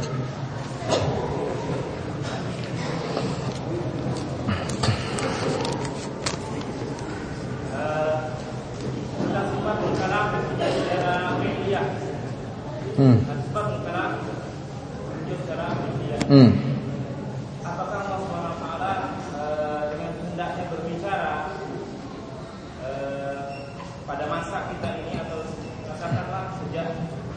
[13.01, 13.17] Hmm.
[16.29, 16.51] Hmm.
[21.01, 21.43] eh,
[22.85, 23.43] eh,
[24.05, 25.41] pada masa kita ini atau
[26.01, 26.87] katakanlah sejak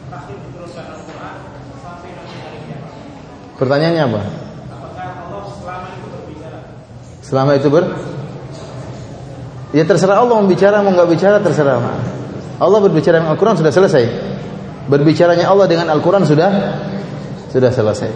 [0.09, 1.37] terakhir diturunkan Al-Quran
[1.85, 2.93] sampai nanti hari kiamat
[3.55, 4.21] Pertanyaannya apa?
[4.21, 6.57] apakah Allah selama itu berbicara
[7.23, 7.83] Selama itu ber
[9.75, 11.83] Ya terserah Allah mau bicara mau nggak bicara terserah.
[12.63, 14.03] Allah berbicara dengan Al-Qur'an sudah selesai.
[14.87, 16.47] Berbicaranya Allah dengan Al-Qur'an sudah
[17.51, 18.07] sudah selesai.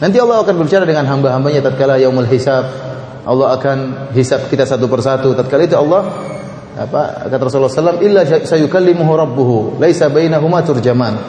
[0.00, 2.64] Nanti Allah akan berbicara dengan hamba-hambanya tatkala yaumul hisab.
[3.28, 5.36] Allah akan hisab kita satu persatu.
[5.36, 6.08] Tatkala itu Allah
[6.80, 11.20] apa kata Rasulullah SAW illa sayukallimuhu rabbuhu laisa bainahuma turjaman.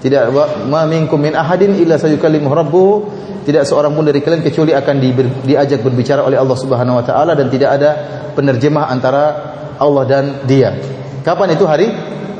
[0.00, 0.32] Tidak
[0.64, 2.92] ma minkum min ahadin illa sayukallimuhu rabbuhu.
[3.44, 5.14] Tidak seorang pun dari kalian kecuali akan di-
[5.52, 7.90] diajak berbicara oleh Allah Subhanahu wa taala dan tidak ada
[8.32, 9.24] penerjemah antara
[9.80, 10.76] Allah dan dia.
[11.24, 11.88] Kapan itu hari?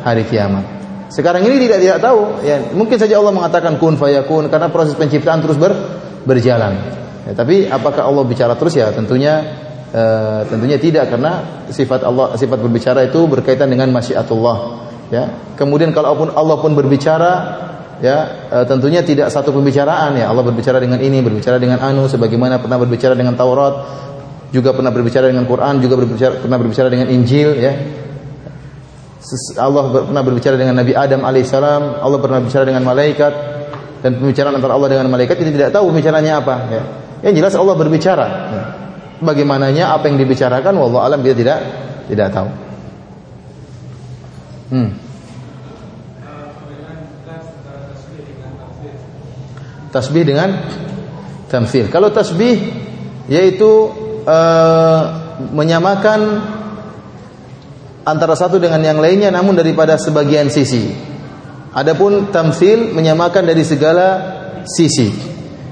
[0.01, 0.65] Hari kiamat.
[1.11, 2.41] Sekarang ini tidak tidak tahu.
[2.47, 5.74] Ya, mungkin saja Allah mengatakan kun fayakun karena proses penciptaan terus ber,
[6.24, 6.78] berjalan.
[7.27, 8.89] Ya, tapi apakah Allah bicara terus ya?
[8.95, 9.43] Tentunya
[9.91, 14.89] eh, tentunya tidak karena sifat Allah sifat berbicara itu berkaitan dengan masyiatullah.
[15.11, 15.27] Ya.
[15.59, 17.32] Kemudian kalaupun Allah pun berbicara
[18.01, 22.59] ya eh, tentunya tidak satu pembicaraan ya Allah berbicara dengan ini berbicara dengan anu sebagaimana
[22.59, 23.74] pernah berbicara dengan Taurat
[24.51, 27.73] juga pernah berbicara dengan Quran juga berbicara pernah berbicara dengan Injil ya
[29.61, 33.32] Allah pernah berbicara dengan Nabi Adam alaihissalam Allah pernah berbicara dengan malaikat
[34.01, 36.82] dan pembicaraan antara Allah dengan malaikat kita tidak tahu pembicaranya apa ya
[37.28, 38.62] yang jelas Allah berbicara ya.
[39.20, 41.59] bagaimananya apa yang dibicarakan wallahu alam kita tidak
[42.09, 42.49] tidak tahu
[44.70, 44.90] hmm.
[49.90, 50.55] Tasbih dengan
[51.51, 51.90] tamthil.
[51.90, 52.62] Kalau tasbih
[53.26, 53.90] yaitu
[54.22, 55.02] uh,
[55.51, 56.47] menyamakan
[58.06, 60.94] antara satu dengan yang lainnya namun daripada sebagian sisi.
[61.70, 64.06] Adapun tamsil menyamakan dari segala
[64.66, 65.10] sisi.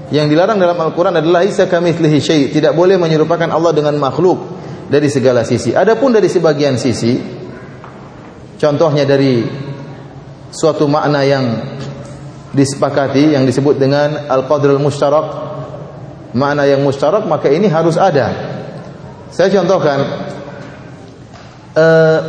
[0.09, 4.41] Yang dilarang dalam Al-Qur'an adalah isa kamitslihi syai, tidak boleh menyerupakan Allah dengan makhluk
[4.89, 5.75] dari segala sisi.
[5.75, 7.38] Adapun dari sebagian sisi,
[8.59, 9.47] contohnya dari
[10.51, 11.45] suatu makna yang
[12.51, 15.25] disepakati yang disebut dengan al-qadrul mustarak,
[16.35, 18.29] makna yang mustarak maka ini harus ada.
[19.31, 19.97] Saya contohkan
[21.77, 22.19] uh,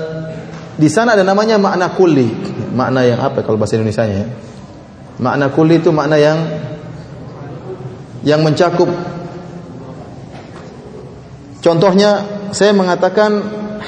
[0.79, 2.49] di sana ada namanya makna kulli.
[2.71, 4.25] Makna yang apa kalau bahasa Indonesia ya?
[5.19, 6.39] Makna kulli itu makna yang
[8.23, 8.89] yang mencakup
[11.61, 12.25] Contohnya
[12.57, 13.31] saya mengatakan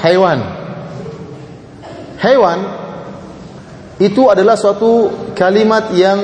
[0.04, 0.61] hewan.
[2.22, 2.58] Hewan
[3.98, 6.22] itu adalah suatu kalimat yang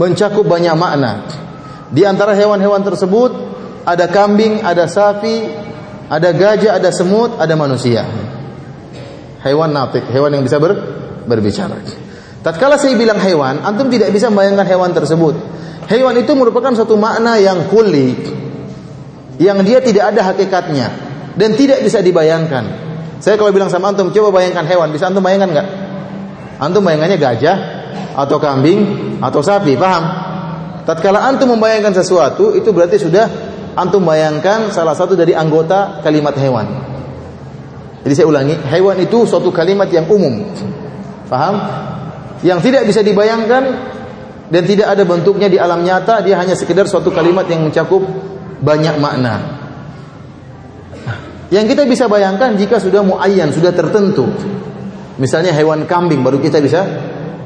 [0.00, 1.28] mencakup banyak makna.
[1.92, 3.30] Di antara hewan-hewan tersebut
[3.84, 5.44] ada kambing, ada sapi,
[6.08, 8.08] ada gajah, ada semut, ada manusia.
[9.44, 10.72] Hewan natik, hewan yang bisa ber,
[11.28, 11.76] berbicara.
[12.40, 15.36] Tatkala saya bilang hewan, antum tidak bisa membayangkan hewan tersebut.
[15.92, 18.16] Hewan itu merupakan suatu makna yang kuli,
[19.36, 20.88] yang dia tidak ada hakikatnya
[21.36, 22.87] dan tidak bisa dibayangkan.
[23.18, 25.68] Saya kalau bilang sama antum, coba bayangkan hewan, bisa antum bayangkan nggak?
[26.58, 27.56] Antum bayangannya gajah
[28.14, 28.80] atau kambing
[29.22, 30.04] atau sapi, paham?
[30.86, 33.26] Tatkala antum membayangkan sesuatu, itu berarti sudah
[33.74, 36.66] antum bayangkan salah satu dari anggota kalimat hewan.
[38.06, 40.46] Jadi saya ulangi, hewan itu suatu kalimat yang umum.
[41.26, 41.54] Paham?
[42.46, 43.62] Yang tidak bisa dibayangkan
[44.48, 48.00] dan tidak ada bentuknya di alam nyata, dia hanya sekedar suatu kalimat yang mencakup
[48.62, 49.57] banyak makna.
[51.48, 54.28] Yang kita bisa bayangkan jika sudah muayyan, sudah tertentu.
[55.16, 56.84] Misalnya hewan kambing baru kita bisa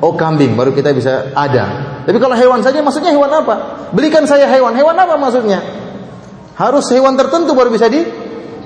[0.02, 1.64] oh kambing baru kita bisa ada.
[2.02, 3.88] Tapi kalau hewan saja maksudnya hewan apa?
[3.94, 4.74] Belikan saya hewan.
[4.74, 5.62] Hewan apa maksudnya?
[6.58, 8.02] Harus hewan tertentu baru bisa di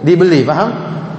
[0.01, 0.73] dibeli, paham?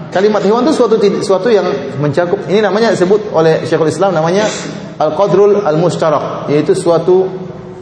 [0.10, 1.68] Kalimat hewan itu suatu suatu yang
[2.02, 4.49] mencakup ini namanya disebut oleh Syekhul Islam namanya
[4.98, 7.27] al-qadrul al-mustarak, yaitu suatu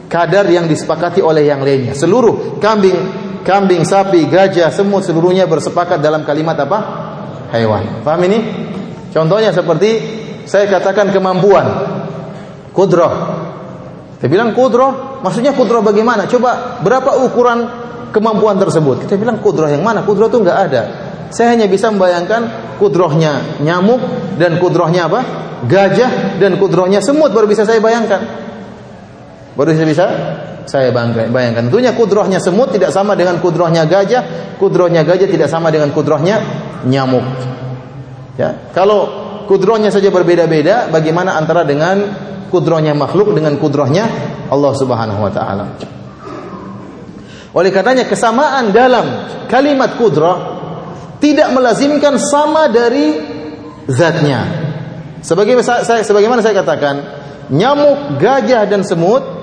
[0.06, 1.96] kadar yang disepakati oleh yang lainnya.
[1.96, 2.94] Seluruh kambing,
[3.46, 6.78] kambing, sapi, gajah, semut seluruhnya bersepakat dalam kalimat apa?
[7.54, 8.02] Hewan.
[8.02, 8.38] Paham ini?
[9.14, 9.90] Contohnya seperti
[10.44, 11.64] saya katakan kemampuan.
[12.74, 13.12] Kudroh.
[14.18, 16.26] Saya bilang kudroh, maksudnya kudroh bagaimana?
[16.26, 17.58] Coba berapa ukuran
[18.10, 19.06] kemampuan tersebut?
[19.06, 20.02] Kita bilang kudroh yang mana?
[20.02, 20.82] Kudroh itu enggak ada.
[21.30, 24.00] Saya hanya bisa membayangkan kudrohnya nyamuk
[24.36, 25.20] dan kudrohnya apa?
[25.64, 28.20] Gajah dan kudrohnya semut baru bisa saya bayangkan.
[29.56, 30.06] Baru saya bisa
[30.68, 31.72] saya bayangkan.
[31.72, 36.42] Tentunya kudrohnya semut tidak sama dengan kudrohnya gajah, kudrohnya gajah tidak sama dengan kudrohnya
[36.84, 37.24] nyamuk.
[38.36, 39.08] Ya, kalau
[39.48, 42.04] kudrohnya saja berbeda-beda, bagaimana antara dengan
[42.52, 44.04] kudrohnya makhluk dengan kudrohnya
[44.52, 45.64] Allah Subhanahu Wa Taala?
[47.56, 49.06] Oleh karenanya kesamaan dalam
[49.48, 50.36] kalimat kudroh
[51.16, 53.16] tidak melazimkan sama dari
[53.88, 54.44] zatnya.
[55.24, 56.94] Sebagaimana saya katakan,
[57.48, 59.35] nyamuk, gajah dan semut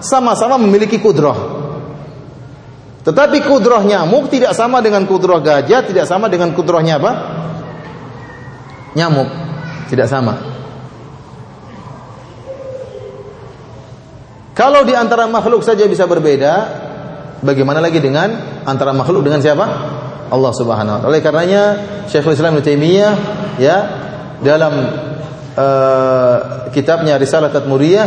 [0.00, 1.64] sama-sama memiliki kudroh.
[3.06, 7.12] Tetapi kudroh nyamuk tidak sama dengan kudroh gajah, tidak sama dengan kudrohnya apa?
[8.98, 9.28] Nyamuk.
[9.86, 10.34] Tidak sama.
[14.56, 16.54] Kalau di antara makhluk saja bisa berbeda,
[17.44, 19.66] bagaimana lagi dengan antara makhluk dengan siapa?
[20.26, 21.10] Allah Subhanahu wa taala.
[21.12, 21.62] Oleh karenanya
[22.10, 23.12] Syekhul Islam Ibnu Taimiyah
[23.62, 23.76] ya
[24.42, 24.74] dalam
[25.54, 26.38] uh,
[26.74, 28.06] kitabnya Risalah Tatmuriyah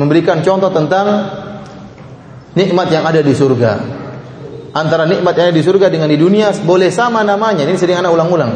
[0.00, 1.06] memberikan contoh tentang
[2.56, 3.72] nikmat yang ada di surga.
[4.72, 7.68] Antara nikmat yang ada di surga dengan di dunia boleh sama namanya.
[7.68, 8.52] Ini sering anak ulang-ulang.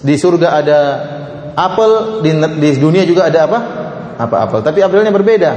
[0.00, 0.78] Di surga ada
[1.52, 3.58] apel, di, di dunia juga ada apa?
[4.16, 4.60] Apa apel.
[4.64, 5.52] Tapi apelnya berbeda.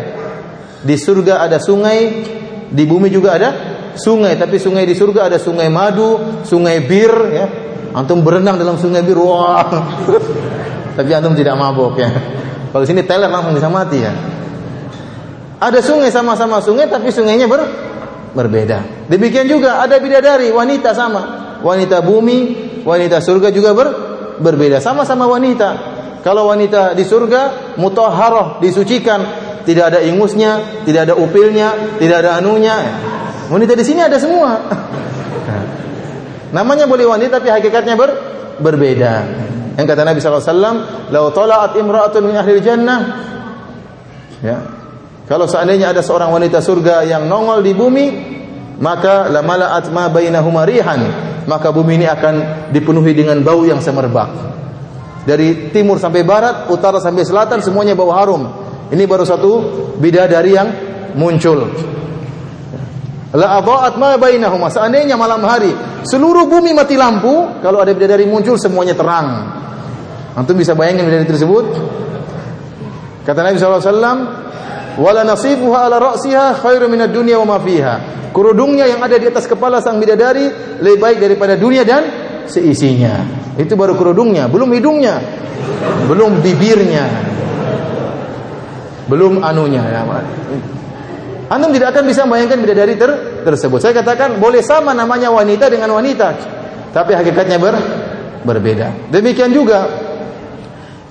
[0.84, 2.27] Di surga ada sungai,
[2.67, 3.49] di bumi juga ada
[3.95, 4.35] sungai.
[4.35, 7.13] Tapi sungai di surga ada sungai madu, sungai bir.
[7.31, 7.47] Ya.
[7.95, 9.63] Antum berenang dalam sungai bir, wah.
[10.97, 12.09] Tapi antum tidak mabok ya.
[12.69, 14.13] Kalau sini teler langsung bisa mati ya.
[15.60, 17.68] Ada sungai sama-sama sungai tapi sungainya ber
[18.31, 19.11] berbeda.
[19.11, 21.22] Demikian juga ada bidadari wanita sama.
[21.60, 22.40] Wanita bumi,
[22.88, 23.88] wanita surga juga ber
[24.40, 24.80] berbeda.
[24.80, 25.99] Sama-sama wanita.
[26.23, 29.23] Kalau wanita di surga mutahharah, disucikan,
[29.64, 32.76] tidak ada ingusnya, tidak ada upilnya, tidak ada anunya.
[33.52, 34.64] Wanita di sini ada semua.
[36.56, 38.10] Namanya boleh wanita tapi hakikatnya ber
[38.64, 39.14] berbeda.
[39.76, 40.77] Yang kata Nabi sallallahu alaihi wasallam,
[41.11, 42.99] "Lau tala'at imra'atun min ahli jannah"
[44.40, 44.78] Ya.
[45.30, 48.06] Kalau seandainya ada seorang wanita surga yang nongol di bumi,
[48.81, 51.06] maka la mala'at ma bainahuma rihan,
[51.45, 54.49] maka bumi ini akan dipenuhi dengan bau yang semerbak.
[55.30, 58.49] Dari timur sampai barat, utara sampai selatan semuanya bau harum.
[58.89, 59.51] Ini baru satu
[60.01, 60.69] bidadari yang
[61.14, 61.69] muncul.
[63.38, 64.73] La adha'at ma bainahuma.
[64.73, 65.69] Seandainya malam hari
[66.10, 69.45] seluruh bumi mati lampu, kalau ada bidadari muncul semuanya terang.
[70.34, 71.65] Antum bisa bayangin bidadari tersebut?
[73.30, 74.18] Kata Nabi sallallahu alaihi wasallam,
[74.97, 79.49] "Wala nasifuha ala ra'siha khairu minad dunya wa ma fiha." Kerudungnya yang ada di atas
[79.49, 82.05] kepala sang bidadari lebih baik daripada dunia dan
[82.45, 83.25] seisinya.
[83.57, 85.19] Itu baru kerudungnya, belum hidungnya,
[86.07, 87.05] belum bibirnya,
[89.09, 90.01] belum anunya ya.
[91.49, 93.09] Antum tidak akan bisa membayangkan bidadari ter
[93.41, 93.81] tersebut.
[93.81, 96.37] Saya katakan boleh sama namanya wanita dengan wanita,
[96.93, 97.75] tapi hakikatnya ber
[98.45, 99.09] berbeda.
[99.09, 99.89] Demikian juga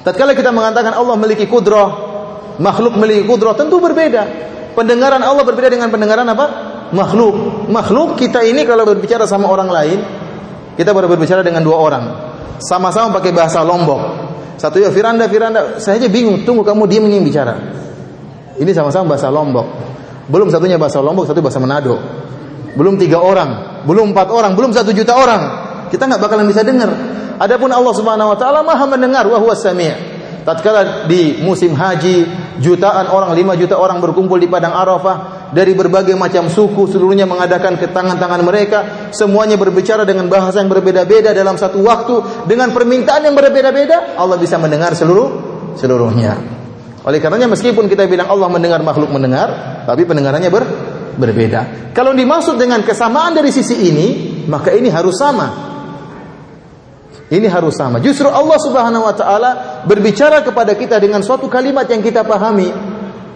[0.07, 2.08] tatkala kita mengatakan Allah memiliki kudrah,
[2.59, 4.23] makhluk memiliki kudrah tentu berbeda.
[4.75, 6.47] Pendengaran Allah berbeda dengan pendengaran apa?
[6.95, 7.67] Makhluk.
[7.67, 9.99] Makhluk kita ini kalau berbicara sama orang lain,
[10.79, 12.05] kita baru berbicara dengan dua orang.
[12.63, 14.01] Sama-sama pakai bahasa Lombok.
[14.59, 15.79] Satu ya Firanda, Firanda.
[15.83, 17.55] Saya aja bingung, tunggu kamu diam ini bicara.
[18.59, 19.67] Ini sama-sama bahasa Lombok.
[20.31, 21.99] Belum satunya bahasa Lombok, satu bahasa Manado.
[22.75, 25.43] Belum tiga orang, belum empat orang, belum satu juta orang.
[25.91, 26.91] Kita nggak bakalan bisa dengar.
[27.39, 30.18] Adapun Allah Subhanahu Wa Taala maha mendengar, wahwa sami'.
[30.47, 32.27] Tatkala di musim haji,
[32.63, 37.77] jutaan orang, lima juta orang berkumpul di padang Arafah dari berbagai macam suku, seluruhnya mengadakan
[37.81, 38.79] ke tangan-tangan mereka,
[39.13, 44.61] semuanya berbicara dengan bahasa yang berbeda-beda dalam satu waktu, dengan permintaan yang berbeda-beda, Allah bisa
[44.61, 45.29] mendengar seluruh
[45.77, 46.37] seluruhnya.
[47.07, 50.65] Oleh karenanya meskipun kita bilang Allah mendengar makhluk mendengar, tapi pendengarannya ber,
[51.17, 51.93] berbeda.
[51.97, 54.09] Kalau dimaksud dengan kesamaan dari sisi ini,
[54.51, 55.69] maka ini harus sama.
[57.29, 58.01] Ini harus sama.
[58.01, 62.69] Justru Allah Subhanahu wa taala berbicara kepada kita dengan suatu kalimat yang kita pahami.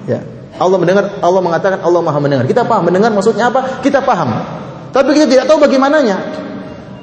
[0.04, 0.20] Ya.
[0.60, 2.44] Allah mendengar, Allah mengatakan Allah Maha mendengar.
[2.44, 3.80] Kita paham mendengar maksudnya apa?
[3.80, 4.30] Kita paham.
[4.92, 6.16] Tapi kita tidak tahu bagaimananya.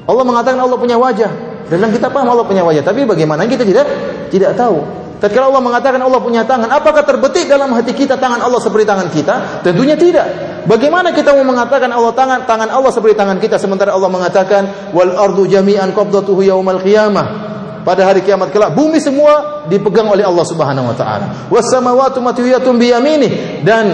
[0.06, 1.50] Allah mengatakan Allah punya wajah.
[1.70, 3.86] Dan kita paham Allah punya wajah, tapi bagaimana kita tidak
[4.34, 4.82] tidak tahu.
[5.20, 9.12] Tatkala Allah mengatakan Allah punya tangan, apakah terbetik dalam hati kita tangan Allah seperti tangan
[9.12, 9.36] kita?
[9.68, 10.26] Tentunya tidak.
[10.64, 15.12] Bagaimana kita mau mengatakan Allah tangan tangan Allah seperti tangan kita sementara Allah mengatakan wal
[15.12, 17.59] ardu jami'an qabdatuhu yaumal qiyamah.
[17.84, 21.48] Pada hari kiamat kelak bumi semua dipegang oleh Allah Subhanahu wa taala.
[21.48, 23.86] Was samawati matwiyatun bi yaminih dan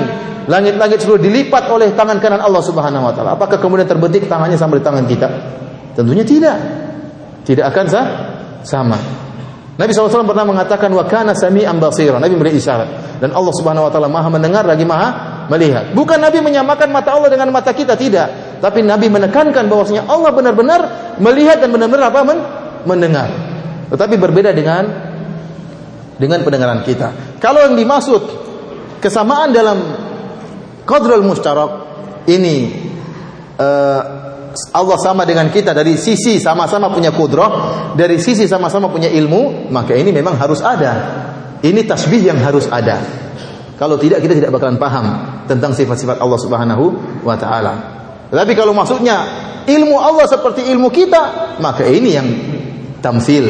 [0.50, 3.38] langit-langit seluruh dilipat oleh tangan kanan Allah Subhanahu wa taala.
[3.38, 5.28] Apakah kemudian terbetik tangannya sampai di tangan kita?
[5.94, 6.58] Tentunya tidak.
[7.46, 8.08] Tidak akan sah
[8.66, 8.98] sama.
[9.76, 12.18] Nabi SAW pernah mengatakan wa kana sami'an basira.
[12.18, 13.20] Nabi memberi isyarat.
[13.20, 15.92] Dan Allah Subhanahu wa taala Maha mendengar lagi Maha melihat.
[15.92, 18.60] Bukan Nabi menyamakan mata Allah dengan mata kita, tidak.
[18.64, 20.82] Tapi Nabi menekankan bahwasanya Allah benar-benar
[21.20, 22.24] melihat dan benar-benar apa?
[22.24, 22.40] Men
[22.88, 23.28] mendengar.
[23.92, 24.84] Tetapi berbeda dengan
[26.16, 27.38] dengan pendengaran kita.
[27.44, 28.22] Kalau yang dimaksud
[29.04, 29.78] kesamaan dalam
[30.88, 31.72] qadrul mustarak
[32.26, 32.72] ini
[33.60, 34.02] uh,
[34.72, 37.52] Allah sama dengan kita dari sisi sama-sama punya kudrah,
[38.00, 41.24] dari sisi sama-sama punya ilmu, maka ini memang harus ada.
[41.60, 43.04] Ini tasbih yang harus ada.
[43.76, 45.06] Kalau tidak kita tidak bakalan paham
[45.52, 46.84] tentang sifat-sifat Allah Subhanahu
[47.28, 47.74] wa taala.
[48.32, 49.28] Tapi kalau maksudnya
[49.68, 52.28] ilmu Allah seperti ilmu kita, maka ini yang
[53.06, 53.46] tamsil,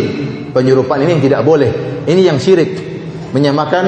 [0.52, 2.03] penyerupaan ini yang tidak boleh.
[2.03, 2.76] Ini yang syirik.
[3.32, 3.86] Menyamakan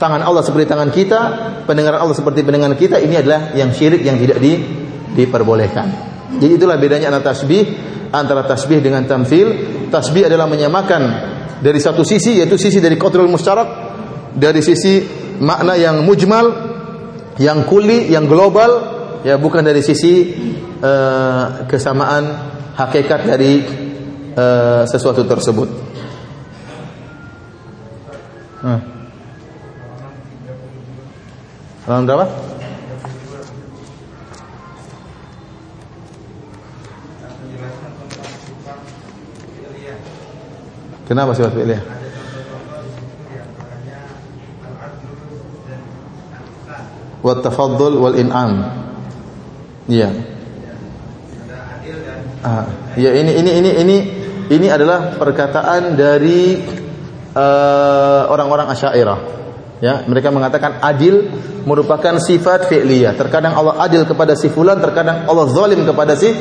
[0.00, 1.20] tangan Allah seperti tangan kita,
[1.68, 4.56] pendengaran Allah seperti pendengaran kita, ini adalah yang syirik yang tidak di,
[5.12, 6.16] diperbolehkan.
[6.40, 9.74] Jadi itulah bedanya antara tasbih antara tasbih dengan tamthil.
[9.90, 11.02] Tasbih adalah menyamakan
[11.58, 13.68] dari satu sisi yaitu sisi dari qatrul musyarak
[14.34, 15.02] dari sisi
[15.42, 16.46] makna yang mujmal,
[17.42, 18.94] yang kuli, yang global
[19.26, 20.30] ya bukan dari sisi
[20.78, 23.52] uh, kesamaan hakikat dari
[24.36, 25.68] uh, sesuatu tersebut.
[28.64, 28.80] Hmm.
[32.08, 32.26] berapa?
[41.04, 41.84] Kenapa sifat fi'liyah?
[47.20, 48.64] Wa tafaddul wal in'am.
[49.84, 50.08] Iya.
[52.44, 53.96] Ah, ya ini ini ini ini
[54.52, 56.60] ini adalah perkataan dari
[57.32, 59.20] uh, orang-orang Asy'ariyah.
[59.82, 61.28] Ya, mereka mengatakan adil
[61.68, 63.18] merupakan sifat fi'liyah.
[63.18, 66.32] Terkadang Allah adil kepada si fulan, terkadang Allah zalim kepada si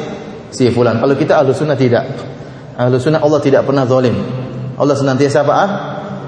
[0.54, 1.02] si fulan.
[1.02, 2.08] Kalau kita Ahlus Sunnah tidak.
[2.78, 4.16] Ahlus Sunnah Allah tidak pernah zalim.
[4.80, 5.58] Allah senantiasa apa?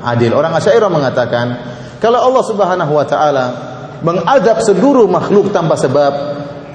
[0.05, 0.33] Adil.
[0.35, 1.45] Orang Asy'ariyah mengatakan,
[2.03, 3.45] kalau Allah Subhanahu wa taala
[4.03, 6.13] mengazab seluruh makhluk tanpa sebab,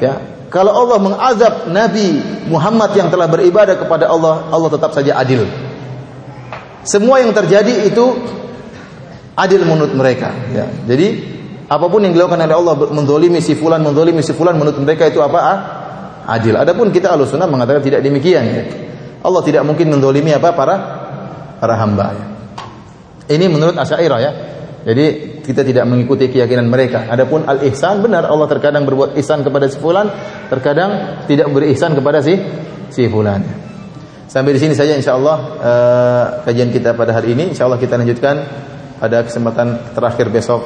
[0.02, 0.39] ya.
[0.50, 2.18] Kalau Allah mengazab Nabi
[2.50, 5.46] Muhammad yang telah beribadah kepada Allah, Allah tetap saja adil.
[6.82, 8.18] Semua yang terjadi itu
[9.38, 10.66] adil menurut mereka, ya.
[10.90, 11.38] Jadi
[11.70, 15.22] apa pun yang dilakukan oleh Allah mendolimi si fulan, mendolimi si fulan menurut mereka itu
[15.22, 15.38] apa?
[15.38, 15.58] Ah?
[16.34, 16.58] Adil.
[16.58, 18.42] Adapun kita Ahlussunnah mengatakan tidak demikian.
[18.50, 18.62] Ya.
[19.22, 20.74] Allah tidak mungkin mendolimi apa para
[21.62, 22.26] para hamba ya.
[23.30, 24.32] Ini menurut Asy'ariyah ya.
[24.82, 25.06] Jadi
[25.50, 27.10] kita tidak mengikuti keyakinan mereka.
[27.10, 30.06] Adapun al-ihsan benar Allah terkadang berbuat ihsan kepada si fulan,
[30.46, 32.38] terkadang tidak berihsan kepada si
[32.94, 33.42] si fulan.
[34.30, 37.50] Sampai di sini saja insyaallah uh, kajian kita pada hari ini.
[37.50, 38.46] Insyaallah kita lanjutkan
[39.02, 40.62] pada kesempatan terakhir besok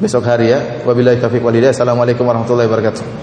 [0.00, 0.80] besok hari ya.
[0.88, 1.76] Wabillahi taufiq walhidayah.
[1.76, 3.20] Assalamualaikum warahmatullahi wabarakatuh.